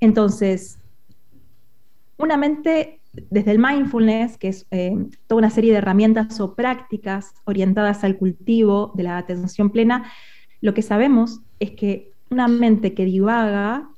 Entonces, 0.00 0.78
una 2.18 2.36
mente 2.36 3.00
desde 3.30 3.52
el 3.52 3.58
mindfulness, 3.58 4.38
que 4.38 4.48
es 4.48 4.66
eh, 4.70 4.96
toda 5.26 5.38
una 5.38 5.50
serie 5.50 5.72
de 5.72 5.78
herramientas 5.78 6.40
o 6.40 6.54
prácticas 6.54 7.34
orientadas 7.44 8.04
al 8.04 8.16
cultivo 8.16 8.92
de 8.94 9.02
la 9.04 9.18
atención 9.18 9.70
plena, 9.70 10.10
lo 10.60 10.74
que 10.74 10.82
sabemos 10.82 11.40
es 11.60 11.72
que 11.72 12.11
una 12.32 12.48
mente 12.48 12.94
que 12.94 13.04
divaga 13.04 13.88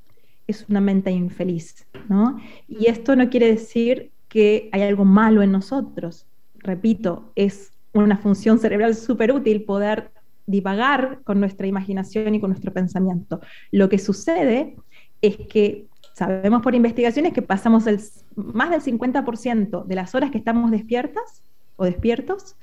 es 0.47 0.67
una 0.69 0.81
mente 0.81 1.11
infeliz, 1.11 1.87
¿no? 2.09 2.39
Y 2.69 2.87
esto 2.87 3.17
no 3.17 3.31
quiere 3.31 3.49
decir 3.49 4.11
que 4.29 4.69
hay 4.73 4.83
algo 4.83 5.05
malo 5.05 5.43
en 5.43 5.53
nosotros. 5.53 6.27
Repito, 6.57 7.33
es 7.35 7.73
una 7.93 8.19
función 8.19 8.59
cerebral 8.59 8.95
súper 8.95 9.33
útil 9.33 9.63
poder 9.63 10.11
divagar 10.47 11.21
con 11.25 11.41
nuestra 11.41 11.67
imaginación 11.67 12.35
y 12.35 12.41
con 12.41 12.51
nuestro 12.51 12.73
pensamiento. 12.73 13.41
Lo 13.71 13.89
que 13.89 13.99
sucede 13.99 14.77
es 15.23 15.39
que 15.49 15.87
sabemos 16.13 16.63
por 16.63 16.75
investigaciones 16.75 17.33
que 17.33 17.43
pasamos 17.43 17.87
el, 17.87 18.01
más 18.37 18.71
del 18.71 18.83
50% 18.83 19.85
de 19.85 19.95
las 19.95 20.15
horas 20.15 20.31
que 20.31 20.39
estamos 20.39 20.71
despiertas 20.71 21.43
o 21.77 21.85
despiertos 21.85 22.57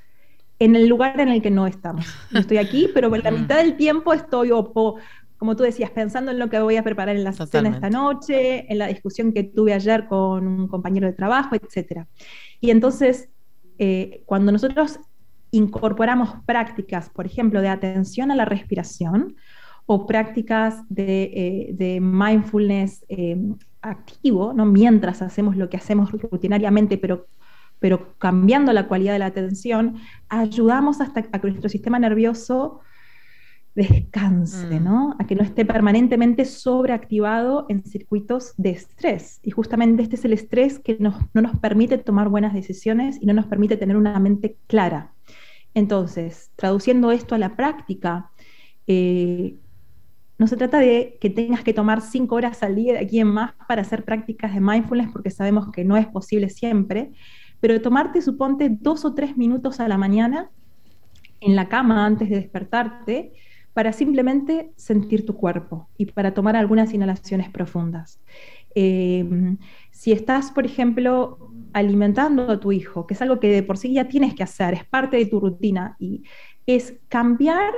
en 0.59 0.76
el 0.76 0.88
lugar 0.88 1.19
en 1.19 1.30
el 1.30 1.41
que 1.41 1.49
no 1.49 1.65
estamos. 1.65 2.05
Yo 2.32 2.39
estoy 2.39 2.57
aquí, 2.57 2.88
pero 2.93 3.09
la 3.09 3.32
mitad 3.32 3.57
del 3.57 3.78
tiempo 3.78 4.13
estoy 4.13 4.51
o, 4.51 4.95
como 5.42 5.56
tú 5.56 5.64
decías, 5.64 5.89
pensando 5.89 6.30
en 6.30 6.38
lo 6.38 6.52
que 6.52 6.60
voy 6.62 6.76
a 6.76 6.84
preparar 6.84 7.16
en 7.16 7.24
la 7.24 7.34
sesión 7.34 7.66
esta 7.66 7.89
noche, 7.89 8.72
en 8.72 8.78
la 8.78 8.86
discusión 8.86 9.34
que 9.34 9.42
tuve 9.42 9.74
ayer 9.74 10.06
con 10.06 10.48
un 10.48 10.68
compañero 10.68 11.08
de 11.08 11.14
trabajo, 11.14 11.56
etc. 11.56 12.06
Y 12.60 12.70
entonces, 12.70 13.28
eh, 13.80 14.22
cuando 14.28 14.52
nosotros 14.52 15.00
incorporamos 15.50 16.36
prácticas, 16.46 17.10
por 17.10 17.26
ejemplo, 17.26 17.60
de 17.60 17.70
atención 17.70 18.30
a 18.30 18.36
la 18.36 18.46
respiración 18.46 19.36
o 19.88 20.06
prácticas 20.06 20.84
de, 20.89 21.76
eh, 21.80 22.00
mindfulness 22.00 23.04
eh, 23.10 23.36
activo, 23.82 24.54
¿no? 24.54 24.68
mientras 24.68 25.24
hacemos 25.24 25.58
lo 25.58 25.72
que 25.72 25.78
hacemos 25.78 26.12
rutinariamente, 26.12 27.00
pero 27.00 27.26
pero 27.80 28.14
cambiando 28.20 28.72
la 28.74 28.88
calidad 28.88 29.14
de 29.14 29.18
la 29.18 29.26
atención, 29.26 29.96
ayudamos 30.30 31.02
hasta 31.02 31.22
a 31.32 31.42
que 31.42 31.48
nuestro 31.48 31.68
sistema 31.68 31.98
nervioso 31.98 32.82
descanse, 33.76 34.80
mm. 34.80 34.84
¿no? 34.84 35.15
A 35.17 35.26
que 35.26 35.36
no 35.36 35.43
esté 35.43 35.65
permanentemente 35.65 36.45
sobreactivado 36.45 37.65
en 37.69 37.84
circuitos 37.84 38.53
de 38.57 38.72
estrés. 38.72 39.39
Y 39.43 39.51
justamente 39.51 40.03
este 40.03 40.15
es 40.15 40.26
el 40.26 40.34
estrés 40.34 40.80
que 40.80 40.97
no 40.99 41.17
nos 41.34 41.57
permite 41.57 41.97
tomar 41.97 42.30
buenas 42.30 42.53
decisiones 42.53 43.17
y 43.22 43.26
no 43.26 43.34
nos 43.34 43.45
permite 43.45 43.78
tener 43.78 43.95
una 43.95 44.19
mente 44.19 44.57
clara. 44.67 45.13
Entonces, 45.74 46.51
traduciendo 46.55 47.11
esto 47.11 47.36
a 47.36 47.38
la 47.38 47.55
práctica, 47.55 48.32
eh, 48.88 49.55
no 50.38 50.47
se 50.47 50.57
trata 50.57 50.80
de 50.80 51.17
que 51.22 51.30
tengas 51.30 51.63
que 51.63 51.74
tomar 51.74 52.01
cinco 52.01 52.36
horas 52.36 52.63
al 52.63 52.76
día 52.76 52.93
de 52.93 52.99
aquí 52.99 53.19
en 53.19 53.28
más 53.28 53.53
para 53.67 53.84
hacer 53.84 54.03
prácticas 54.03 54.53
de 54.53 54.59
mindfulness, 54.59 55.11
porque 55.11 55.30
sabemos 55.30 55.72
que 55.72 55.86
no 55.86 55.95
es 55.95 56.07
posible 56.07 56.49
siempre, 56.49 57.11
pero 57.59 57.80
tomarte, 57.80 58.22
suponte, 58.22 58.69
dos 58.69 59.05
o 59.05 59.13
tres 59.13 59.38
minutos 59.38 59.80
a 59.80 59.88
la 59.88 59.97
mañana 59.97 60.49
en 61.39 61.55
la 61.55 61.69
cama 61.69 62.05
antes 62.05 62.30
de 62.30 62.38
despertarte, 62.38 63.34
para 63.74 63.93
simplemente 63.93 64.72
sentir 64.76 65.26
tu 65.26 65.36
cuerpo 65.36 65.88
y 65.97 66.05
para 66.07 66.34
tomar 66.34 66.55
algunas 66.55 66.93
inhalaciones 66.93 67.49
profundas. 67.49 68.19
Eh, 68.76 69.26
si 69.91 70.11
estás, 70.11 70.51
por 70.51 70.65
ejemplo, 70.65 71.51
alimentando 71.74 72.49
a 72.49 72.59
tu 72.59 72.72
hijo, 72.72 73.07
que 73.07 73.13
es 73.13 73.22
algo 73.22 73.39
que 73.39 73.47
de 73.47 73.63
por 73.63 73.78
sí 73.78 73.93
ya 73.93 74.07
tienes 74.07 74.34
que 74.34 74.43
hacer, 74.43 74.74
es 74.74 74.86
parte 74.86 75.17
de 75.17 75.26
tu 75.26 75.39
rutina, 75.39 75.95
y 75.99 76.24
es 76.65 76.95
cambiar 77.07 77.72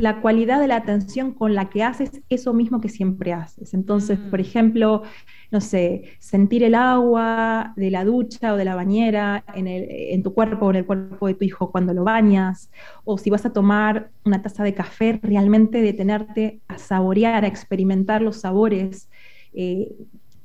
la 0.00 0.20
cualidad 0.20 0.60
de 0.60 0.68
la 0.68 0.76
atención 0.76 1.32
con 1.32 1.54
la 1.54 1.70
que 1.70 1.82
haces 1.82 2.22
eso 2.28 2.52
mismo 2.52 2.80
que 2.80 2.88
siempre 2.88 3.32
haces. 3.32 3.74
Entonces, 3.74 4.18
por 4.18 4.38
mm. 4.38 4.42
ejemplo, 4.42 5.02
no 5.50 5.60
sé, 5.60 6.04
sentir 6.18 6.62
el 6.62 6.74
agua 6.74 7.72
de 7.76 7.90
la 7.90 8.04
ducha 8.04 8.54
o 8.54 8.56
de 8.56 8.64
la 8.64 8.74
bañera 8.74 9.44
en, 9.54 10.22
tu 10.22 10.32
cuerpo 10.32 10.66
o 10.66 10.70
en 10.70 10.76
el 10.76 10.86
cuerpo 10.86 11.26
de 11.26 11.34
tu 11.34 11.44
hijo 11.44 11.70
cuando 11.70 11.92
lo 11.92 12.04
bañas, 12.04 12.70
o 13.04 13.18
si 13.18 13.30
vas 13.30 13.44
a 13.46 13.52
tomar 13.52 14.10
una 14.24 14.42
taza 14.42 14.62
de 14.64 14.74
café, 14.74 15.18
realmente 15.22 15.82
detenerte 15.82 16.60
a 16.68 16.78
saborear, 16.78 17.44
a 17.44 17.48
experimentar 17.48 18.22
los 18.22 18.40
sabores 18.40 19.10
eh, 19.52 19.92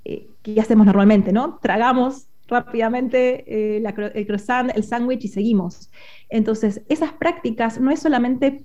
eh, 0.05 0.27
que 0.41 0.59
hacemos 0.59 0.85
normalmente, 0.85 1.31
¿no? 1.31 1.59
Tragamos 1.61 2.27
rápidamente 2.47 3.77
eh, 3.77 3.83
el 4.13 4.27
croissant, 4.27 4.71
el 4.75 4.83
sándwich 4.83 5.25
y 5.25 5.27
seguimos. 5.27 5.91
Entonces, 6.29 6.81
esas 6.89 7.13
prácticas 7.13 7.79
no 7.79 7.91
es 7.91 7.99
solamente 7.99 8.63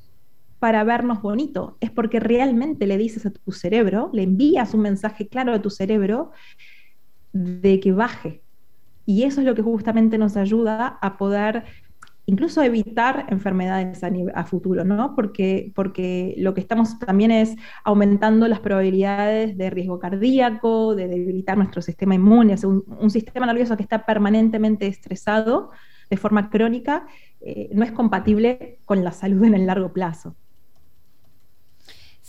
para 0.60 0.84
vernos 0.84 1.22
bonito, 1.22 1.76
es 1.80 1.90
porque 1.90 2.20
realmente 2.20 2.86
le 2.86 2.98
dices 2.98 3.26
a 3.26 3.30
tu 3.30 3.50
cerebro, 3.50 4.10
le 4.12 4.22
envías 4.22 4.74
un 4.74 4.82
mensaje 4.82 5.26
claro 5.26 5.52
a 5.52 5.62
tu 5.62 5.70
cerebro 5.70 6.30
de 7.32 7.80
que 7.80 7.92
baje. 7.92 8.42
Y 9.06 9.24
eso 9.24 9.40
es 9.40 9.46
lo 9.46 9.54
que 9.54 9.62
justamente 9.62 10.18
nos 10.18 10.36
ayuda 10.36 10.98
a 11.00 11.16
poder 11.16 11.64
incluso 12.26 12.62
evitar 12.62 13.26
enfermedades 13.30 14.04
a, 14.34 14.44
futuro, 14.44 14.84
¿no? 14.84 15.16
Porque, 15.16 15.72
porque 15.74 16.34
lo 16.36 16.54
que 16.54 16.60
estamos 16.60 16.96
también 17.00 17.32
es 17.32 17.56
aumentando 17.82 18.46
las 18.46 18.60
probabilidades 18.60 19.56
de 19.56 19.70
riesgo 19.70 19.98
cardíaco, 19.98 20.94
de 20.94 21.08
debilitar 21.08 21.56
nuestro 21.56 21.82
sistema 21.82 22.14
inmune, 22.14 22.54
un, 22.62 22.84
un 23.00 23.10
sistema 23.10 23.46
nervioso 23.46 23.76
que 23.76 23.82
está 23.82 24.06
permanentemente 24.06 24.86
estresado 24.86 25.70
de 26.08 26.16
forma 26.16 26.50
crónica, 26.50 27.06
eh, 27.40 27.70
no 27.72 27.84
es 27.84 27.92
compatible 27.92 28.78
con 28.84 29.02
la 29.02 29.12
salud 29.12 29.44
en 29.44 29.54
el 29.54 29.66
largo 29.66 29.92
plazo. 29.92 30.36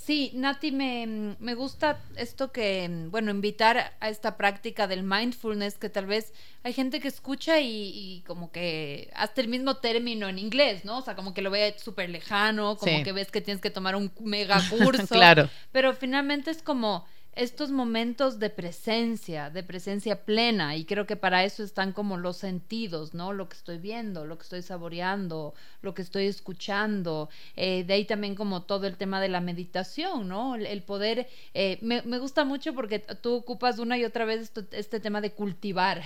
Sí, 0.04 0.32
Nati, 0.34 0.72
me, 0.72 1.36
me, 1.40 1.54
gusta 1.54 2.00
esto 2.16 2.52
que, 2.52 2.90
bueno, 3.12 3.30
invitar 3.30 3.94
a 4.00 4.10
esta 4.10 4.36
práctica 4.36 4.88
del 4.88 5.04
mindfulness, 5.04 5.78
que 5.78 5.90
tal 5.90 6.08
vez 6.08 6.34
hay 6.64 6.74
gente 6.74 7.00
que 7.00 7.08
escucha 7.08 7.60
y, 7.60 8.24
como 8.26 8.52
que 8.52 9.12
hasta 9.14 9.42
el 9.42 9.48
mismo 9.48 9.78
término 9.78 10.28
en 10.28 10.40
inglés, 10.40 10.86
¿no? 10.86 10.98
O 10.98 11.02
sea, 11.04 11.16
como 11.16 11.36
que 11.36 11.44
lo 11.44 11.52
ve 11.52 11.76
súper 11.78 12.10
lejano, 12.10 12.78
como 12.78 13.04
que 13.04 13.12
ves 13.12 13.30
que 13.30 13.42
tienes 13.42 13.62
que 13.62 13.70
tomar 13.70 13.96
un 13.96 14.12
mega 14.22 14.60
curso. 14.72 15.06
claro. 15.08 15.50
Pero 15.72 15.94
finalmente 15.94 16.50
es 16.50 16.64
como 16.64 17.06
estos 17.34 17.72
momentos 17.72 18.40
de 18.40 18.50
presencia, 18.50 19.50
de 19.50 19.64
presencia 19.64 20.26
plena, 20.26 20.76
y 20.76 20.84
creo 20.84 21.06
que 21.06 21.16
para 21.16 21.46
eso 21.46 21.64
están 21.64 21.94
como 21.94 22.18
los 22.18 22.38
sentidos, 22.38 23.14
¿no? 23.14 23.32
Lo 23.32 23.48
que 23.48 23.56
estoy 23.56 23.78
viendo, 23.78 24.26
lo 24.26 24.38
que 24.38 24.44
estoy 24.44 24.62
saboreando, 24.62 25.54
lo 25.82 25.94
que 25.94 26.02
estoy 26.02 26.26
escuchando, 26.26 27.30
eh, 27.56 27.86
de 27.86 27.94
ahí 27.94 28.06
también 28.06 28.36
como 28.36 28.64
todo 28.64 28.86
el 28.86 28.98
tema 28.98 29.22
de 29.22 29.30
la 29.30 29.40
meditación, 29.40 30.28
¿no? 30.28 30.56
El, 30.56 30.84
poder, 30.84 31.30
eh, 31.54 31.78
me, 31.82 32.02
me, 32.02 32.20
gusta 32.20 32.44
mucho 32.44 32.74
porque 32.74 33.00
tú 33.00 33.36
ocupas 33.36 33.80
una 33.80 33.98
y 33.98 34.04
otra 34.04 34.26
vez 34.26 34.52
este 34.72 35.00
tema 35.00 35.22
de 35.22 35.32
cultivar, 35.32 36.02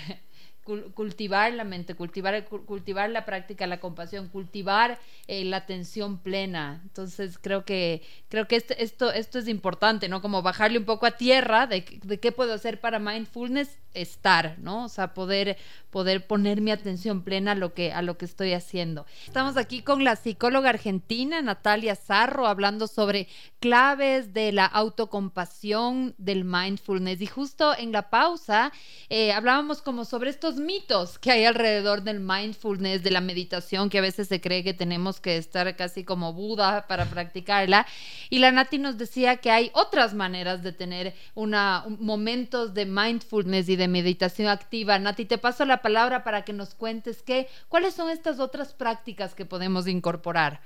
cultivar 0.66 1.54
la 1.54 1.64
mente, 1.64 1.94
cultivar, 1.94 2.46
cultivar 2.46 3.10
la 3.12 3.24
práctica, 3.24 3.68
la 3.68 3.80
compasión, 3.80 4.30
cultivar 4.30 5.00
eh, 5.28 5.46
la 5.46 5.58
atención 5.58 6.18
plena. 6.18 6.82
Entonces 6.84 7.38
creo 7.40 7.66
que, 7.66 8.02
creo 8.30 8.48
que 8.48 8.56
este, 8.56 8.84
esto, 8.84 9.12
esto 9.12 9.38
es 9.38 9.48
importante, 9.48 10.10
¿no? 10.10 10.22
Como 10.22 10.42
bajarle 10.42 10.80
un 10.80 10.86
poco 10.86 11.06
a 11.06 11.12
tierra 11.12 11.68
de, 11.68 11.86
de 12.04 12.20
qué 12.20 12.32
puedo 12.32 12.54
hacer 12.54 12.80
para 12.80 12.98
mindfulness, 12.98 13.78
estar, 13.96 14.58
¿no? 14.60 14.86
O 14.86 14.90
sea, 14.90 15.14
poder, 15.14 15.58
poder 15.90 16.28
poner 16.28 16.62
mi 16.62 16.72
atención 16.72 17.24
plena 17.24 17.54
a 17.54 17.56
lo, 17.56 17.74
que, 17.74 17.92
a 17.92 18.02
lo 18.02 18.18
que 18.18 18.26
estoy 18.26 18.54
haciendo. 18.54 19.06
Estamos 19.26 19.58
aquí 19.58 19.82
con 19.82 20.04
la 20.04 20.16
psicóloga 20.16 20.70
argentina 20.70 21.42
Natalia 21.42 21.96
Zarro 21.96 22.48
hablando 22.48 22.88
sobre 22.88 23.28
claves 23.60 24.34
de 24.34 24.52
la 24.52 24.66
autocompasión 24.66 26.14
del 26.18 26.44
mindfulness. 26.44 27.22
Y 27.22 27.28
justo 27.28 27.76
en 27.78 27.92
la 27.92 28.10
pausa 28.10 28.72
eh, 29.10 29.32
hablábamos 29.32 29.82
como 29.82 30.06
sobre 30.06 30.30
estos 30.30 30.55
mitos 30.58 31.20
que 31.20 31.32
hay 31.32 31.46
alrededor 31.46 32.04
del 32.04 32.20
mindfulness, 32.20 33.04
de 33.04 33.12
la 33.12 33.22
meditación, 33.22 33.90
que 33.90 34.00
a 34.00 34.02
veces 34.02 34.28
se 34.28 34.42
cree 34.42 34.64
que 34.64 34.74
tenemos 34.74 35.20
que 35.20 35.38
estar 35.38 35.76
casi 35.76 36.04
como 36.04 36.34
Buda 36.34 36.88
para 36.88 37.06
practicarla. 37.06 37.86
Y 38.30 38.40
la 38.40 38.52
Nati 38.52 38.78
nos 38.78 38.98
decía 38.98 39.38
que 39.38 39.52
hay 39.52 39.72
otras 39.74 40.14
maneras 40.14 40.64
de 40.64 40.72
tener 40.72 41.16
momentos 41.36 42.74
de 42.74 42.86
mindfulness 42.86 43.70
y 43.70 43.76
de 43.76 43.88
meditación 43.88 44.48
activa. 44.48 45.00
Nati, 45.00 45.26
te 45.26 45.38
paso 45.38 45.66
la 45.66 45.82
palabra 45.82 46.24
para 46.24 46.44
que 46.44 46.54
nos 46.54 46.76
cuentes 46.76 47.22
qué, 47.22 47.48
cuáles 47.70 47.94
son 47.94 48.10
estas 48.10 48.40
otras 48.40 48.74
prácticas 48.74 49.36
que 49.36 49.46
podemos 49.46 49.88
incorporar. 49.88 50.62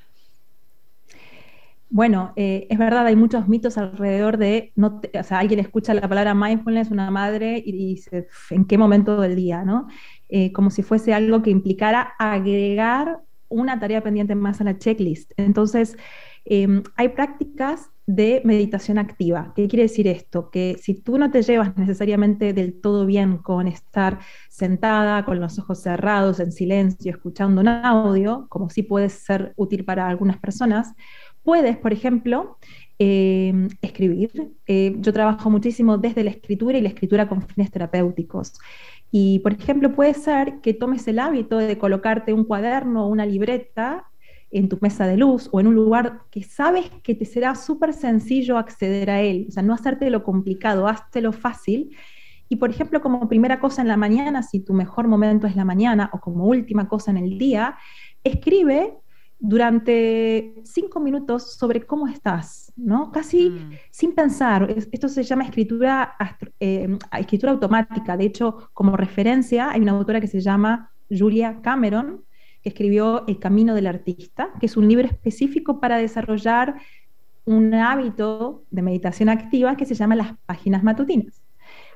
Bueno, 1.91 2.33
eh, 2.35 2.67
es 2.69 2.77
verdad, 2.77 3.07
hay 3.07 3.15
muchos 3.15 3.47
mitos 3.47 3.77
alrededor 3.79 4.37
de, 4.37 4.71
no 4.75 5.01
o 5.19 5.23
sea, 5.23 5.39
alguien 5.39 5.59
escucha 5.59 5.93
la 5.95 6.07
palabra 6.07 6.35
mindfulness, 6.35 6.91
una 6.91 7.09
madre, 7.09 7.61
y 7.65 7.71
dice, 7.71 8.27
¿en 8.51 8.65
qué 8.65 8.77
momento 8.77 9.19
del 9.19 9.35
día? 9.35 9.63
¿no? 9.65 9.87
Eh, 10.29 10.51
como 10.53 10.69
si 10.69 10.83
fuese 10.83 11.13
algo 11.15 11.41
que 11.41 11.49
implicara 11.49 12.13
agregar 12.19 13.21
una 13.47 13.79
tarea 13.79 14.03
pendiente 14.03 14.35
más 14.35 14.61
a 14.61 14.65
la 14.65 14.77
checklist. 14.77 15.31
Entonces, 15.37 15.97
em, 16.45 16.83
hay 16.95 17.09
prácticas 17.09 17.89
de 18.05 18.41
meditación 18.43 18.97
activa. 18.97 19.53
¿Qué 19.55 19.67
quiere 19.67 19.83
decir 19.83 20.07
esto? 20.07 20.49
Que 20.51 20.77
si 20.81 20.95
tú 20.95 21.17
no 21.17 21.29
te 21.31 21.41
llevas 21.43 21.77
necesariamente 21.77 22.53
del 22.53 22.79
todo 22.81 23.05
bien 23.05 23.37
con 23.37 23.67
estar 23.67 24.19
sentada, 24.49 25.25
con 25.25 25.39
los 25.39 25.59
ojos 25.59 25.79
cerrados, 25.81 26.39
en 26.39 26.51
silencio, 26.51 27.11
escuchando 27.11 27.61
un 27.61 27.67
audio, 27.67 28.47
como 28.49 28.69
sí 28.69 28.83
puede 28.83 29.09
ser 29.09 29.53
útil 29.57 29.85
para 29.85 30.07
algunas 30.07 30.37
personas, 30.39 30.93
puedes, 31.49 31.77
por 31.77 31.93
ejemplo, 31.93 32.59
eh, 32.99 33.69
escribir. 33.81 34.29
Eh, 34.67 34.95
yo 34.99 35.11
trabajo 35.11 35.49
muchísimo 35.49 35.97
desde 35.97 36.23
la 36.23 36.29
escritura 36.29 36.77
y 36.77 36.81
la 36.81 36.89
escritura 36.89 37.27
con 37.27 37.41
fines 37.41 37.71
terapéuticos. 37.71 38.53
Y, 39.09 39.39
por 39.39 39.53
ejemplo, 39.53 39.95
puede 39.95 40.13
ser 40.13 40.61
que 40.61 40.75
tomes 40.75 41.07
el 41.07 41.17
hábito 41.17 41.57
de 41.57 41.79
colocarte 41.79 42.33
un 42.33 42.43
cuaderno 42.43 43.03
o 43.03 43.07
una 43.07 43.25
libreta 43.25 44.05
en 44.51 44.69
tu 44.69 44.77
mesa 44.79 45.07
de 45.07 45.17
luz 45.17 45.49
o 45.51 45.59
en 45.59 45.65
un 45.65 45.73
lugar 45.73 46.19
que 46.29 46.43
sabes 46.43 46.91
que 47.01 47.15
te 47.15 47.25
será 47.25 47.55
súper 47.55 47.93
sencillo 47.93 48.59
acceder 48.59 49.09
a 49.09 49.19
él. 49.19 49.47
O 49.49 49.51
sea, 49.51 49.63
no 49.63 49.73
hacerte 49.73 50.07
lo 50.11 50.23
complicado, 50.23 50.85
lo 51.15 51.33
fácil. 51.33 51.97
Y 52.47 52.57
por 52.57 52.69
ejemplo, 52.69 53.01
como 53.01 53.27
primera 53.27 53.59
cosa 53.59 53.81
en 53.81 53.87
la 53.87 53.97
mañana, 53.97 54.43
si 54.43 54.59
tu 54.59 54.75
mejor 54.75 55.07
momento 55.07 55.47
es 55.47 55.55
la 55.55 55.65
mañana, 55.65 56.11
o 56.13 56.19
como 56.19 56.45
última 56.45 56.87
cosa 56.87 57.09
en 57.09 57.17
el 57.17 57.39
día, 57.39 57.75
escribe 58.23 58.93
durante 59.39 60.55
cinco 60.65 60.99
minutos 60.99 61.55
sobre 61.55 61.85
cómo 61.85 62.07
estás, 62.07 62.73
¿no? 62.75 63.11
Casi 63.11 63.49
mm. 63.49 63.71
sin 63.89 64.13
pensar. 64.13 64.75
Esto 64.91 65.07
se 65.07 65.23
llama 65.23 65.45
escritura, 65.45 66.15
eh, 66.59 66.97
escritura 67.17 67.53
automática. 67.53 68.17
De 68.17 68.25
hecho, 68.25 68.69
como 68.73 68.97
referencia, 68.97 69.71
hay 69.71 69.81
una 69.81 69.93
autora 69.93 70.19
que 70.19 70.27
se 70.27 70.41
llama 70.41 70.91
Julia 71.09 71.61
Cameron, 71.61 72.25
que 72.61 72.69
escribió 72.69 73.25
El 73.27 73.39
Camino 73.39 73.73
del 73.73 73.87
Artista, 73.87 74.49
que 74.59 74.65
es 74.65 74.75
un 74.75 74.87
libro 74.87 75.07
específico 75.07 75.79
para 75.79 75.97
desarrollar 75.97 76.75
un 77.45 77.73
hábito 77.73 78.65
de 78.69 78.81
meditación 78.81 79.29
activa 79.29 79.77
que 79.77 79.85
se 79.85 79.95
llama 79.95 80.15
las 80.15 80.33
páginas 80.45 80.83
matutinas. 80.83 81.41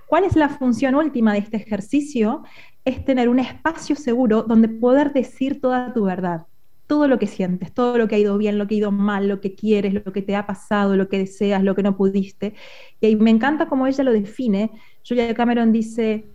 ¿Cuál 0.07 0.23
es 0.23 0.35
la 0.35 0.49
función 0.49 0.95
última 0.95 1.33
de 1.33 1.39
este 1.39 1.57
ejercicio? 1.57 2.43
Es 2.85 3.03
tener 3.03 3.27
un 3.29 3.39
espacio 3.39 3.95
seguro 3.95 4.43
donde 4.43 4.69
poder 4.69 5.11
decir 5.11 5.59
toda 5.59 5.93
tu 5.93 6.05
verdad, 6.05 6.45
todo 6.93 7.07
lo 7.07 7.17
que 7.17 7.25
sientes, 7.25 7.73
todo 7.73 7.97
lo 7.97 8.07
que 8.07 8.13
ha 8.13 8.19
ido 8.19 8.37
bien, 8.37 8.59
lo 8.59 8.67
que 8.67 8.75
ha 8.75 8.77
ido 8.77 8.91
mal, 8.91 9.27
lo 9.27 9.41
que 9.41 9.55
quieres, 9.55 9.95
lo 9.95 10.13
que 10.13 10.21
te 10.21 10.35
ha 10.35 10.45
pasado, 10.45 10.95
lo 10.95 11.09
que 11.09 11.17
deseas, 11.17 11.63
lo 11.63 11.73
que 11.73 11.81
no 11.81 11.97
pudiste. 11.97 12.53
Y 13.01 13.15
me 13.15 13.31
encanta 13.31 13.65
cómo 13.65 13.87
ella 13.87 14.03
lo 14.03 14.13
define. 14.13 14.69
Julia 15.03 15.33
Cameron 15.33 15.71
dice, 15.71 16.27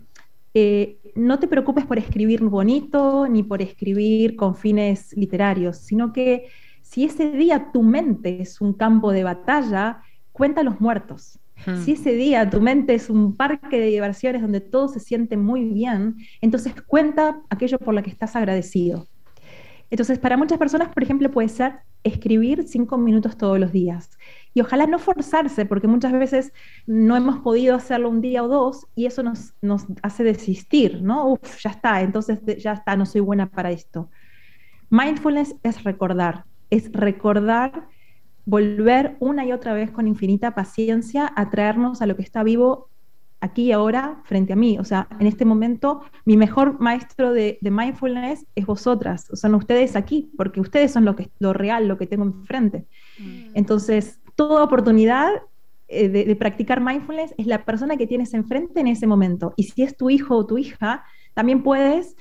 eh, 0.54 0.98
no 1.14 1.38
te 1.38 1.46
preocupes 1.46 1.86
por 1.86 1.96
escribir 1.96 2.42
bonito 2.42 3.28
ni 3.28 3.44
por 3.44 3.62
escribir 3.62 4.34
con 4.34 4.56
fines 4.56 5.16
literarios, 5.16 5.76
sino 5.76 6.12
que 6.12 6.48
si 6.82 7.04
ese 7.04 7.30
día 7.30 7.70
tu 7.72 7.84
mente 7.84 8.42
es 8.42 8.60
un 8.60 8.72
campo 8.72 9.12
de 9.12 9.22
batalla, 9.22 10.02
cuenta 10.32 10.64
los 10.64 10.80
muertos. 10.80 11.38
Hmm. 11.66 11.84
Si 11.84 11.92
ese 11.92 12.14
día 12.14 12.50
tu 12.50 12.60
mente 12.60 12.94
es 12.94 13.10
un 13.10 13.36
parque 13.36 13.78
de 13.78 13.86
diversiones 13.86 14.42
donde 14.42 14.60
todo 14.60 14.88
se 14.88 14.98
siente 14.98 15.36
muy 15.36 15.62
bien, 15.66 16.16
entonces 16.40 16.74
cuenta 16.84 17.40
aquello 17.48 17.78
por 17.78 17.94
lo 17.94 18.02
que 18.02 18.10
estás 18.10 18.34
agradecido. 18.34 19.06
Entonces, 19.90 20.18
para 20.18 20.36
muchas 20.36 20.58
personas, 20.58 20.88
por 20.88 21.02
ejemplo, 21.02 21.30
puede 21.30 21.48
ser 21.48 21.80
escribir 22.04 22.64
cinco 22.66 22.98
minutos 22.98 23.36
todos 23.36 23.58
los 23.58 23.72
días. 23.72 24.18
Y 24.54 24.60
ojalá 24.60 24.86
no 24.86 24.98
forzarse, 24.98 25.66
porque 25.66 25.88
muchas 25.88 26.12
veces 26.12 26.52
no 26.86 27.16
hemos 27.16 27.40
podido 27.40 27.74
hacerlo 27.74 28.08
un 28.10 28.20
día 28.20 28.42
o 28.42 28.48
dos 28.48 28.86
y 28.94 29.06
eso 29.06 29.22
nos, 29.22 29.54
hace 30.02 30.24
desistir, 30.24 31.02
¿no? 31.02 31.32
Uf, 31.32 31.60
ya 31.62 31.70
está, 31.70 32.00
entonces 32.02 32.40
ya 32.58 32.72
está, 32.72 32.96
no 32.96 33.06
soy 33.06 33.20
buena 33.20 33.50
para 33.50 33.70
esto. 33.70 34.10
Mindfulness 34.90 35.56
es 35.62 35.84
recordar, 35.84 36.44
es 36.70 36.92
recordar, 36.92 37.88
volver 38.44 39.16
una 39.20 39.44
y 39.44 39.52
otra 39.52 39.74
vez 39.74 39.90
con 39.90 40.08
infinita 40.08 40.54
paciencia 40.54 41.30
a 41.36 41.50
traernos 41.50 42.00
a 42.00 42.06
lo 42.06 42.16
que 42.16 42.22
está 42.22 42.42
vivo 42.42 42.88
aquí 43.40 43.64
y 43.64 43.72
ahora 43.72 44.22
frente 44.24 44.52
a 44.52 44.56
mí. 44.56 44.78
O 44.78 44.84
sea, 44.84 45.08
en 45.18 45.26
este 45.26 45.44
momento 45.44 46.02
mi 46.24 46.36
mejor 46.36 46.80
maestro 46.80 47.32
de, 47.32 47.58
mindfulness 47.62 48.46
es 48.54 48.66
vosotras, 48.66 49.28
son 49.32 49.54
ustedes 49.54 49.96
aquí, 49.96 50.30
porque 50.36 50.60
ustedes 50.60 50.92
son 50.92 51.04
lo, 51.04 51.16
que, 51.16 51.30
lo 51.38 51.52
real, 51.52 51.88
lo 51.88 51.98
que 51.98 52.06
tengo 52.06 52.24
enfrente. 52.24 52.86
Mm. 53.18 53.50
Entonces, 53.54 54.20
toda 54.34 54.62
oportunidad 54.62 55.30
eh, 55.88 56.08
de, 56.08 56.36
practicar 56.36 56.80
mindfulness 56.80 57.34
es 57.38 57.46
la 57.46 57.64
persona 57.64 57.96
que 57.96 58.06
tienes 58.06 58.34
enfrente 58.34 58.80
en 58.80 58.88
ese 58.88 59.06
momento. 59.06 59.54
Y 59.56 59.64
si 59.64 59.82
es 59.82 59.96
tu 59.96 60.10
hijo 60.10 60.36
o 60.36 60.46
tu 60.46 60.58
hija, 60.58 61.04
también 61.34 61.62
puedes, 61.62 62.16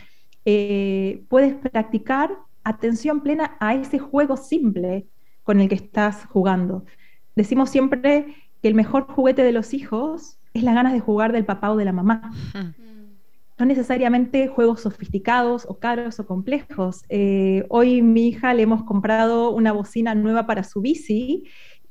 eh, 0.45 1.23
puedes 1.29 1.55
practicar 1.55 2.37
atención 2.63 3.21
plena 3.21 3.57
a 3.59 3.75
ese 3.75 3.99
juego 3.99 4.37
simple 4.37 5.07
con 5.43 5.59
el 5.59 5.69
que 5.69 5.75
estás 5.75 6.25
jugando. 6.25 6.85
Decimos 7.35 7.69
siempre 7.69 8.35
que 8.61 8.67
el 8.67 8.75
mejor 8.75 9.07
juguete 9.07 9.43
de 9.43 9.51
los 9.51 9.73
hijos 9.73 10.36
es 10.57 10.63
las 10.63 10.75
ganas 10.75 10.93
de 10.93 10.99
jugar 10.99 11.31
del 11.31 11.45
papá 11.45 11.71
o 11.71 11.77
de 11.77 11.85
la 11.85 11.93
mamá. 11.93 12.31
No 13.59 13.65
necesariamente 13.65 14.47
juegos 14.47 14.81
sofisticados 14.81 15.65
o 15.67 15.79
caros 15.79 16.19
o 16.19 16.27
complejos. 16.27 17.03
Eh, 17.09 17.65
hoy 17.69 18.03
mi 18.03 18.27
hija 18.27 18.53
le 18.53 18.63
hemos 18.63 18.83
comprado 18.83 19.49
una 19.49 19.71
bocina 19.71 20.13
nueva 20.13 20.45
para 20.45 20.63
su 20.63 20.81
bici 20.81 21.45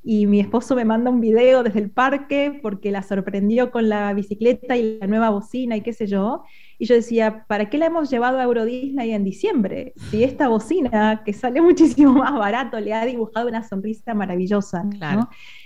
y 0.09 0.29
mi 0.29 0.39
esposo 0.39 0.77
me 0.77 0.85
manda 0.85 1.11
un 1.11 1.21
video 1.21 1.65
desde 1.65 1.81
el 1.81 1.91
parque 1.91 2.61
porque 2.63 2.93
la 2.93 3.03
sorprendió 3.03 3.73
con 3.73 3.89
la 3.89 4.13
bicicleta 4.13 4.77
y 4.77 4.99
la 5.01 5.09
nueva 5.09 5.31
bocina 5.31 5.77
y 5.77 5.81
qué 5.81 5.93
sé 5.93 6.07
yo. 6.07 6.45
Y 6.79 6.87
yo 6.87 6.95
decía, 6.95 7.45
¿para 7.49 7.69
qué 7.69 7.77
la 7.77 7.87
hemos 7.87 8.09
llevado 8.09 8.39
a 8.39 8.45
Euro 8.45 8.65
Disney 8.65 9.11
en 9.11 9.25
diciembre? 9.25 9.95
Si 9.97 10.23
esta 10.23 10.47
bocina, 10.47 11.23
que 11.25 11.33
sale 11.33 11.61
muchísimo 11.61 12.13
más 12.13 12.35
barato, 12.35 12.79
le 12.79 12.95
ha 12.95 13.05
dibujado 13.05 13.49
una 13.49 13.65
sonrisa 13.65 14.15
maravillosa. 14.15 14.85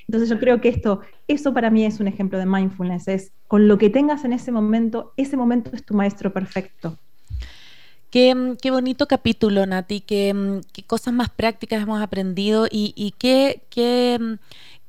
Entonces 0.09 0.31
yo 0.31 0.39
creo 0.39 0.59
que 0.63 0.71
esto, 0.71 1.01
eso 1.29 1.53
para 1.53 1.69
mí 1.69 1.85
es 1.85 2.01
un 2.01 2.09
ejemplo 2.09 2.39
de 2.39 2.47
mindfulness, 2.47 3.09
es 3.09 3.35
con 3.47 3.69
lo 3.69 3.77
que 3.77 3.91
tengas 3.91 4.25
en 4.25 4.33
ese 4.33 4.53
momento, 4.53 5.13
ese 5.19 5.37
momento 5.37 5.71
es 5.75 5.85
tu 5.85 5.93
maestro 5.93 6.33
perfecto. 6.33 6.97
Qué, 8.11 8.35
bonito 8.73 9.07
capítulo, 9.07 9.67
Nati, 9.67 10.01
qué, 10.01 10.61
qué, 10.73 10.83
cosas 10.83 11.15
más 11.15 11.31
prácticas 11.31 11.81
hemos 11.81 12.03
aprendido 12.03 12.67
y, 12.69 12.93
y 12.97 13.13
qué, 13.13 13.63
qué, 13.71 14.39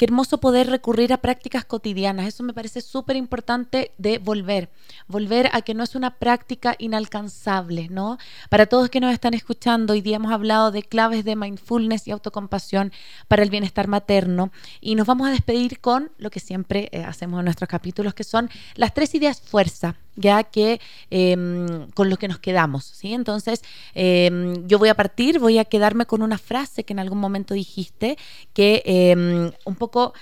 Qué 0.02 0.06
hermoso 0.06 0.40
poder 0.40 0.68
recurrir 0.68 1.14
a 1.14 1.18
prácticas 1.18 1.64
cotidianas. 1.64 2.26
Eso 2.26 2.42
me 2.42 2.56
parece 2.56 2.82
súper 2.82 3.18
importante 3.18 3.92
de 4.00 4.18
volver. 4.18 4.72
Volver 5.08 5.52
a 5.54 5.62
que 5.62 5.76
no 5.76 5.84
es 5.84 5.94
una 5.94 6.18
práctica 6.18 6.76
inalcanzable, 6.80 7.88
¿no? 7.88 8.18
Para 8.50 8.66
todos 8.66 8.90
que 8.90 9.00
nos 9.00 9.14
están 9.14 9.36
escuchando, 9.36 9.94
hoy 9.94 10.02
día 10.02 10.16
hemos 10.16 10.34
hablado 10.34 10.72
de 10.72 10.82
claves 10.82 11.24
de 11.24 11.36
mindfulness 11.36 12.08
y 12.08 12.12
autocompasión 12.14 12.92
para 13.28 13.44
el 13.44 13.52
bienestar 13.52 13.88
materno. 13.88 14.52
Y 14.80 14.96
nos 14.96 15.06
vamos 15.06 15.28
a 15.28 15.32
despedir 15.32 15.80
con 15.80 16.10
lo 16.18 16.32
que 16.32 16.40
siempre 16.40 16.90
eh, 16.92 17.04
hacemos 17.04 17.38
en 17.38 17.46
nuestros 17.46 17.70
capítulos, 17.70 18.16
que 18.16 18.24
son 18.24 18.50
las 18.74 18.96
tres 18.96 19.14
ideas 19.14 19.40
fuerza 19.40 19.98
ya 20.16 20.44
que 20.44 20.80
em, 21.10 21.90
con 21.92 22.10
lo 22.10 22.18
que 22.18 22.28
nos 22.28 22.40
quedamos, 22.40 22.86
¿sí? 22.86 23.14
Entonces, 23.14 23.62
em, 23.94 24.68
yo 24.68 24.80
voy 24.80 24.90
a 24.90 24.96
partir, 24.96 25.40
voy 25.40 25.58
a 25.58 25.66
quedarme 25.66 26.06
con 26.06 26.22
una 26.22 26.38
frase 26.38 26.84
que 26.84 26.94
en 26.94 27.00
algún 27.00 27.20
momento 27.20 27.54
dijiste, 27.54 28.18
que 28.54 28.84
em, 28.86 29.52
un 29.66 29.76
poco 29.76 30.14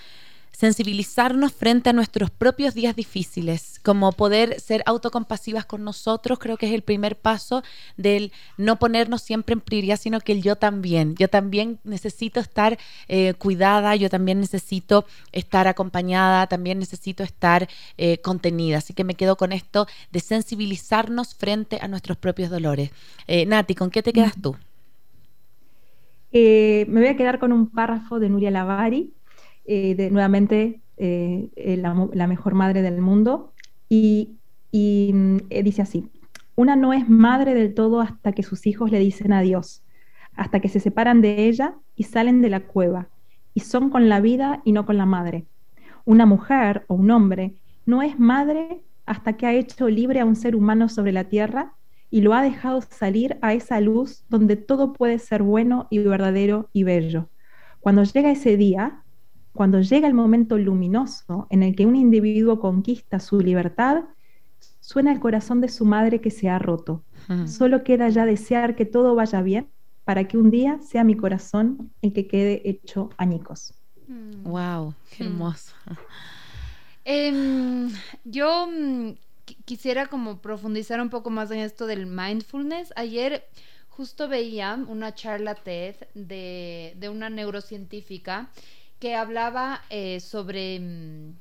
sensibilizarnos 0.52 1.54
frente 1.54 1.90
a 1.90 1.94
nuestros 1.94 2.30
propios 2.32 2.74
días 2.74 2.96
difíciles, 2.96 3.80
como 3.82 4.12
poder 4.12 4.60
ser 4.60 4.84
autocompasivas 4.86 5.66
con 5.66 5.86
nosotros, 5.86 6.38
creo 6.38 6.58
que 6.58 6.68
es 6.68 6.74
el 6.74 6.82
primer 6.82 7.16
paso 7.16 7.64
del 7.96 8.34
no 8.58 8.78
ponernos 8.78 9.22
siempre 9.22 9.54
en 9.54 9.62
prioridad, 9.62 9.98
sino 9.98 10.20
que 10.20 10.34
el 10.34 10.44
yo 10.44 10.58
también. 10.58 11.16
Yo 11.16 11.30
también 11.30 11.80
necesito 11.86 12.42
estar 12.42 12.78
eh, 13.08 13.34
cuidada, 13.36 13.96
yo 13.96 14.10
también 14.10 14.42
necesito 14.42 15.06
estar 15.32 15.68
acompañada, 15.68 16.48
también 16.48 16.80
necesito 16.80 17.24
estar 17.24 17.70
eh, 17.98 18.18
contenida. 18.20 18.80
Así 18.80 18.94
que 18.94 19.06
me 19.06 19.16
quedo 19.16 19.38
con 19.38 19.54
esto 19.54 19.88
de 20.12 20.20
sensibilizarnos 20.20 21.36
frente 21.36 21.80
a 21.82 21.88
nuestros 21.88 22.18
propios 22.18 22.50
dolores. 22.50 22.92
Eh, 23.28 23.46
Nati, 23.46 23.76
¿con 23.76 23.90
qué 23.90 24.04
te 24.04 24.12
quedas 24.12 24.34
tú? 24.42 24.56
me 26.32 26.86
voy 26.86 27.08
a 27.08 27.18
quedar 27.18 27.40
con 27.40 27.52
un 27.52 27.72
párrafo 27.72 28.20
de 28.20 28.30
Nuria 28.30 28.52
Lavari, 28.52 29.14
eh, 29.72 30.10
nuevamente 30.10 30.82
eh, 30.98 31.50
eh, 31.56 31.78
la, 31.78 32.26
mejor 32.26 32.56
madre 32.56 32.82
del 32.82 33.02
mundo, 33.02 33.54
y, 33.88 34.40
mm, 34.74 35.38
dice 35.64 35.84
así, 35.84 36.10
una 36.56 36.76
no 36.76 36.92
es 36.92 37.08
madre 37.08 37.54
del 37.54 37.76
todo 37.76 38.02
hasta 38.02 38.32
que 38.32 38.42
sus 38.42 38.66
hijos 38.66 38.90
le 38.90 38.98
dicen 38.98 39.32
adiós, 39.32 39.84
hasta 40.36 40.60
que 40.60 40.70
se 40.70 40.80
separan 40.80 41.22
de 41.22 41.46
ella 41.48 41.76
y 41.96 42.06
salen 42.06 42.42
de 42.42 42.50
la 42.50 42.62
cueva, 42.62 43.10
y 43.54 43.60
son 43.60 43.92
con 43.92 44.10
la 44.10 44.22
vida 44.22 44.64
y 44.66 44.72
no 44.72 44.88
con 44.88 44.98
la 44.98 45.06
madre. 45.06 45.46
Una 46.04 46.26
mujer 46.26 46.84
o 46.88 46.96
un 46.96 47.12
hombre 47.12 47.54
no 47.86 48.02
es 48.02 48.18
madre 48.18 48.82
hasta 49.06 49.34
que 49.38 49.46
ha 49.46 49.54
hecho 49.54 49.88
libre 49.88 50.20
a 50.20 50.26
un 50.26 50.36
ser 50.36 50.56
humano 50.56 50.90
sobre 50.90 51.12
la 51.12 51.26
tierra 51.26 51.74
y 52.10 52.22
lo 52.22 52.34
ha 52.34 52.42
dejado 52.42 52.82
salir 52.82 53.38
a 53.44 53.54
esa 53.54 53.80
luz 53.82 54.26
donde 54.30 54.56
todo 54.56 54.94
puede 54.94 55.20
ser 55.20 55.44
bueno 55.44 55.86
y 55.92 56.00
verdadero 56.00 56.72
y 56.74 56.86
bello. 56.86 57.30
Cuando 57.82 58.04
llega 58.04 58.32
ese 58.32 58.58
día, 58.58 59.04
cuando 59.60 59.82
llega 59.82 60.08
el 60.08 60.14
momento 60.14 60.58
luminoso 60.58 61.46
en 61.50 61.64
el 61.64 61.76
que 61.76 61.86
un 61.86 61.98
individuo 61.98 62.62
conquista 62.62 63.20
su 63.20 63.42
libertad, 63.42 64.06
suena 64.80 65.12
el 65.12 65.20
corazón 65.20 65.60
de 65.60 65.68
su 65.68 65.84
madre 65.84 66.22
que 66.22 66.32
se 66.32 66.48
ha 66.48 66.60
roto. 66.60 67.04
Solo 67.46 67.84
queda 67.84 68.08
ya 68.08 68.26
desear 68.26 68.78
que 68.78 68.86
todo 68.86 69.16
vaya 69.16 69.42
bien 69.42 69.68
para 70.06 70.30
que 70.30 70.38
un 70.38 70.50
día 70.50 70.80
sea 70.80 71.04
mi 71.04 71.16
corazón 71.16 71.92
el 72.02 72.14
que 72.14 72.26
quede 72.26 72.62
hecho 72.64 73.10
añicos. 73.18 73.74
Wow, 74.44 74.94
qué 75.12 75.26
hermoso. 75.26 75.74
Em, 77.04 77.92
yo 78.24 78.66
mm, 78.66 79.10
quisiera 79.66 80.06
como 80.06 80.40
profundizar 80.40 81.02
un 81.02 81.10
poco 81.10 81.32
más 81.32 81.52
en 81.52 81.60
esto 81.60 81.86
del 81.86 82.06
mindfulness. 82.06 82.94
Ayer 82.96 83.44
justo 83.90 84.30
veía 84.30 84.80
una 84.88 85.14
charla 85.14 85.56
TED 85.56 85.96
de, 86.14 86.94
de 86.96 87.10
una 87.10 87.30
neurocientífica 87.30 88.50
que 89.00 89.16
hablaba 89.16 89.82
eh, 89.90 90.20
sobre 90.20 90.80
mm, 90.80 91.34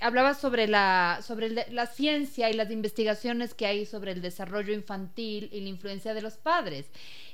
hablaba 0.00 0.34
sobre 0.34 0.68
la 0.68 1.20
sobre 1.26 1.50
la 1.50 1.86
ciencia 1.86 2.50
y 2.50 2.54
las 2.54 2.70
investigaciones 2.70 3.54
que 3.54 3.66
hay 3.66 3.86
sobre 3.86 4.12
el 4.12 4.22
desarrollo 4.22 4.72
infantil 4.72 5.48
y 5.52 5.60
la 5.60 5.68
influencia 5.68 6.14
de 6.14 6.22
los 6.22 6.36
padres. 6.36 6.86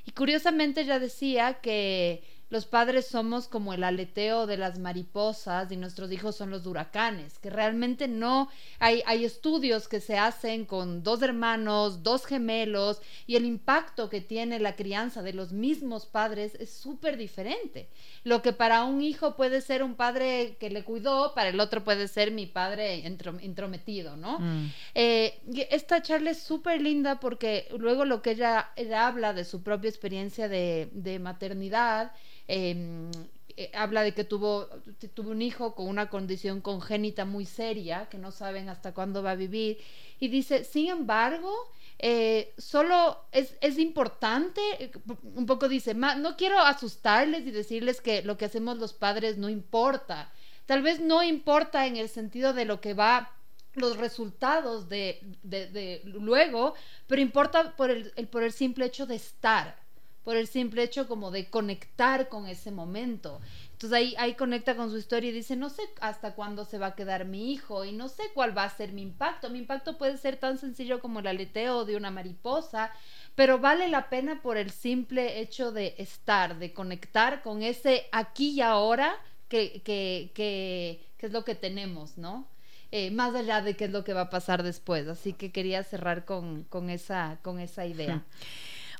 Y 0.07 0.13
curiosamente 0.13 0.85
ya 0.85 0.99
decía 0.99 1.55
que 1.55 2.23
los 2.53 2.67
padres 2.67 3.07
somos 3.07 3.49
como 3.49 3.73
el 3.73 3.83
aleteo 3.83 4.47
de 4.47 4.59
las 4.59 4.79
mariposas 4.79 5.73
y 5.73 5.79
nuestros 5.79 6.13
hijos 6.13 6.37
son 6.37 6.51
los 6.51 6.67
huracanes, 6.67 7.39
que 7.39 7.49
realmente 7.49 8.09
no 8.09 8.51
hay, 8.79 9.03
hay 9.07 9.25
estudios 9.25 9.89
que 9.89 10.01
se 10.01 10.19
hacen 10.19 10.67
con 10.67 11.03
dos 11.03 11.23
hermanos, 11.23 12.03
dos 12.03 12.27
gemelos, 12.27 13.01
y 13.27 13.37
el 13.37 13.47
impacto 13.47 14.11
que 14.11 14.21
tiene 14.21 14.59
la 14.59 14.77
crianza 14.77 15.23
de 15.23 15.33
los 15.33 15.53
mismos 15.53 16.05
padres 16.05 16.55
es 16.57 16.69
súper 16.71 17.17
diferente. 17.17 17.89
Lo 18.23 18.43
que 18.43 18.53
para 18.53 18.85
un 18.85 19.01
hijo 19.01 19.35
puede 19.35 19.63
ser 19.63 19.83
un 19.83 19.95
padre 19.95 20.59
que 20.61 20.69
le 20.69 20.85
cuidó, 20.85 21.33
para 21.35 21.49
el 21.49 21.59
otro 21.59 21.85
puede 21.85 22.07
ser 22.07 22.33
mi 22.33 22.45
padre 22.45 22.99
intrometido, 22.99 24.19
¿no? 24.19 24.41
Mm. 24.41 24.71
Eh, 24.95 25.41
esta 25.71 26.03
charla 26.03 26.33
es 26.33 26.43
súper 26.43 26.83
linda 26.83 27.19
porque 27.19 27.69
luego 27.79 28.05
lo 28.05 28.21
que 28.21 28.33
ella, 28.33 28.73
habla 28.95 29.33
de 29.33 29.47
su 29.47 29.63
propia 29.63 29.89
experiencia 29.89 30.51
de, 30.51 30.91
de 30.93 31.19
maternidad, 31.19 32.13
Em, 32.55 33.11
eh, 33.57 33.71
habla 33.73 34.03
de 34.03 34.13
que 34.13 34.25
tuvo, 34.25 34.69
tuvo 35.15 35.31
un 35.31 35.41
hijo 35.41 35.75
con 35.75 35.89
una 35.89 36.11
condición 36.11 36.61
congénita 36.61 37.25
muy 37.25 37.47
seria, 37.47 38.11
que 38.11 38.19
no 38.19 38.31
saben 38.31 38.69
hasta 38.69 38.93
cuándo 38.93 39.23
va 39.23 39.31
a 39.31 39.37
vivir, 39.37 39.79
y 40.21 40.29
dice, 40.29 40.63
sin 40.65 40.91
embargo, 40.91 41.51
eh, 41.99 42.53
solo 42.59 43.25
es, 43.33 43.57
es, 43.63 43.79
importante, 43.79 44.61
eh, 44.79 44.93
un 45.35 45.47
poco 45.47 45.67
dice, 45.67 45.95
no 45.95 46.37
quiero 46.37 46.59
asustarles 46.59 47.47
y 47.47 47.53
decirles 47.53 48.03
que 48.03 48.21
lo 48.21 48.37
que 48.37 48.45
hacemos 48.45 48.77
los 48.77 48.93
padres 48.93 49.39
no 49.39 49.49
importa. 49.49 50.31
Tal 50.67 50.83
vez 50.83 51.01
no 51.01 51.23
importa 51.23 51.87
en 51.87 51.97
el 51.97 52.11
sentido 52.11 52.53
de 52.53 52.67
lo 52.67 52.83
que 52.83 52.93
va 52.93 53.33
los 53.75 53.97
resultados 53.97 54.91
de, 54.91 55.23
de, 55.43 56.03
luego, 56.05 56.75
pero 57.07 57.23
importa 57.23 57.75
por 57.77 57.91
el, 57.91 58.13
por 58.29 58.43
el 58.43 58.53
simple 58.53 58.85
hecho 58.85 59.07
de 59.07 59.15
estar 59.15 59.82
por 60.25 60.37
el 60.37 60.47
simple 60.47 60.83
hecho 60.83 61.09
como 61.09 61.31
de 61.31 61.51
conectar 61.51 62.29
con 62.29 62.47
ese 62.47 62.71
momento. 62.71 63.41
Entonces 63.73 63.93
ahí, 63.93 64.15
ahí 64.19 64.35
conecta 64.35 64.77
con 64.77 64.91
su 64.91 64.97
historia 64.97 65.31
y 65.31 65.33
dice, 65.33 65.57
no 65.57 65.69
sé 65.69 65.83
hasta 66.01 66.35
cuándo 66.35 66.65
se 66.65 66.79
va 66.79 66.89
a 66.89 66.95
quedar 66.95 67.25
mi 67.25 67.53
hijo 67.53 67.85
y 67.85 67.91
no 67.91 68.09
sé 68.09 68.23
cuál 68.33 68.57
va 68.57 68.63
a 68.63 68.71
ser 68.71 68.93
mi 68.93 69.03
impacto. 69.03 69.51
Mi 69.51 69.59
impacto 69.59 69.99
puede 69.99 70.19
ser 70.19 70.37
tan 70.37 70.59
sencillo 70.59 71.01
como 71.01 71.19
el 71.19 71.27
aleteo 71.27 71.85
de 71.85 71.97
una 71.97 72.13
mariposa, 72.13 72.93
pero 73.35 73.59
vale 73.59 73.89
la 73.89 74.09
pena 74.09 74.41
por 74.41 74.57
el 74.57 74.71
simple 74.71 75.41
hecho 75.41 75.73
de 75.73 75.97
estar, 75.99 76.59
de 76.59 76.73
conectar 76.73 77.43
con 77.43 77.63
ese 77.63 78.07
aquí 78.13 78.51
y 78.51 78.61
ahora 78.61 79.17
que, 79.49 79.83
que, 79.83 80.31
que, 80.35 81.01
es 81.19 81.33
lo 81.33 81.45
que 81.45 81.55
tenemos, 81.55 82.19
¿no? 82.19 82.49
Eh, 82.91 83.11
más 83.11 83.35
allá 83.35 83.63
de 83.63 83.75
qué 83.75 83.87
es 83.87 83.91
lo 83.91 84.05
que 84.05 84.13
va 84.13 84.23
a 84.23 84.31
pasar 84.31 84.63
después. 84.63 85.09
Así 85.09 85.33
que 85.33 85.51
quería 85.51 85.83
cerrar 85.83 86.25
con, 86.25 86.65
con 86.65 86.89
esa, 86.89 87.39
con 87.43 87.59
esa 87.59 87.85
idea. 87.87 88.23